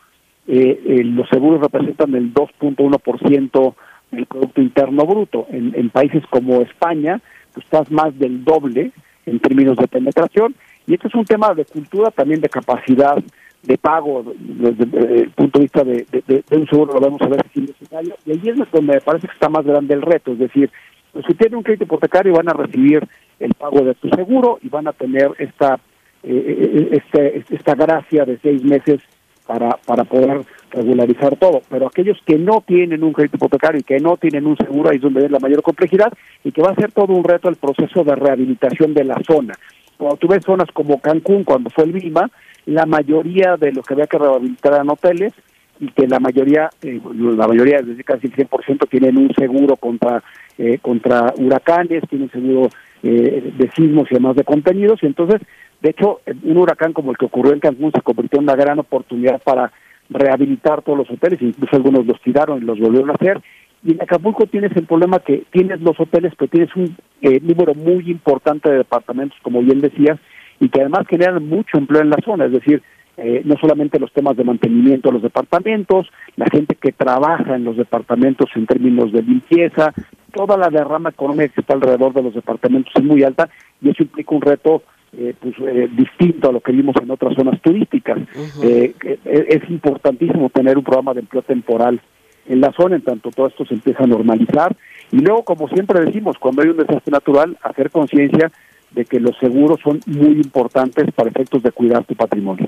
eh, 0.47 0.81
eh, 0.85 1.03
los 1.03 1.27
seguros 1.29 1.61
representan 1.61 2.13
el 2.15 2.33
2.1% 2.33 3.75
del 4.11 4.25
Producto 4.25 4.61
Interno 4.61 5.05
Bruto. 5.05 5.47
En, 5.49 5.73
en 5.75 5.89
países 5.89 6.23
como 6.29 6.61
España, 6.61 7.21
estás 7.59 7.89
más 7.91 8.17
del 8.17 8.43
doble 8.43 8.91
en 9.25 9.39
términos 9.39 9.77
de 9.77 9.87
penetración. 9.87 10.55
Y 10.85 10.95
esto 10.95 11.07
es 11.07 11.15
un 11.15 11.25
tema 11.25 11.53
de 11.53 11.65
cultura, 11.65 12.11
también 12.11 12.41
de 12.41 12.49
capacidad 12.49 13.17
de 13.63 13.77
pago 13.77 14.33
desde, 14.37 15.21
el 15.21 15.29
punto 15.31 15.59
de 15.59 15.63
vista 15.63 15.83
de, 15.83 16.43
un 16.51 16.67
seguro, 16.67 16.93
lo 16.93 16.99
vamos 16.99 17.21
a 17.21 17.27
ver 17.27 17.45
si 17.53 17.61
es 17.61 17.69
necesario. 17.69 18.15
Y 18.25 18.31
ahí 18.31 18.41
es 18.49 18.57
donde 18.57 18.93
me 18.93 19.01
parece 19.01 19.27
que 19.27 19.33
está 19.33 19.49
más 19.49 19.65
grande 19.65 19.93
el 19.93 20.01
reto, 20.01 20.33
es 20.33 20.39
decir, 20.39 20.69
los 21.13 21.25
que 21.25 21.33
tienen 21.35 21.57
un 21.57 21.63
crédito 21.63 21.85
hipotecario 21.85 22.33
van 22.33 22.49
a 22.49 22.53
recibir 22.53 23.07
el 23.39 23.53
pago 23.53 23.81
de 23.81 23.95
su 24.01 24.09
seguro 24.09 24.57
y 24.61 24.69
van 24.69 24.87
a 24.87 24.93
tener 24.93 25.31
esta, 25.37 25.79
eh, 26.23 26.89
eh, 26.93 27.01
este, 27.03 27.43
esta 27.55 27.75
gracia 27.75 28.25
de 28.25 28.37
seis 28.39 28.63
meses 28.63 28.99
para, 29.45 29.77
para 29.85 30.03
poder 30.05 30.41
regularizar 30.73 31.37
todo. 31.37 31.61
Pero 31.69 31.87
aquellos 31.87 32.17
que 32.25 32.37
no 32.37 32.63
tienen 32.65 33.03
un 33.03 33.13
crédito 33.13 33.37
hipotecario 33.37 33.79
y 33.79 33.83
que 33.83 33.99
no 33.99 34.17
tienen 34.17 34.45
un 34.45 34.57
seguro, 34.57 34.89
ahí 34.89 34.97
es 34.97 35.01
donde 35.01 35.25
es 35.25 35.31
la 35.31 35.39
mayor 35.39 35.61
complejidad 35.61 36.11
y 36.43 36.51
que 36.51 36.61
va 36.61 36.71
a 36.71 36.75
ser 36.75 36.91
todo 36.91 37.13
un 37.13 37.23
reto 37.23 37.49
el 37.49 37.55
proceso 37.55 38.03
de 38.03 38.15
rehabilitación 38.15 38.93
de 38.93 39.05
la 39.05 39.21
zona. 39.25 39.53
Cuando 39.97 40.17
tú 40.17 40.27
ves 40.27 40.43
zonas 40.43 40.69
como 40.73 40.99
Cancún, 40.99 41.43
cuando 41.43 41.69
fue 41.69 41.85
el 41.85 41.93
Lima, 41.93 42.29
la 42.65 42.85
mayoría 42.85 43.55
de 43.57 43.71
los 43.71 43.85
que 43.85 43.93
había 43.93 44.07
que 44.07 44.17
rehabilitar 44.17 44.73
eran 44.73 44.89
hoteles 44.89 45.33
y 45.79 45.87
que 45.91 46.07
la 46.07 46.19
mayoría, 46.19 46.69
eh, 46.81 46.99
la 47.13 47.47
mayoría, 47.47 47.77
es 47.77 48.05
casi 48.05 48.27
el 48.27 48.33
100% 48.33 48.87
tienen 48.89 49.17
un 49.17 49.33
seguro 49.33 49.75
contra, 49.75 50.23
eh, 50.57 50.77
contra 50.81 51.33
huracanes, 51.37 52.03
tienen 52.09 52.31
seguro 52.31 52.69
eh, 53.01 53.53
de 53.57 53.71
sismos 53.71 54.07
y 54.09 54.13
demás 54.15 54.35
de 54.35 54.43
contenidos, 54.43 55.01
y 55.03 55.07
entonces, 55.07 55.41
de 55.81 55.89
hecho, 55.89 56.21
un 56.43 56.57
huracán 56.57 56.93
como 56.93 57.11
el 57.11 57.17
que 57.17 57.25
ocurrió 57.25 57.53
en 57.53 57.59
Cancún 57.59 57.91
se 57.91 58.01
convirtió 58.01 58.39
en 58.39 58.45
una 58.45 58.55
gran 58.55 58.79
oportunidad 58.79 59.41
para 59.43 59.73
rehabilitar 60.13 60.81
todos 60.81 60.99
los 60.99 61.09
hoteles, 61.09 61.41
incluso 61.41 61.75
algunos 61.75 62.05
los 62.05 62.21
tiraron 62.21 62.61
y 62.61 62.65
los 62.65 62.79
volvieron 62.79 63.09
a 63.09 63.13
hacer, 63.13 63.41
y 63.85 63.91
en 63.91 64.01
Acapulco 64.01 64.45
tienes 64.45 64.75
el 64.77 64.85
problema 64.85 65.19
que 65.19 65.43
tienes 65.51 65.81
los 65.81 65.99
hoteles, 65.99 66.33
pero 66.37 66.49
tienes 66.49 66.73
un 66.75 66.95
número 67.41 67.73
muy 67.75 68.09
importante 68.09 68.69
de 68.69 68.77
departamentos, 68.77 69.37
como 69.41 69.61
bien 69.61 69.81
decías, 69.81 70.19
y 70.59 70.69
que 70.69 70.81
además 70.81 71.05
generan 71.09 71.47
mucho 71.47 71.77
empleo 71.77 72.01
en 72.01 72.09
la 72.09 72.19
zona, 72.23 72.45
es 72.45 72.53
decir, 72.53 72.81
eh, 73.17 73.41
no 73.45 73.55
solamente 73.57 73.99
los 73.99 74.11
temas 74.11 74.35
de 74.37 74.43
mantenimiento 74.43 75.09
de 75.09 75.13
los 75.13 75.21
departamentos, 75.21 76.07
la 76.35 76.47
gente 76.51 76.75
que 76.75 76.91
trabaja 76.91 77.55
en 77.55 77.63
los 77.63 77.77
departamentos 77.77 78.49
en 78.55 78.65
términos 78.65 79.11
de 79.11 79.21
limpieza, 79.21 79.93
toda 80.33 80.57
la 80.57 80.69
derrama 80.69 81.09
económica 81.09 81.53
que 81.53 81.61
está 81.61 81.73
alrededor 81.73 82.13
de 82.13 82.23
los 82.23 82.33
departamentos 82.33 82.91
es 82.95 83.03
muy 83.03 83.21
alta 83.23 83.49
y 83.81 83.89
eso 83.89 84.01
implica 84.01 84.33
un 84.33 84.41
reto 84.41 84.81
eh, 85.17 85.33
pues, 85.39 85.55
eh, 85.59 85.89
distinto 85.95 86.49
a 86.49 86.51
lo 86.51 86.61
que 86.61 86.71
vimos 86.71 86.95
en 87.01 87.11
otras 87.11 87.35
zonas 87.35 87.61
turísticas. 87.61 88.19
es 88.63 89.69
importantísimo 89.69 90.49
tener 90.49 90.77
un 90.77 90.83
programa 90.83 91.13
de 91.13 91.21
empleo 91.21 91.43
temporal 91.43 92.01
en 92.47 92.61
la 92.61 92.71
zona, 92.73 92.95
en 92.95 93.01
tanto 93.01 93.31
todo 93.31 93.47
esto 93.47 93.65
se 93.65 93.73
empieza 93.73 94.03
a 94.03 94.07
normalizar. 94.07 94.75
Y 95.11 95.19
luego, 95.19 95.43
como 95.43 95.67
siempre 95.69 96.03
decimos, 96.03 96.37
cuando 96.37 96.61
hay 96.61 96.69
un 96.69 96.77
desastre 96.77 97.11
natural, 97.11 97.57
hacer 97.61 97.91
conciencia 97.91 98.51
de 98.91 99.05
que 99.05 99.19
los 99.19 99.37
seguros 99.37 99.79
son 99.81 99.99
muy 100.05 100.33
importantes 100.33 101.11
para 101.13 101.29
efectos 101.29 101.63
de 101.63 101.71
cuidar 101.71 102.03
tu 102.05 102.15
patrimonio. 102.15 102.67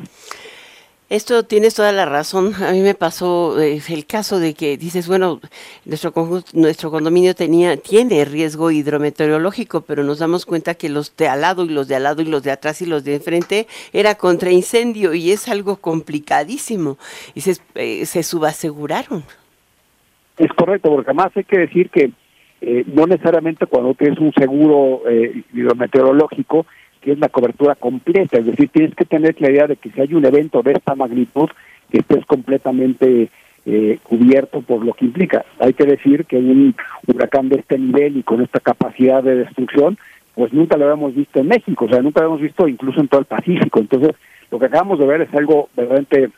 Esto 1.08 1.44
tienes 1.44 1.76
toda 1.76 1.92
la 1.92 2.06
razón. 2.06 2.54
A 2.64 2.72
mí 2.72 2.82
me 2.82 2.96
pasó 2.96 3.62
eh, 3.62 3.80
el 3.90 4.08
caso 4.08 4.40
de 4.40 4.56
que 4.56 4.76
dices, 4.76 5.08
bueno, 5.08 5.40
nuestro 5.86 6.14
nuestro 6.54 6.90
condominio 6.90 7.36
tenía 7.36 7.78
tiene 7.78 8.26
riesgo 8.26 8.72
hidrometeorológico, 8.72 9.82
pero 9.82 10.04
nos 10.04 10.18
damos 10.18 10.48
cuenta 10.48 10.74
que 10.74 10.90
los 10.90 11.16
de 11.16 11.28
al 11.28 11.42
lado 11.42 11.64
y 11.64 11.70
los 11.70 11.88
de 11.88 11.96
al 11.96 12.04
lado 12.04 12.24
y 12.24 12.26
los 12.26 12.42
de 12.42 12.52
atrás 12.52 12.82
y 12.82 12.88
los 12.88 13.04
de 13.04 13.16
enfrente 13.16 13.68
era 13.94 14.16
contra 14.16 14.52
incendio 14.52 15.14
y 15.14 15.32
es 15.32 15.48
algo 15.48 15.78
complicadísimo 15.78 16.98
y 17.36 17.42
se, 17.42 17.62
eh, 17.76 18.06
se 18.08 18.24
subaseguraron. 18.24 19.24
Es 20.38 20.52
correcto, 20.54 20.90
porque 20.90 21.12
además 21.12 21.32
hay 21.36 21.44
que 21.44 21.60
decir 21.60 21.90
que 21.92 22.12
eh, 22.62 22.84
no 22.88 23.06
necesariamente 23.06 23.68
cuando 23.68 23.94
tienes 23.94 24.18
un 24.18 24.34
seguro 24.34 25.04
eh, 25.08 25.44
hidrometeorológico 27.06 27.16
tienes 27.16 27.20
la 27.20 27.30
cobertura 27.30 27.76
completa, 27.76 28.40
es 28.40 28.46
decir, 28.48 28.70
tienes 28.70 28.96
que 28.96 29.06
tener 29.06 29.40
la 29.40 29.52
idea 29.52 29.68
de 29.68 29.76
que 29.76 29.92
si 29.92 30.02
hay 30.02 30.14
un 30.14 30.26
evento 30.26 30.62
de 30.64 30.74
esta 30.74 30.96
magnitud, 30.96 31.50
que 31.92 32.00
estés 32.00 32.26
completamente 32.26 33.30
eh, 33.68 34.00
cubierto 34.04 34.62
por 34.62 34.84
lo 34.84 34.94
que 34.94 35.06
implica. 35.06 35.46
Hay 35.60 35.74
que 35.74 35.86
decir 35.86 36.26
que 36.26 36.38
un 36.38 36.76
huracán 37.08 37.50
de 37.50 37.58
este 37.58 37.78
nivel 37.78 38.18
y 38.18 38.24
con 38.24 38.42
esta 38.42 38.60
capacidad 38.60 39.22
de 39.22 39.36
destrucción, 39.36 39.98
pues 40.34 40.52
nunca 40.52 40.78
lo 40.78 40.86
habíamos 40.86 41.16
visto 41.16 41.40
en 41.40 41.48
México, 41.48 41.86
o 41.86 41.90
sea, 41.90 42.02
nunca 42.02 42.22
lo 42.22 42.26
habíamos 42.26 42.42
visto 42.42 42.68
incluso 42.68 43.00
en 43.00 43.08
todo 43.08 43.22
el 43.22 43.28
Pacífico. 43.28 43.80
Entonces, 43.80 44.16
lo 44.52 44.60
que 44.60 44.66
acabamos 44.66 45.00
de 45.00 45.06
ver 45.06 45.22
es 45.22 45.34
algo 45.34 45.70
verdaderamente 45.76 46.32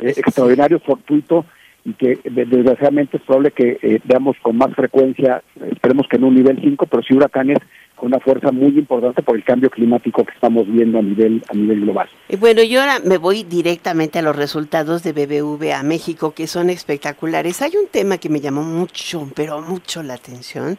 extraordinario, 0.00 0.78
fortuito, 0.80 1.46
y 1.86 1.92
que 1.94 2.18
desgraciadamente 2.24 3.16
es 3.16 3.22
probable 3.22 3.52
que 3.52 3.78
eh, 3.80 4.00
veamos 4.04 4.36
con 4.42 4.56
más 4.56 4.74
frecuencia, 4.74 5.40
esperemos 5.70 6.08
que 6.08 6.16
en 6.16 6.24
un 6.24 6.34
nivel 6.34 6.58
5, 6.60 6.84
pero 6.86 7.02
sí 7.04 7.14
huracanes 7.14 7.58
con 7.94 8.08
una 8.08 8.18
fuerza 8.18 8.50
muy 8.50 8.76
importante 8.76 9.22
por 9.22 9.36
el 9.36 9.44
cambio 9.44 9.70
climático 9.70 10.24
que 10.24 10.34
estamos 10.34 10.66
viendo 10.66 10.98
a 10.98 11.02
nivel 11.02 11.42
a 11.48 11.54
nivel 11.54 11.82
global. 11.82 12.08
Y 12.28 12.36
bueno, 12.36 12.62
yo 12.64 12.80
ahora 12.80 12.98
me 13.04 13.18
voy 13.18 13.44
directamente 13.44 14.18
a 14.18 14.22
los 14.22 14.34
resultados 14.34 15.04
de 15.04 15.12
BBVA 15.12 15.82
México 15.84 16.34
que 16.34 16.48
son 16.48 16.70
espectaculares. 16.70 17.62
Hay 17.62 17.76
un 17.80 17.88
tema 17.88 18.18
que 18.18 18.28
me 18.28 18.40
llamó 18.40 18.64
mucho, 18.64 19.30
pero 19.36 19.62
mucho 19.62 20.02
la 20.02 20.14
atención 20.14 20.78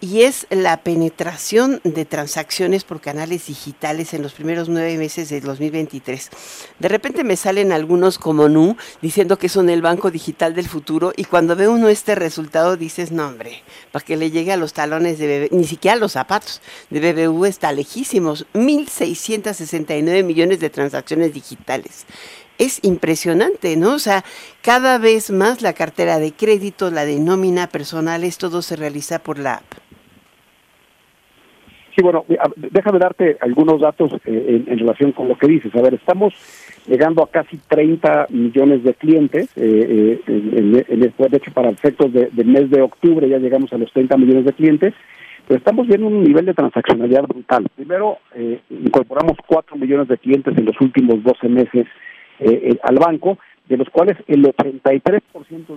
y 0.00 0.22
es 0.22 0.46
la 0.50 0.76
penetración 0.78 1.80
de 1.84 2.04
transacciones 2.04 2.84
por 2.84 3.00
canales 3.00 3.46
digitales 3.46 4.12
en 4.12 4.22
los 4.22 4.32
primeros 4.32 4.68
nueve 4.68 4.96
meses 4.98 5.30
de 5.30 5.40
2023. 5.40 6.30
De 6.78 6.88
repente 6.88 7.24
me 7.24 7.36
salen 7.36 7.72
algunos 7.72 8.18
como 8.18 8.48
Nu 8.48 8.76
diciendo 9.00 9.38
que 9.38 9.48
son 9.48 9.70
el 9.70 9.82
banco 9.82 10.10
digital 10.10 10.54
del 10.54 10.68
futuro 10.68 11.12
y 11.16 11.24
cuando 11.24 11.56
ve 11.56 11.68
uno 11.68 11.88
este 11.88 12.14
resultado 12.14 12.76
dices, 12.76 13.10
no 13.10 13.26
hombre, 13.26 13.62
para 13.90 14.04
que 14.04 14.16
le 14.16 14.30
llegue 14.30 14.52
a 14.52 14.56
los 14.56 14.74
talones 14.74 15.18
de 15.18 15.48
BBVA, 15.48 15.56
ni 15.56 15.66
siquiera 15.66 15.96
a 15.96 16.00
los 16.00 16.12
zapatos 16.12 16.60
de 16.90 17.00
BBV 17.00 17.46
está 17.46 17.72
lejísimos, 17.72 18.46
1.669 18.52 20.24
millones 20.24 20.60
de 20.60 20.70
transacciones 20.70 21.32
digitales 21.32 22.06
es 22.58 22.78
impresionante, 22.82 23.76
¿no? 23.76 23.94
O 23.94 23.98
sea, 23.98 24.24
cada 24.62 24.96
vez 24.96 25.30
más 25.30 25.60
la 25.60 25.74
cartera 25.74 26.18
de 26.18 26.32
crédito, 26.32 26.90
la 26.90 27.04
de 27.04 27.18
nómina 27.18 27.68
personales, 27.68 28.38
todo 28.38 28.62
se 28.62 28.76
realiza 28.76 29.18
por 29.18 29.38
la 29.38 29.56
app. 29.56 29.85
Sí, 31.96 32.02
bueno, 32.02 32.26
déjame 32.56 32.98
darte 32.98 33.38
algunos 33.40 33.80
datos 33.80 34.12
eh, 34.26 34.64
en, 34.66 34.78
relación 34.78 35.12
con 35.12 35.28
lo 35.28 35.38
que 35.38 35.46
dices. 35.46 35.74
A 35.74 35.80
ver, 35.80 35.94
estamos 35.94 36.34
llegando 36.86 37.22
a 37.22 37.30
casi 37.30 37.56
30 37.56 38.26
millones 38.28 38.84
de 38.84 38.92
clientes. 38.92 39.48
Eh, 39.56 40.20
eh, 40.26 40.82
en, 40.86 41.00
de 41.00 41.36
hecho, 41.38 41.52
para 41.54 41.70
efectos 41.70 42.12
de, 42.12 42.28
del 42.32 42.48
mes 42.48 42.68
de 42.68 42.82
octubre 42.82 43.26
ya 43.26 43.38
llegamos 43.38 43.72
a 43.72 43.78
los 43.78 43.90
30 43.94 44.14
millones 44.18 44.44
de 44.44 44.52
clientes. 44.52 44.92
Pero 45.48 45.56
estamos 45.56 45.86
viendo 45.86 46.08
un 46.08 46.22
nivel 46.22 46.44
de 46.44 46.52
transaccionalidad 46.52 47.22
brutal. 47.22 47.66
Primero, 47.74 48.18
incorporamos 48.68 49.38
4 49.46 49.76
millones 49.76 50.08
de 50.08 50.18
clientes 50.18 50.58
en 50.58 50.66
los 50.66 50.78
últimos 50.80 51.22
12 51.22 51.48
meses 51.48 51.86
al 52.82 52.96
banco, 52.96 53.38
de 53.68 53.76
los 53.76 53.88
cuales 53.88 54.18
el 54.26 54.42
83% 54.42 55.22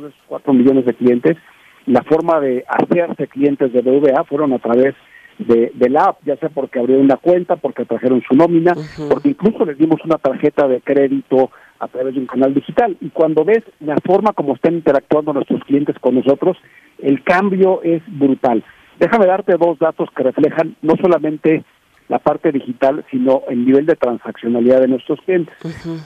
de 0.01 0.07
esos 0.09 0.13
4 0.27 0.53
millones 0.53 0.85
de 0.85 0.95
clientes, 0.95 1.37
la 1.85 2.01
forma 2.01 2.39
de 2.39 2.65
hacerse 2.67 3.27
clientes 3.27 3.71
de 3.71 3.81
BVA 3.81 4.23
fueron 4.23 4.53
a 4.53 4.59
través 4.59 4.95
de, 4.95 4.99
de, 5.39 5.89
la 5.89 6.05
app, 6.05 6.19
ya 6.25 6.35
sea 6.37 6.49
porque 6.49 6.79
abrieron 6.79 7.05
una 7.05 7.17
cuenta, 7.17 7.55
porque 7.55 7.85
trajeron 7.85 8.21
su 8.27 8.35
nómina, 8.35 8.73
porque 9.09 9.29
incluso 9.29 9.65
les 9.65 9.77
dimos 9.77 9.99
una 10.03 10.17
tarjeta 10.17 10.67
de 10.67 10.81
crédito 10.81 11.49
a 11.79 11.87
través 11.87 12.13
de 12.13 12.19
un 12.19 12.27
canal 12.27 12.53
digital. 12.53 12.97
Y 12.99 13.09
cuando 13.09 13.45
ves 13.45 13.63
la 13.79 13.95
forma 14.05 14.33
como 14.33 14.55
están 14.55 14.75
interactuando 14.75 15.33
nuestros 15.33 15.63
clientes 15.63 15.95
con 15.99 16.15
nosotros, 16.15 16.57
el 16.99 17.23
cambio 17.23 17.81
es 17.83 18.01
brutal. 18.07 18.63
Déjame 18.99 19.25
darte 19.25 19.55
dos 19.57 19.79
datos 19.79 20.09
que 20.15 20.23
reflejan 20.23 20.75
no 20.81 20.95
solamente 21.01 21.63
la 22.09 22.19
parte 22.19 22.51
digital, 22.51 23.05
sino 23.09 23.43
el 23.49 23.65
nivel 23.65 23.85
de 23.85 23.95
transaccionalidad 23.95 24.81
de 24.81 24.87
nuestros 24.87 25.21
clientes. 25.21 25.55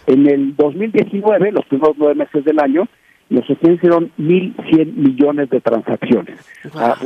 En 0.05 0.27
el 0.29 0.55
2019, 0.55 1.51
los 1.53 1.65
primeros 1.65 1.95
nueve 1.97 2.15
meses 2.15 2.43
del 2.45 2.59
año, 2.59 2.87
los 3.29 3.49
hicieron 3.49 4.11
1.100 4.17 4.93
millones 4.93 5.49
de 5.49 5.61
transacciones, 5.61 6.37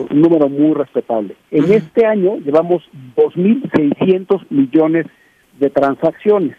un 0.10 0.22
número 0.22 0.50
muy 0.50 0.74
respetable. 0.74 1.36
En 1.52 1.72
este 1.72 2.06
año 2.06 2.38
llevamos 2.38 2.84
2.600 3.16 4.46
millones 4.50 5.06
de 5.60 5.70
transacciones, 5.70 6.58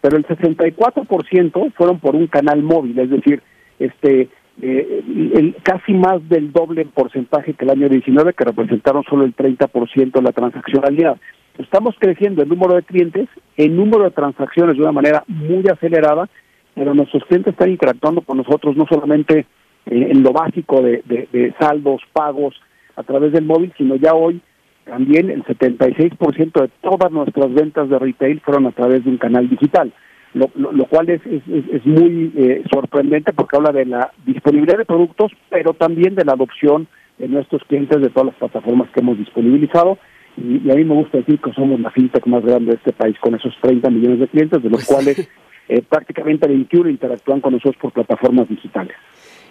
pero 0.00 0.16
el 0.16 0.26
64% 0.26 1.72
fueron 1.74 1.98
por 1.98 2.14
un 2.14 2.26
canal 2.26 2.62
móvil, 2.62 2.98
es 2.98 3.10
decir, 3.10 3.42
este 3.78 4.28
eh, 4.62 5.02
el, 5.34 5.54
casi 5.62 5.92
más 5.92 6.26
del 6.30 6.50
doble 6.50 6.82
en 6.82 6.88
porcentaje 6.88 7.52
que 7.52 7.64
el 7.66 7.72
año 7.72 7.88
19, 7.88 8.32
que 8.32 8.44
representaron 8.44 9.04
solo 9.04 9.24
el 9.24 9.36
30% 9.36 10.12
de 10.12 10.22
la 10.22 10.32
transaccionalidad. 10.32 11.18
Estamos 11.58 11.94
creciendo 11.98 12.42
el 12.42 12.48
número 12.48 12.74
de 12.74 12.82
clientes, 12.82 13.28
el 13.56 13.76
número 13.76 14.04
de 14.04 14.10
transacciones 14.10 14.76
de 14.76 14.82
una 14.82 14.92
manera 14.92 15.24
muy 15.26 15.66
acelerada 15.68 16.28
pero 16.76 16.94
nuestros 16.94 17.24
clientes 17.24 17.54
están 17.54 17.70
interactuando 17.70 18.20
con 18.20 18.36
nosotros 18.36 18.76
no 18.76 18.86
solamente 18.86 19.46
en, 19.86 20.22
lo 20.22 20.32
básico 20.32 20.82
de, 20.82 21.54
saldos, 21.58 22.02
pagos, 22.12 22.54
a 22.96 23.02
través 23.02 23.32
del 23.32 23.46
móvil, 23.46 23.72
sino 23.78 23.96
ya 23.96 24.12
hoy 24.12 24.40
también 24.84 25.30
el 25.30 25.42
76% 25.44 26.60
de 26.60 26.70
todas 26.82 27.10
nuestras 27.10 27.52
ventas 27.54 27.88
de 27.88 27.98
retail 27.98 28.40
fueron 28.40 28.66
a 28.66 28.72
través 28.72 29.04
de 29.04 29.10
un 29.10 29.16
canal 29.16 29.48
digital, 29.48 29.92
lo, 30.34 30.50
lo, 30.54 30.84
cual 30.84 31.08
es, 31.08 31.24
es, 31.24 31.42
es 31.48 31.86
muy 31.86 32.30
eh, 32.36 32.62
sorprendente 32.70 33.32
porque 33.32 33.56
habla 33.56 33.72
de 33.72 33.86
la 33.86 34.12
disponibilidad 34.26 34.76
de 34.76 34.84
productos, 34.84 35.32
pero 35.48 35.72
también 35.72 36.14
de 36.14 36.26
la 36.26 36.32
adopción 36.32 36.88
de 37.16 37.28
nuestros 37.28 37.62
clientes 37.64 38.02
de 38.02 38.10
todas 38.10 38.26
las 38.26 38.36
plataformas 38.36 38.90
que 38.90 39.00
hemos 39.00 39.16
disponibilizado. 39.16 39.96
Y, 40.36 40.70
a 40.70 40.74
mí 40.74 40.84
me 40.84 40.94
gusta 40.94 41.18
decir 41.18 41.40
que 41.40 41.52
somos 41.54 41.80
la 41.80 41.90
fintech 41.90 42.26
más 42.26 42.44
grande 42.44 42.72
de 42.72 42.76
este 42.76 42.92
país 42.92 43.16
con 43.18 43.34
esos 43.34 43.54
30 43.62 43.88
millones 43.88 44.20
de 44.20 44.28
clientes, 44.28 44.62
de 44.62 44.68
los 44.68 44.84
pues 44.84 44.88
cuales 44.88 45.28
eh, 45.68 45.82
prácticamente 45.82 46.46
21 46.46 46.90
interactúan 46.90 47.40
con 47.40 47.52
nosotros 47.52 47.76
por 47.80 47.92
plataformas 47.92 48.48
digitales. 48.48 48.96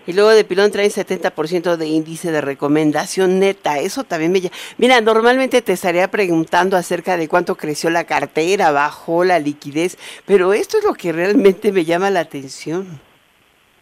Y 0.07 0.13
luego 0.13 0.29
de 0.29 0.43
pilón 0.43 0.71
traen 0.71 0.91
70% 0.91 1.77
de 1.77 1.87
índice 1.87 2.31
de 2.31 2.41
recomendación 2.41 3.39
neta. 3.39 3.79
Eso 3.79 4.03
también 4.03 4.31
me 4.31 4.41
Mira, 4.77 5.01
normalmente 5.01 5.63
te 5.63 5.73
estaría 5.73 6.09
preguntando 6.09 6.77
acerca 6.77 7.17
de 7.17 7.27
cuánto 7.27 7.55
creció 7.55 7.89
la 7.89 8.03
cartera, 8.03 8.71
bajó 8.71 9.23
la 9.23 9.39
liquidez, 9.39 9.97
pero 10.27 10.53
esto 10.53 10.77
es 10.77 10.83
lo 10.83 10.93
que 10.93 11.11
realmente 11.11 11.71
me 11.71 11.85
llama 11.85 12.11
la 12.11 12.19
atención. 12.19 12.85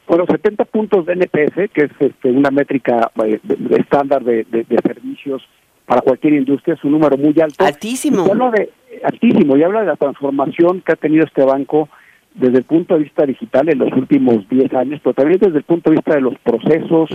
Bueno, 0.08 0.26
70 0.30 0.66
puntos 0.66 1.06
de 1.06 1.14
NPS, 1.14 1.72
que 1.74 1.86
es 1.86 1.92
este, 2.00 2.30
una 2.30 2.52
métrica 2.52 3.12
eh, 3.26 3.40
estándar 3.78 4.24
de, 4.24 4.46
servicios 4.86 5.42
para 5.86 6.02
cualquier 6.02 6.34
industria, 6.34 6.76
es 6.76 6.84
un 6.84 6.92
número 6.92 7.18
muy 7.18 7.34
alto. 7.42 7.66
Altísimo. 7.66 8.24
de, 8.52 8.70
altísimo, 9.04 9.58
y 9.58 9.64
habla 9.64 9.82
de 9.82 9.88
la 9.88 9.96
transformación 9.96 10.82
que 10.82 10.94
ha 10.94 10.96
tenido 10.96 11.26
este 11.26 11.44
banco 11.44 11.90
desde 12.36 12.60
el 12.60 12.64
punto 12.64 12.96
de 12.96 13.04
vista 13.04 13.26
digital 13.26 13.70
en 13.70 13.80
los 13.80 13.92
últimos 13.94 14.48
10 14.50 14.74
años, 14.74 15.00
pero 15.04 15.14
también 15.14 15.40
desde 15.40 15.58
el 15.58 15.64
punto 15.64 15.90
de 15.90 15.98
vista 15.98 16.16
de 16.16 16.22
los 16.22 16.38
procesos, 16.40 17.10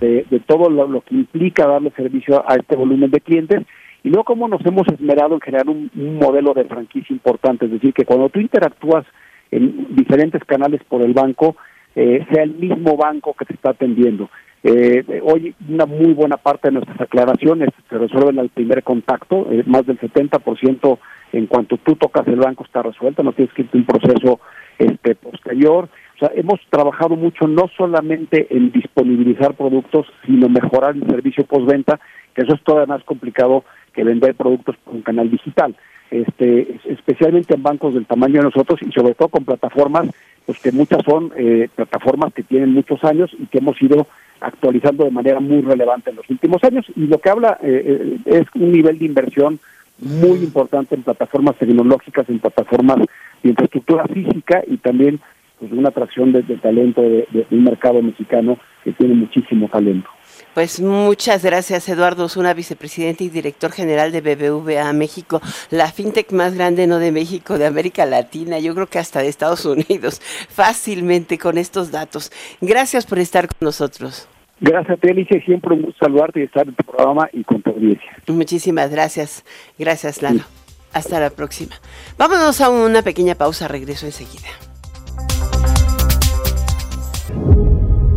de, 0.00 0.42
todo 0.46 0.70
lo, 0.70 1.00
que 1.02 1.14
implica 1.14 1.66
darle 1.66 1.90
servicio 1.90 2.42
a 2.48 2.54
este 2.54 2.76
volumen 2.76 3.10
de 3.10 3.20
clientes, 3.20 3.60
y 4.02 4.08
luego 4.08 4.24
cómo 4.24 4.48
nos 4.48 4.64
hemos 4.64 4.88
esmerado 4.88 5.34
en 5.34 5.40
generar 5.40 5.68
un, 5.68 5.90
modelo 5.94 6.54
de 6.54 6.64
franquicia 6.64 7.12
importante, 7.12 7.66
es 7.66 7.72
decir, 7.72 7.92
que 7.92 8.04
cuando 8.04 8.28
tú 8.28 8.40
interactúas 8.40 9.04
en 9.50 9.94
diferentes 9.94 10.42
canales 10.44 10.80
por 10.88 11.02
el 11.02 11.12
banco, 11.12 11.56
eh, 11.94 12.26
sea 12.30 12.42
el 12.42 12.54
mismo 12.54 12.96
banco 12.96 13.34
que 13.34 13.44
te 13.44 13.54
está 13.54 13.70
atendiendo. 13.70 14.30
Eh, 14.64 15.20
hoy 15.24 15.54
una 15.68 15.86
muy 15.86 16.12
buena 16.14 16.36
parte 16.36 16.68
de 16.68 16.74
nuestras 16.74 17.00
aclaraciones 17.00 17.70
se 17.88 17.98
resuelven 17.98 18.38
al 18.38 18.48
primer 18.48 18.84
contacto, 18.84 19.48
eh, 19.50 19.64
más 19.66 19.84
del 19.86 19.98
70% 19.98 20.98
en 21.32 21.46
cuanto 21.46 21.78
tú 21.78 21.96
tocas 21.96 22.26
el 22.28 22.36
banco 22.36 22.64
está 22.64 22.82
resuelto, 22.82 23.22
no 23.22 23.32
tienes 23.32 23.52
que 23.54 23.62
irte 23.62 23.78
un 23.78 23.86
proceso 23.86 24.40
este 24.78 25.14
posterior. 25.14 25.88
O 26.16 26.18
sea, 26.18 26.30
hemos 26.34 26.60
trabajado 26.70 27.16
mucho 27.16 27.48
no 27.48 27.68
solamente 27.76 28.46
en 28.50 28.70
disponibilizar 28.70 29.54
productos, 29.54 30.06
sino 30.26 30.48
mejorar 30.48 30.94
el 30.94 31.06
servicio 31.08 31.44
postventa, 31.44 31.98
que 32.34 32.42
eso 32.42 32.54
es 32.54 32.62
todavía 32.62 32.94
más 32.94 33.04
complicado 33.04 33.64
que 33.92 34.04
vender 34.04 34.34
productos 34.34 34.76
por 34.84 34.94
un 34.94 35.02
canal 35.02 35.30
digital. 35.30 35.74
Este, 36.12 36.78
especialmente 36.84 37.54
en 37.54 37.62
bancos 37.62 37.94
del 37.94 38.04
tamaño 38.04 38.34
de 38.34 38.42
nosotros 38.42 38.78
y 38.82 38.92
sobre 38.92 39.14
todo 39.14 39.28
con 39.28 39.46
plataformas, 39.46 40.10
pues 40.44 40.58
que 40.58 40.70
muchas 40.70 41.02
son 41.04 41.32
eh, 41.38 41.70
plataformas 41.74 42.34
que 42.34 42.42
tienen 42.42 42.74
muchos 42.74 43.02
años 43.02 43.30
y 43.38 43.46
que 43.46 43.58
hemos 43.58 43.80
ido 43.80 44.06
actualizando 44.38 45.04
de 45.04 45.10
manera 45.10 45.40
muy 45.40 45.62
relevante 45.62 46.10
en 46.10 46.16
los 46.16 46.28
últimos 46.28 46.62
años. 46.64 46.84
Y 46.96 47.06
lo 47.06 47.16
que 47.18 47.30
habla 47.30 47.58
eh, 47.62 48.18
eh, 48.26 48.40
es 48.40 48.46
un 48.54 48.72
nivel 48.72 48.98
de 48.98 49.06
inversión 49.06 49.58
muy 50.00 50.40
importante 50.40 50.94
en 50.94 51.02
plataformas 51.02 51.56
tecnológicas, 51.56 52.28
en 52.28 52.40
plataformas 52.40 52.98
de 53.42 53.48
infraestructura 53.48 54.04
física 54.06 54.62
y 54.66 54.76
también 54.76 55.18
pues, 55.58 55.72
una 55.72 55.88
atracción 55.88 56.32
de, 56.32 56.42
talento 56.42 57.00
de, 57.00 57.46
un 57.50 57.64
mercado 57.64 58.02
mexicano 58.02 58.58
que 58.84 58.92
tiene 58.92 59.14
muchísimo 59.14 59.66
talento. 59.68 60.10
Pues 60.54 60.80
muchas 60.80 61.44
gracias, 61.44 61.88
Eduardo 61.88 62.26
una 62.36 62.54
vicepresidente 62.54 63.24
y 63.24 63.28
director 63.28 63.72
general 63.72 64.12
de 64.12 64.20
BBVA 64.20 64.92
México, 64.92 65.40
la 65.70 65.90
fintech 65.90 66.30
más 66.32 66.54
grande 66.54 66.86
no 66.86 66.98
de 66.98 67.10
México, 67.10 67.58
de 67.58 67.66
América 67.66 68.06
Latina, 68.06 68.58
yo 68.58 68.74
creo 68.74 68.86
que 68.86 68.98
hasta 68.98 69.20
de 69.20 69.28
Estados 69.28 69.64
Unidos, 69.64 70.20
fácilmente 70.48 71.38
con 71.38 71.58
estos 71.58 71.90
datos. 71.90 72.30
Gracias 72.60 73.06
por 73.06 73.18
estar 73.18 73.48
con 73.48 73.56
nosotros. 73.60 74.28
Gracias 74.60 74.96
a 74.96 75.00
ti, 75.00 75.08
Alicia, 75.10 75.44
siempre 75.44 75.74
un 75.74 75.82
gusto 75.82 76.04
saludarte 76.04 76.40
y 76.40 76.44
estar 76.44 76.68
en 76.68 76.74
tu 76.74 76.84
programa 76.84 77.28
y 77.32 77.42
con 77.42 77.60
tu 77.62 77.70
audiencia. 77.70 78.16
Muchísimas 78.28 78.90
gracias. 78.90 79.44
Gracias, 79.78 80.22
Lalo. 80.22 80.44
Hasta 80.92 81.18
la 81.18 81.30
próxima. 81.30 81.74
Vámonos 82.16 82.60
a 82.60 82.70
una 82.70 83.02
pequeña 83.02 83.34
pausa, 83.34 83.66
regreso 83.66 84.06
enseguida. 84.06 84.48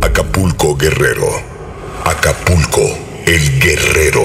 Acapulco 0.02 0.76
Guerrero. 0.76 1.55
Acapulco, 2.06 2.82
el 3.26 3.58
guerrero. 3.58 4.22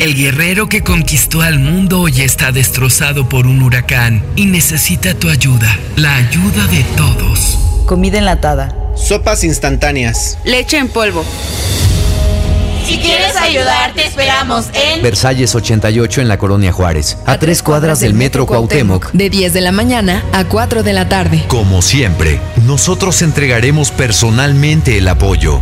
El 0.00 0.16
guerrero 0.16 0.68
que 0.68 0.82
conquistó 0.82 1.42
al 1.42 1.60
mundo 1.60 2.00
hoy 2.00 2.22
está 2.22 2.50
destrozado 2.50 3.28
por 3.28 3.46
un 3.46 3.62
huracán 3.62 4.24
y 4.34 4.46
necesita 4.46 5.14
tu 5.14 5.28
ayuda, 5.28 5.78
la 5.94 6.16
ayuda 6.16 6.66
de 6.66 6.82
todos. 6.96 7.56
Comida 7.86 8.18
enlatada 8.18 8.74
Sopas 8.96 9.44
instantáneas. 9.44 10.38
Leche 10.44 10.78
en 10.78 10.88
polvo. 10.88 11.24
Si 12.84 12.98
quieres 12.98 13.36
ayudar, 13.36 13.94
te 13.94 14.04
esperamos 14.04 14.66
en 14.74 15.00
Versalles 15.00 15.54
88 15.54 16.22
en 16.22 16.26
la 16.26 16.36
Colonia 16.36 16.72
Juárez, 16.72 17.16
a, 17.26 17.38
tres 17.38 17.62
cuadras 17.62 18.00
del 18.00 18.14
Metro 18.14 18.44
Cuauhtémoc. 18.46 19.12
De 19.12 19.30
10 19.30 19.52
de 19.52 19.60
la 19.60 19.70
mañana 19.70 20.24
a 20.32 20.46
4 20.46 20.82
de 20.82 20.92
la 20.92 21.08
tarde. 21.08 21.44
Como 21.46 21.80
siempre, 21.82 22.40
nosotros 22.64 23.22
entregaremos 23.22 23.92
personalmente 23.92 24.98
el 24.98 25.06
apoyo. 25.06 25.60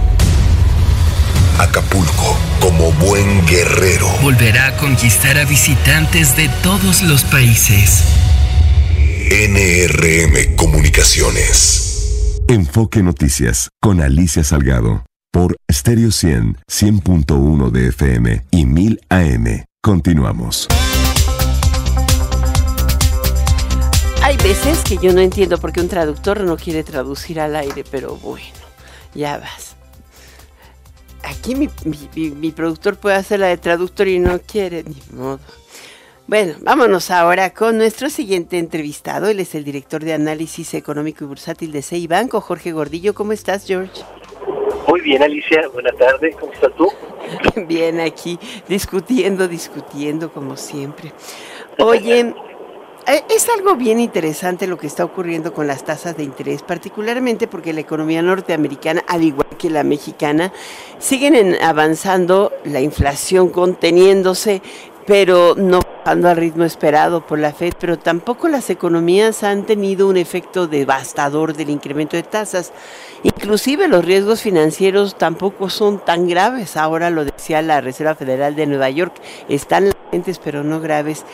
Acapulco, 1.59 2.37
como 2.61 2.93
buen 2.93 3.45
guerrero. 3.47 4.09
Volverá 4.23 4.69
a 4.69 4.77
conquistar 4.77 5.37
a 5.39 5.45
visitantes 5.45 6.37
de 6.37 6.49
todos 6.63 7.03
los 7.03 7.25
países. 7.25 8.05
NRM 9.31 10.55
Comunicaciones. 10.55 12.41
Enfoque 12.49 13.03
Noticias 13.03 13.71
con 13.81 14.01
Alicia 14.01 14.45
Salgado 14.45 15.05
por 15.33 15.57
Stereo 15.71 16.13
100, 16.13 16.59
100.1 16.71 17.71
de 17.71 17.89
FM 17.89 18.45
y 18.53 18.65
1000 18.65 19.01
AM. 19.09 19.65
Continuamos. 19.83 20.69
Hay 24.23 24.37
veces 24.37 24.79
que 24.85 24.99
yo 24.99 25.13
no 25.13 25.21
entiendo 25.21 25.59
por 25.59 25.73
qué 25.73 25.81
un 25.81 25.89
traductor 25.89 26.41
no 26.43 26.57
quiere 26.57 26.85
traducir 26.85 27.41
al 27.41 27.57
aire, 27.57 27.85
pero 27.91 28.17
bueno, 28.17 28.47
ya 29.15 29.39
vas. 29.39 29.68
Aquí 31.25 31.55
mi, 31.55 31.69
mi 32.15 32.51
productor 32.53 32.97
puede 32.97 33.17
hacer 33.17 33.41
la 33.41 33.49
de 33.49 33.57
traductor 33.57 34.09
y 34.09 34.19
no 34.19 34.41
quiere, 34.41 34.85
ni 34.85 34.97
modo. 35.13 35.41
Bueno, 36.29 36.57
vámonos 36.61 37.11
ahora 37.11 37.55
con 37.55 37.79
nuestro 37.79 38.11
siguiente 38.11 38.59
entrevistado. 38.59 39.29
Él 39.29 39.41
es 39.41 39.55
el 39.55 39.65
director 39.65 40.05
de 40.05 40.13
análisis 40.13 40.75
económico 40.75 41.25
y 41.25 41.27
bursátil 41.27 41.73
de 41.73 41.81
CEI 41.81 42.07
Banco, 42.07 42.43
Jorge 42.43 42.73
Gordillo. 42.73 43.15
¿Cómo 43.15 43.33
estás, 43.33 43.67
George? 43.67 44.03
Muy 44.87 45.01
bien, 45.01 45.23
Alicia. 45.23 45.67
Buenas 45.73 45.97
tardes. 45.97 46.37
¿Cómo 46.37 46.53
estás 46.53 46.75
tú? 46.77 46.93
Bien, 47.67 47.99
aquí 48.01 48.39
discutiendo, 48.69 49.49
discutiendo 49.49 50.31
como 50.31 50.57
siempre. 50.59 51.13
Oye, 51.79 52.35
es 53.09 53.49
algo 53.49 53.75
bien 53.75 54.01
interesante 54.01 54.67
lo 54.67 54.77
que 54.77 54.87
está 54.87 55.03
ocurriendo 55.05 55.55
con 55.55 55.67
las 55.67 55.83
tasas 55.83 56.17
de 56.17 56.25
interés, 56.25 56.63
particularmente 56.63 57.47
porque 57.49 57.73
la 57.73 57.81
economía 57.81 58.21
norteamericana, 58.21 59.03
al 59.07 59.25
igual 59.25 59.49
que 59.57 59.71
la 59.71 59.83
mexicana, 59.83 60.53
siguen 60.99 61.57
avanzando, 61.63 62.53
la 62.65 62.81
inflación 62.81 63.49
conteniéndose, 63.49 64.61
pero 65.07 65.55
no 65.57 65.81
bajando 65.81 66.29
al 66.29 66.37
ritmo 66.37 66.65
esperado 66.65 67.27
por 67.27 67.39
la 67.39 67.55
Fed, 67.55 67.73
pero 67.81 67.99
tampoco 67.99 68.47
las 68.47 68.69
economías 68.69 69.43
han 69.43 69.65
tenido 69.65 70.07
un 70.07 70.19
efecto 70.19 70.67
devastador 70.67 71.57
del 71.57 71.71
incremento 71.71 72.15
de 72.15 72.25
tasas. 72.25 72.73
Inclusive 73.23 73.89
los 73.89 74.05
riesgos 74.05 74.43
financieros 74.43 75.17
tampoco 75.17 75.71
son 75.71 75.99
tan 76.05 76.29
graves. 76.29 76.77
Ahora 76.77 77.09
lo 77.09 77.25
decía 77.25 77.63
la 77.63 77.81
Reserva 77.81 78.15
Federal 78.15 78.55
de 78.55 78.67
Nueva 78.67 78.91
York, 78.91 79.15
están 79.49 79.87
latentes 79.87 80.39
pero 80.39 80.63
no 80.63 80.79
graves. 80.81 81.25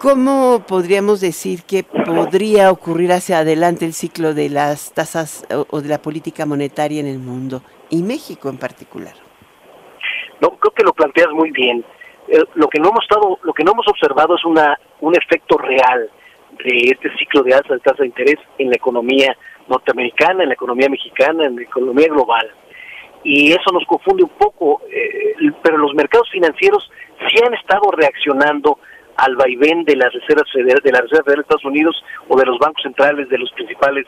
¿Cómo 0.00 0.64
podríamos 0.66 1.20
decir 1.20 1.64
que 1.64 1.84
podría 1.84 2.70
ocurrir 2.70 3.12
hacia 3.12 3.40
adelante 3.40 3.84
el 3.84 3.92
ciclo 3.92 4.32
de 4.32 4.48
las 4.48 4.94
tasas 4.94 5.44
o 5.68 5.82
de 5.82 5.90
la 5.90 6.00
política 6.00 6.46
monetaria 6.46 7.00
en 7.00 7.06
el 7.06 7.18
mundo 7.18 7.60
y 7.90 8.02
México 8.02 8.48
en 8.48 8.56
particular? 8.56 9.12
No, 10.40 10.56
creo 10.56 10.72
que 10.72 10.84
lo 10.84 10.94
planteas 10.94 11.28
muy 11.32 11.50
bien. 11.50 11.84
Eh, 12.28 12.42
lo 12.54 12.68
que 12.68 12.80
no 12.80 12.88
hemos 12.88 13.02
estado, 13.02 13.38
lo 13.42 13.52
que 13.52 13.62
no 13.62 13.72
hemos 13.72 13.86
observado 13.88 14.36
es 14.36 14.44
una 14.46 14.80
un 15.00 15.14
efecto 15.14 15.58
real 15.58 16.08
de 16.64 16.92
este 16.92 17.14
ciclo 17.18 17.42
de 17.42 17.52
alza 17.52 17.74
de 17.74 17.80
tasa 17.80 17.98
de 18.02 18.06
interés 18.06 18.38
en 18.56 18.70
la 18.70 18.76
economía 18.76 19.36
norteamericana, 19.68 20.44
en 20.44 20.48
la 20.48 20.54
economía 20.54 20.88
mexicana, 20.88 21.44
en 21.44 21.56
la 21.56 21.62
economía 21.62 22.08
global. 22.08 22.50
Y 23.22 23.52
eso 23.52 23.70
nos 23.70 23.84
confunde 23.84 24.22
un 24.22 24.30
poco, 24.30 24.80
eh, 24.90 25.34
pero 25.62 25.76
los 25.76 25.92
mercados 25.94 26.30
financieros 26.30 26.90
sí 27.28 27.36
han 27.46 27.52
estado 27.52 27.90
reaccionando 27.90 28.78
al 29.16 29.36
vaivén 29.36 29.84
de 29.84 29.96
las 29.96 30.12
reservas 30.12 30.46
de 30.54 30.92
la 30.92 31.00
Reserva 31.00 31.24
Federal 31.24 31.36
de 31.36 31.42
Estados 31.42 31.64
Unidos 31.64 32.04
o 32.28 32.36
de 32.36 32.46
los 32.46 32.58
bancos 32.58 32.82
centrales 32.82 33.28
de 33.28 33.38
los 33.38 33.50
principales 33.52 34.06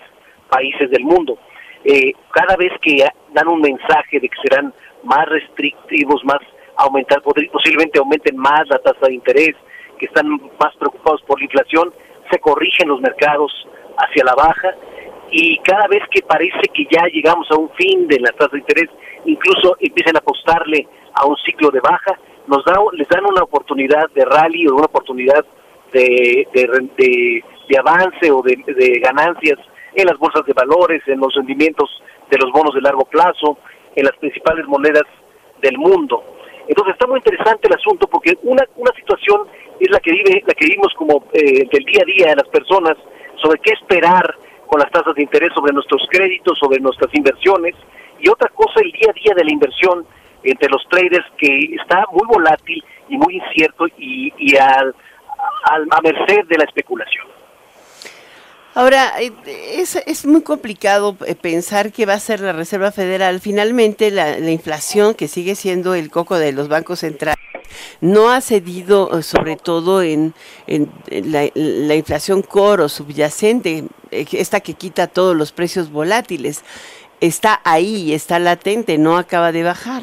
países 0.48 0.90
del 0.90 1.04
mundo. 1.04 1.38
Eh, 1.84 2.12
cada 2.30 2.56
vez 2.56 2.72
que 2.80 3.04
dan 3.32 3.48
un 3.48 3.60
mensaje 3.60 4.20
de 4.20 4.28
que 4.28 4.36
serán 4.42 4.72
más 5.02 5.26
restrictivos, 5.28 6.24
más 6.24 6.38
aumentar, 6.76 7.20
posiblemente 7.22 7.98
aumenten 7.98 8.36
más 8.36 8.68
la 8.68 8.78
tasa 8.78 9.06
de 9.06 9.14
interés, 9.14 9.54
que 9.98 10.06
están 10.06 10.28
más 10.30 10.74
preocupados 10.78 11.22
por 11.22 11.38
la 11.38 11.44
inflación, 11.44 11.92
se 12.30 12.38
corrigen 12.38 12.88
los 12.88 13.00
mercados 13.00 13.52
hacia 13.98 14.24
la 14.24 14.34
baja 14.34 14.74
y 15.30 15.58
cada 15.58 15.86
vez 15.88 16.02
que 16.10 16.22
parece 16.22 16.68
que 16.74 16.86
ya 16.90 17.06
llegamos 17.06 17.50
a 17.50 17.56
un 17.56 17.70
fin 17.70 18.06
de 18.06 18.20
la 18.20 18.30
tasa 18.32 18.50
de 18.52 18.58
interés, 18.58 18.88
incluso 19.24 19.76
empiezan 19.80 20.16
a 20.16 20.18
apostarle 20.18 20.86
a 21.14 21.26
un 21.26 21.36
ciclo 21.38 21.70
de 21.70 21.80
baja, 21.80 22.18
nos 22.52 22.64
da, 22.66 22.74
les 22.92 23.08
dan 23.08 23.24
una 23.24 23.42
oportunidad 23.42 24.10
de 24.14 24.24
rally 24.26 24.66
o 24.68 24.74
una 24.74 24.84
oportunidad 24.84 25.44
de, 25.92 26.46
de, 26.52 27.42
de, 27.68 27.78
avance 27.78 28.30
o 28.30 28.42
de, 28.42 29.00
ganancias 29.00 29.58
en 29.94 30.06
las 30.06 30.18
bolsas 30.18 30.44
de 30.44 30.52
valores, 30.52 31.02
en 31.06 31.18
los 31.18 31.34
rendimientos 31.34 31.88
de 32.30 32.38
los 32.38 32.52
bonos 32.52 32.74
de 32.74 32.82
largo 32.82 33.06
plazo, 33.06 33.58
en 33.96 34.04
las 34.04 34.16
principales 34.18 34.66
monedas 34.66 35.04
del 35.62 35.78
mundo. 35.78 36.22
Entonces 36.68 36.92
está 36.92 37.06
muy 37.06 37.18
interesante 37.18 37.68
el 37.68 37.74
asunto 37.74 38.06
porque 38.06 38.36
una, 38.42 38.64
una 38.76 38.92
situación 38.94 39.48
es 39.80 39.90
la 39.90 40.00
que 40.00 40.12
vive, 40.12 40.44
la 40.46 40.54
que 40.54 40.66
vivimos 40.66 40.92
como 40.94 41.24
eh, 41.32 41.66
del 41.72 41.84
día 41.84 42.02
a 42.02 42.04
día 42.04 42.26
de 42.28 42.36
las 42.36 42.48
personas 42.48 42.96
sobre 43.42 43.58
qué 43.60 43.72
esperar 43.72 44.36
con 44.66 44.78
las 44.78 44.90
tasas 44.90 45.14
de 45.14 45.22
interés 45.22 45.50
sobre 45.54 45.72
nuestros 45.72 46.06
créditos, 46.10 46.58
sobre 46.58 46.80
nuestras 46.80 47.12
inversiones, 47.14 47.74
y 48.20 48.28
otra 48.28 48.48
cosa 48.50 48.80
el 48.80 48.92
día 48.92 49.10
a 49.10 49.12
día 49.12 49.34
de 49.34 49.44
la 49.44 49.52
inversión 49.52 50.06
entre 50.42 50.68
los 50.68 50.82
traders 50.88 51.26
que 51.38 51.76
está 51.80 52.04
muy 52.12 52.26
volátil 52.26 52.82
y 53.08 53.16
muy 53.16 53.36
incierto 53.36 53.86
y, 53.98 54.32
y 54.38 54.56
al, 54.56 54.94
a 55.64 56.00
merced 56.02 56.46
de 56.48 56.58
la 56.58 56.64
especulación. 56.64 57.32
Ahora, 58.74 59.20
eh, 59.20 59.32
es, 59.76 59.96
es, 59.96 60.24
muy 60.24 60.40
complicado 60.42 61.14
eh, 61.26 61.34
pensar 61.34 61.92
que 61.92 62.06
va 62.06 62.14
a 62.14 62.20
ser 62.20 62.40
la 62.40 62.52
Reserva 62.52 62.90
Federal. 62.90 63.38
Finalmente, 63.40 64.10
la, 64.10 64.38
inflación, 64.50 65.14
que 65.14 65.28
sigue 65.28 65.56
siendo 65.56 65.94
el 65.94 66.10
coco 66.10 66.38
de 66.38 66.52
los 66.52 66.68
bancos 66.68 67.00
centrales, 67.00 67.38
no 68.00 68.30
ha 68.30 68.40
cedido 68.40 69.18
eh, 69.18 69.22
sobre 69.22 69.56
todo 69.56 70.02
en, 70.02 70.32
la, 71.06 71.94
inflación 71.94 72.40
core 72.40 72.84
o 72.84 72.88
subyacente, 72.88 73.84
esta 74.10 74.60
que 74.60 74.72
quita 74.72 75.06
todos 75.06 75.36
los 75.36 75.52
precios 75.52 75.90
volátiles. 75.90 76.64
Está 77.20 77.60
ahí, 77.64 78.14
está 78.14 78.38
latente, 78.38 78.96
no 78.96 79.18
acaba 79.18 79.52
de 79.52 79.64
bajar. 79.64 80.02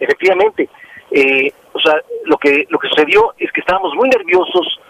Efectivamente. 0.00 0.68
o 1.72 1.80
sea, 1.80 2.00
lo 2.24 2.36
que, 2.36 2.66
lo 2.68 2.78
que 2.78 2.88
sucedió 2.88 3.34
es 3.38 3.50
que 3.52 3.60
estábamos 3.60 3.94
muy 3.94 4.08
nerviosos 4.08 4.80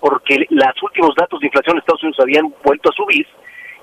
porque 0.00 0.46
los 0.48 0.82
últimos 0.82 1.14
datos 1.16 1.40
de 1.40 1.46
inflación 1.46 1.76
en 1.76 1.80
Estados 1.80 2.02
Unidos 2.02 2.20
habían 2.20 2.54
vuelto 2.62 2.90
a 2.90 2.92
subir 2.92 3.26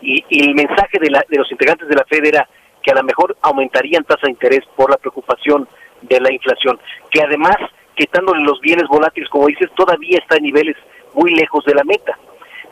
y, 0.01 0.24
el 0.30 0.56
mensaje 0.56 0.99
de, 0.99 1.10
de, 1.30 1.38
los 1.38 1.51
integrantes 1.51 1.88
de 1.88 1.95
la 1.95 2.06
Fed 2.06 2.26
era 2.26 2.47
que 2.82 2.91
a 2.91 2.95
lo 2.95 3.03
mejor 3.03 3.36
aumentarían 3.41 4.03
tasa 4.03 4.28
de 4.28 4.32
interés 4.32 4.62
por 4.76 4.89
la 4.89 4.97
preocupación 4.97 5.68
de 6.01 6.20
la 6.20 6.32
inflación, 6.32 6.80
que 7.10 7.22
además, 7.22 7.56
quitándole 7.95 8.43
los 8.43 8.60
bienes 8.60 8.88
volátiles, 8.88 9.30
como 9.30 9.47
dices, 9.47 9.70
todavía 9.76 10.20
está 10.20 10.38
en 10.38 10.43
niveles 10.43 10.76
muy 11.14 11.34
lejos 11.34 11.66
de 11.66 11.74
la 11.74 11.84
meta. 11.84 12.18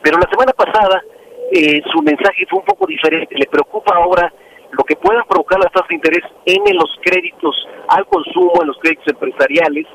Pero 0.02 0.18
la 0.18 0.28
semana 0.30 0.52
pasada 0.52 1.02
eh, 1.50 1.82
su 1.90 2.02
mensaje 2.02 2.46
fue 2.48 2.60
un 2.60 2.64
poco 2.64 2.86
diferente, 2.86 3.34
le 3.36 3.46
preocupa 3.46 3.96
ahora 3.96 4.32
lo 4.76 4.84
que 4.84 4.96
puedan 4.96 5.24
provocar 5.28 5.58
las 5.60 5.72
tasas 5.72 5.88
de 5.88 5.94
interés 5.96 6.24
en 6.46 6.76
los 6.76 6.90
créditos 7.02 7.54
al 7.88 8.06
consumo, 8.06 8.52
en 8.60 8.68
los 8.68 8.78
créditos 8.78 9.08
empresariales, 9.08 9.86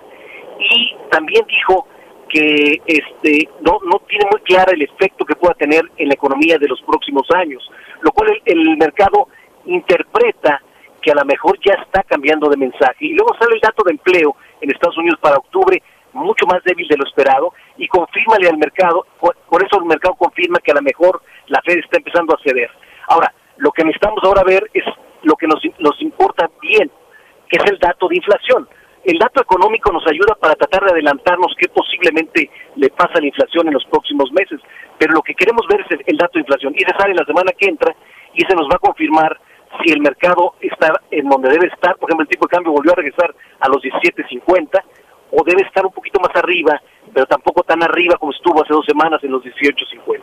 y 0.59 0.95
también 1.09 1.45
dijo 1.47 1.87
que 2.29 2.81
este 2.85 3.49
no, 3.61 3.79
no 3.83 3.99
tiene 4.07 4.25
muy 4.31 4.39
clara 4.41 4.71
el 4.73 4.83
efecto 4.83 5.25
que 5.25 5.35
pueda 5.35 5.55
tener 5.55 5.81
en 5.97 6.07
la 6.07 6.13
economía 6.13 6.57
de 6.57 6.67
los 6.67 6.81
próximos 6.81 7.27
años, 7.35 7.69
lo 8.01 8.11
cual 8.11 8.39
el, 8.45 8.77
mercado 8.77 9.27
interpreta 9.65 10.61
que 11.01 11.11
a 11.11 11.15
lo 11.15 11.25
mejor 11.25 11.57
ya 11.65 11.73
está 11.73 12.03
cambiando 12.03 12.49
de 12.49 12.57
mensaje. 12.57 13.05
Y 13.05 13.13
luego 13.13 13.35
sale 13.39 13.55
el 13.55 13.61
dato 13.61 13.83
de 13.83 13.91
empleo 13.91 14.35
en 14.61 14.69
Estados 14.69 14.97
Unidos 14.97 15.19
para 15.21 15.37
octubre 15.37 15.81
mucho 16.13 16.45
más 16.45 16.63
débil 16.63 16.87
de 16.87 16.97
lo 16.97 17.05
esperado 17.05 17.53
y 17.77 17.87
confírmale 17.87 18.49
al 18.49 18.57
mercado, 18.57 19.05
por, 19.19 19.63
eso 19.63 19.79
el 19.79 19.85
mercado 19.85 20.15
confirma 20.15 20.59
que 20.59 20.71
a 20.71 20.75
lo 20.75 20.81
mejor 20.81 21.21
la 21.47 21.61
Fed 21.61 21.79
está 21.79 21.97
empezando 21.97 22.33
a 22.33 22.43
ceder. 22.43 22.69
Ahora, 23.07 23.33
lo 23.59 23.71
que 23.71 23.83
necesitamos 23.83 24.23
ahora 24.23 24.43
ver 24.43 24.69
es 24.73 24.83
lo 25.23 25.35
que 25.35 25.47
nos, 25.47 25.61
nos 25.79 26.01
importa 26.01 26.49
bien, 26.61 26.89
que 27.47 27.57
es 27.61 27.71
el 27.71 27.77
dato 27.77 28.07
de 28.07 28.15
inflación. 28.15 28.67
El 29.03 29.17
dato 29.17 29.41
económico 29.41 29.91
nos 29.91 30.05
ayuda 30.07 30.35
para 30.35 30.55
tratar 30.55 30.83
de 30.83 30.91
adelantarnos 30.91 31.55
qué 31.57 31.67
posiblemente 31.69 32.49
le 32.75 32.89
pasa 32.89 33.13
a 33.15 33.21
la 33.21 33.27
inflación 33.27 33.67
en 33.67 33.73
los 33.73 33.85
próximos 33.85 34.31
meses, 34.31 34.59
pero 34.97 35.13
lo 35.13 35.21
que 35.21 35.33
queremos 35.33 35.65
ver 35.67 35.81
es 35.81 35.99
el, 36.05 36.17
dato 36.17 36.33
de 36.33 36.41
inflación. 36.41 36.73
Y 36.75 36.83
ese 36.83 36.97
sale 36.97 37.13
la 37.13 37.25
semana 37.25 37.51
que 37.57 37.69
entra 37.69 37.95
y 38.33 38.43
ese 38.43 38.55
nos 38.55 38.67
va 38.67 38.75
a 38.75 38.79
confirmar 38.79 39.39
si 39.83 39.91
el 39.91 40.01
mercado 40.01 40.55
está 40.61 40.93
en 41.11 41.27
donde 41.29 41.49
debe 41.49 41.67
estar, 41.67 41.95
por 41.97 42.09
ejemplo 42.09 42.23
el 42.23 42.29
tipo 42.29 42.47
de 42.47 42.55
cambio 42.55 42.71
volvió 42.71 42.91
a 42.91 42.95
regresar 42.95 43.33
a 43.59 43.67
los 43.69 43.81
17.50 43.83 44.81
o 45.31 45.43
debe 45.43 45.61
estar 45.61 45.85
un 45.85 45.93
poquito 45.93 46.19
más 46.19 46.35
arriba, 46.35 46.81
pero 47.13 47.25
tampoco 47.27 47.63
tan 47.63 47.83
arriba 47.83 48.15
como 48.17 48.31
estuvo 48.31 48.63
hace 48.63 48.73
dos 48.73 48.85
semanas 48.85 49.23
en 49.23 49.31
los 49.31 49.43
18.50. 49.43 50.19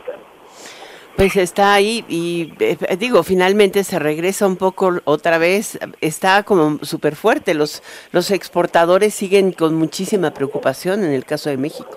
Pues 1.17 1.35
está 1.37 1.73
ahí 1.73 2.05
y 2.09 2.53
eh, 2.61 2.77
digo, 2.99 3.23
finalmente 3.23 3.85
se 3.85 3.99
regresa 3.99 4.47
un 4.47 4.59
poco 4.59 4.91
otra 5.05 5.39
vez, 5.39 5.79
está 6.03 6.43
como 6.43 6.79
súper 6.85 7.17
fuerte, 7.17 7.55
los, 7.55 7.83
los 8.13 8.31
exportadores 8.31 9.15
siguen 9.15 9.53
con 9.53 9.75
muchísima 9.77 10.33
preocupación 10.33 11.05
en 11.05 11.13
el 11.13 11.25
caso 11.25 11.49
de 11.49 11.57
México. 11.57 11.97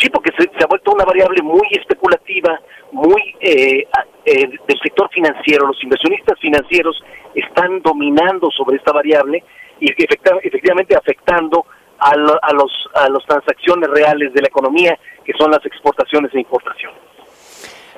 Sí, 0.00 0.08
porque 0.08 0.30
se, 0.38 0.48
ha 0.64 0.66
vuelto 0.66 0.92
una 0.92 1.04
variable 1.04 1.42
muy 1.42 1.68
especulativa, 1.72 2.58
muy 2.92 3.36
eh, 3.40 3.86
eh, 4.24 4.48
del 4.68 4.80
sector 4.82 5.10
financiero, 5.10 5.66
los 5.66 5.82
inversionistas 5.82 6.38
financieros 6.40 6.98
están 7.34 7.82
dominando 7.82 8.50
sobre 8.50 8.78
esta 8.78 8.92
variable 8.92 9.44
y 9.80 9.90
efectivamente 9.90 10.96
afectando 10.96 11.66
a, 11.98 12.12
a, 12.12 12.52
los, 12.54 12.72
a 12.94 13.10
las 13.10 13.22
transacciones 13.26 13.90
reales 13.90 14.32
de 14.32 14.40
la 14.40 14.48
economía, 14.48 14.98
que 15.26 15.34
son 15.38 15.50
las 15.50 15.64
exportaciones 15.66 16.34
e 16.34 16.38
importaciones. 16.38 17.13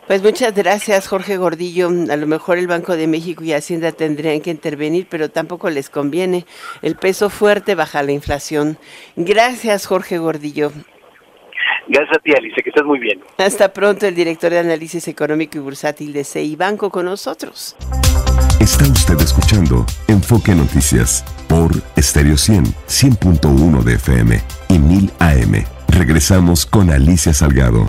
Pues 0.07 0.23
muchas 0.23 0.55
gracias, 0.55 1.09
Jorge 1.09 1.37
Gordillo. 1.37 1.89
A 1.89 2.17
lo 2.17 2.27
mejor 2.29 2.59
el 2.59 2.69
Banco 2.69 2.97
de 2.97 3.09
México 3.09 3.43
y 3.43 3.53
Hacienda 3.53 3.91
tendrían 3.91 4.41
que 4.41 4.51
intervenir, 4.51 5.09
pero 5.11 5.31
tampoco 5.31 5.69
les 5.69 5.91
conviene. 5.91 6.47
El 6.83 6.95
peso 6.95 7.29
fuerte 7.29 7.75
baja 7.75 8.05
la 8.05 8.13
inflación. 8.13 8.79
Gracias, 9.17 9.87
Jorge 9.87 10.19
Gordillo. 10.19 10.71
Gracias 11.89 12.17
a 12.17 12.21
ti, 12.21 12.33
Alicia, 12.37 12.63
que 12.63 12.71
estás 12.71 12.85
muy 12.85 12.99
bien. 13.01 13.21
Hasta 13.39 13.73
pronto, 13.73 14.07
el 14.07 14.15
director 14.15 14.51
de 14.51 14.59
Análisis 14.61 15.09
Económico 15.09 15.59
y 15.59 15.61
Bursátil 15.61 16.13
de 16.13 16.25
CI 16.25 16.55
Banco 16.57 16.91
con 16.91 17.07
nosotros. 17.07 17.77
Está 18.61 18.85
usted 18.85 19.21
escuchando 19.21 19.87
Enfoque 20.09 20.55
Noticias 20.55 21.25
por 21.49 21.71
Stereo 21.99 22.37
100, 22.37 22.65
100.1 22.65 23.83
de 23.83 23.95
FM 23.95 24.41
y 24.69 24.79
1000 24.79 25.11
AM. 25.19 25.65
Regresamos 25.89 26.67
con 26.67 26.91
Alicia 26.91 27.33
Salgado. 27.33 27.89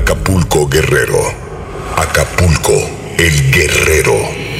Acapulco 0.00 0.66
Guerrero. 0.66 1.20
Acapulco 1.94 2.72
el 3.18 3.50
Guerrero. 3.52 4.14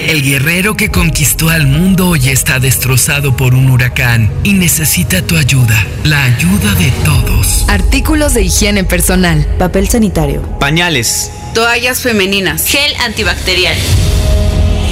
El 0.07 0.23
guerrero 0.23 0.77
que 0.77 0.91
conquistó 0.91 1.49
al 1.49 1.67
mundo 1.67 2.09
hoy 2.09 2.29
está 2.29 2.59
destrozado 2.59 3.35
por 3.35 3.55
un 3.55 3.71
huracán 3.71 4.31
y 4.45 4.53
necesita 4.53 5.23
tu 5.23 5.39
ayuda, 5.39 5.87
la 6.05 6.25
ayuda 6.25 6.75
de 6.75 6.91
todos. 7.07 7.65
Artículos 7.69 8.35
de 8.35 8.43
higiene 8.43 8.85
personal, 8.85 9.47
papel 9.59 9.89
sanitario, 9.89 10.43
pañales, 10.59 11.31
toallas 11.55 12.03
femeninas, 12.03 12.67
gel 12.67 12.95
antibacterial. 13.01 13.77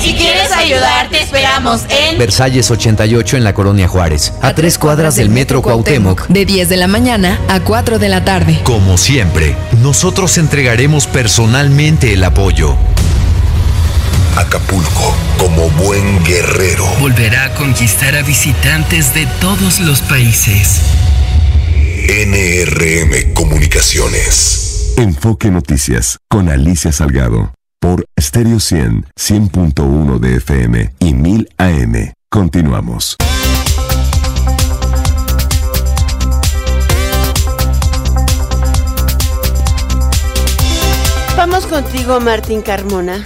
Si 0.00 0.14
quieres 0.14 0.52
ayudar, 0.52 1.08
te 1.08 1.20
esperamos 1.22 1.82
en 1.88 2.18
Versalles 2.18 2.70
88 2.70 3.36
en 3.36 3.44
la 3.44 3.52
Colonia 3.52 3.88
Juárez, 3.88 4.32
a, 4.42 4.54
tres 4.54 4.78
cuadras 4.78 5.16
del 5.16 5.28
Metro 5.28 5.60
Cuauhtémoc. 5.60 6.28
De 6.28 6.44
10 6.44 6.68
de 6.68 6.76
la 6.76 6.86
mañana 6.86 7.40
a 7.48 7.60
4 7.60 7.98
de 7.98 8.08
la 8.08 8.24
tarde. 8.24 8.60
Como 8.62 8.96
siempre, 8.96 9.56
nosotros 9.82 10.38
entregaremos 10.38 11.06
personalmente 11.06 12.12
el 12.12 12.22
apoyo. 12.22 12.76
Acapulco, 14.36 15.14
como 15.36 15.68
buen 15.70 16.24
guerrero. 16.24 16.86
Volverá 17.00 17.46
a 17.46 17.54
conquistar 17.54 18.14
a 18.14 18.22
visitantes 18.22 19.12
de 19.14 19.26
todos 19.40 19.80
los 19.80 20.00
países. 20.02 20.80
NRM 22.08 23.34
Comunicaciones. 23.34 24.94
Enfoque 24.96 25.50
Noticias 25.50 26.18
con 26.28 26.48
Alicia 26.48 26.92
Salgado 26.92 27.57
por 27.80 28.06
Stereo 28.20 28.60
100, 28.60 29.06
100.1 29.16 30.18
de 30.18 30.36
FM 30.36 30.94
y 31.00 31.14
1000 31.14 31.48
AM. 31.58 32.12
Continuamos. 32.28 33.16
Vamos 41.36 41.66
contigo, 41.66 42.20
Martín 42.20 42.62
Carmona. 42.62 43.24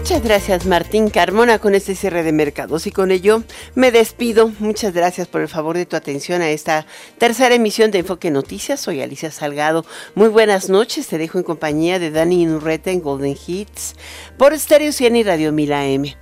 Muchas 0.05 0.23
gracias 0.23 0.67
Martín 0.67 1.09
Carmona 1.09 1.57
con 1.57 1.73
este 1.73 1.95
cierre 1.95 2.21
de 2.21 2.31
mercados 2.31 2.85
y 2.85 2.91
con 2.91 3.09
ello 3.09 3.41
me 3.73 3.91
despido. 3.91 4.51
Muchas 4.59 4.93
gracias 4.93 5.27
por 5.27 5.41
el 5.41 5.47
favor 5.47 5.75
de 5.75 5.87
tu 5.87 5.95
atención 5.95 6.43
a 6.43 6.49
esta 6.51 6.85
tercera 7.17 7.55
emisión 7.55 7.89
de 7.89 7.97
Enfoque 7.97 8.29
Noticias. 8.29 8.79
Soy 8.79 9.01
Alicia 9.01 9.31
Salgado. 9.31 9.83
Muy 10.13 10.27
buenas 10.27 10.69
noches. 10.69 11.07
Te 11.07 11.17
dejo 11.17 11.39
en 11.39 11.43
compañía 11.43 11.97
de 11.97 12.11
Dani 12.11 12.43
Inurreta 12.43 12.91
en 12.91 13.01
Golden 13.01 13.35
Hits 13.47 13.95
por 14.37 14.55
Stereo 14.55 14.91
100 14.91 15.15
y 15.15 15.23
Radio 15.23 15.51
Mila 15.51 15.87
M. 15.87 16.15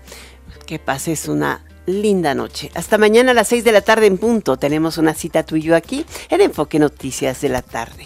Que 0.65 0.79
pases 0.79 1.27
una 1.27 1.65
linda 1.85 2.33
noche. 2.33 2.71
Hasta 2.75 2.97
mañana 2.97 3.31
a 3.31 3.33
las 3.33 3.49
6 3.49 3.65
de 3.65 3.73
la 3.73 3.81
tarde 3.81 4.05
en 4.05 4.17
punto. 4.17 4.55
Tenemos 4.55 4.97
una 4.97 5.13
cita 5.13 5.43
tú 5.43 5.57
y 5.57 5.61
yo 5.61 5.75
aquí 5.75 6.05
en 6.29 6.39
Enfoque 6.39 6.79
Noticias 6.79 7.41
de 7.41 7.49
la 7.49 7.61
tarde. 7.61 8.05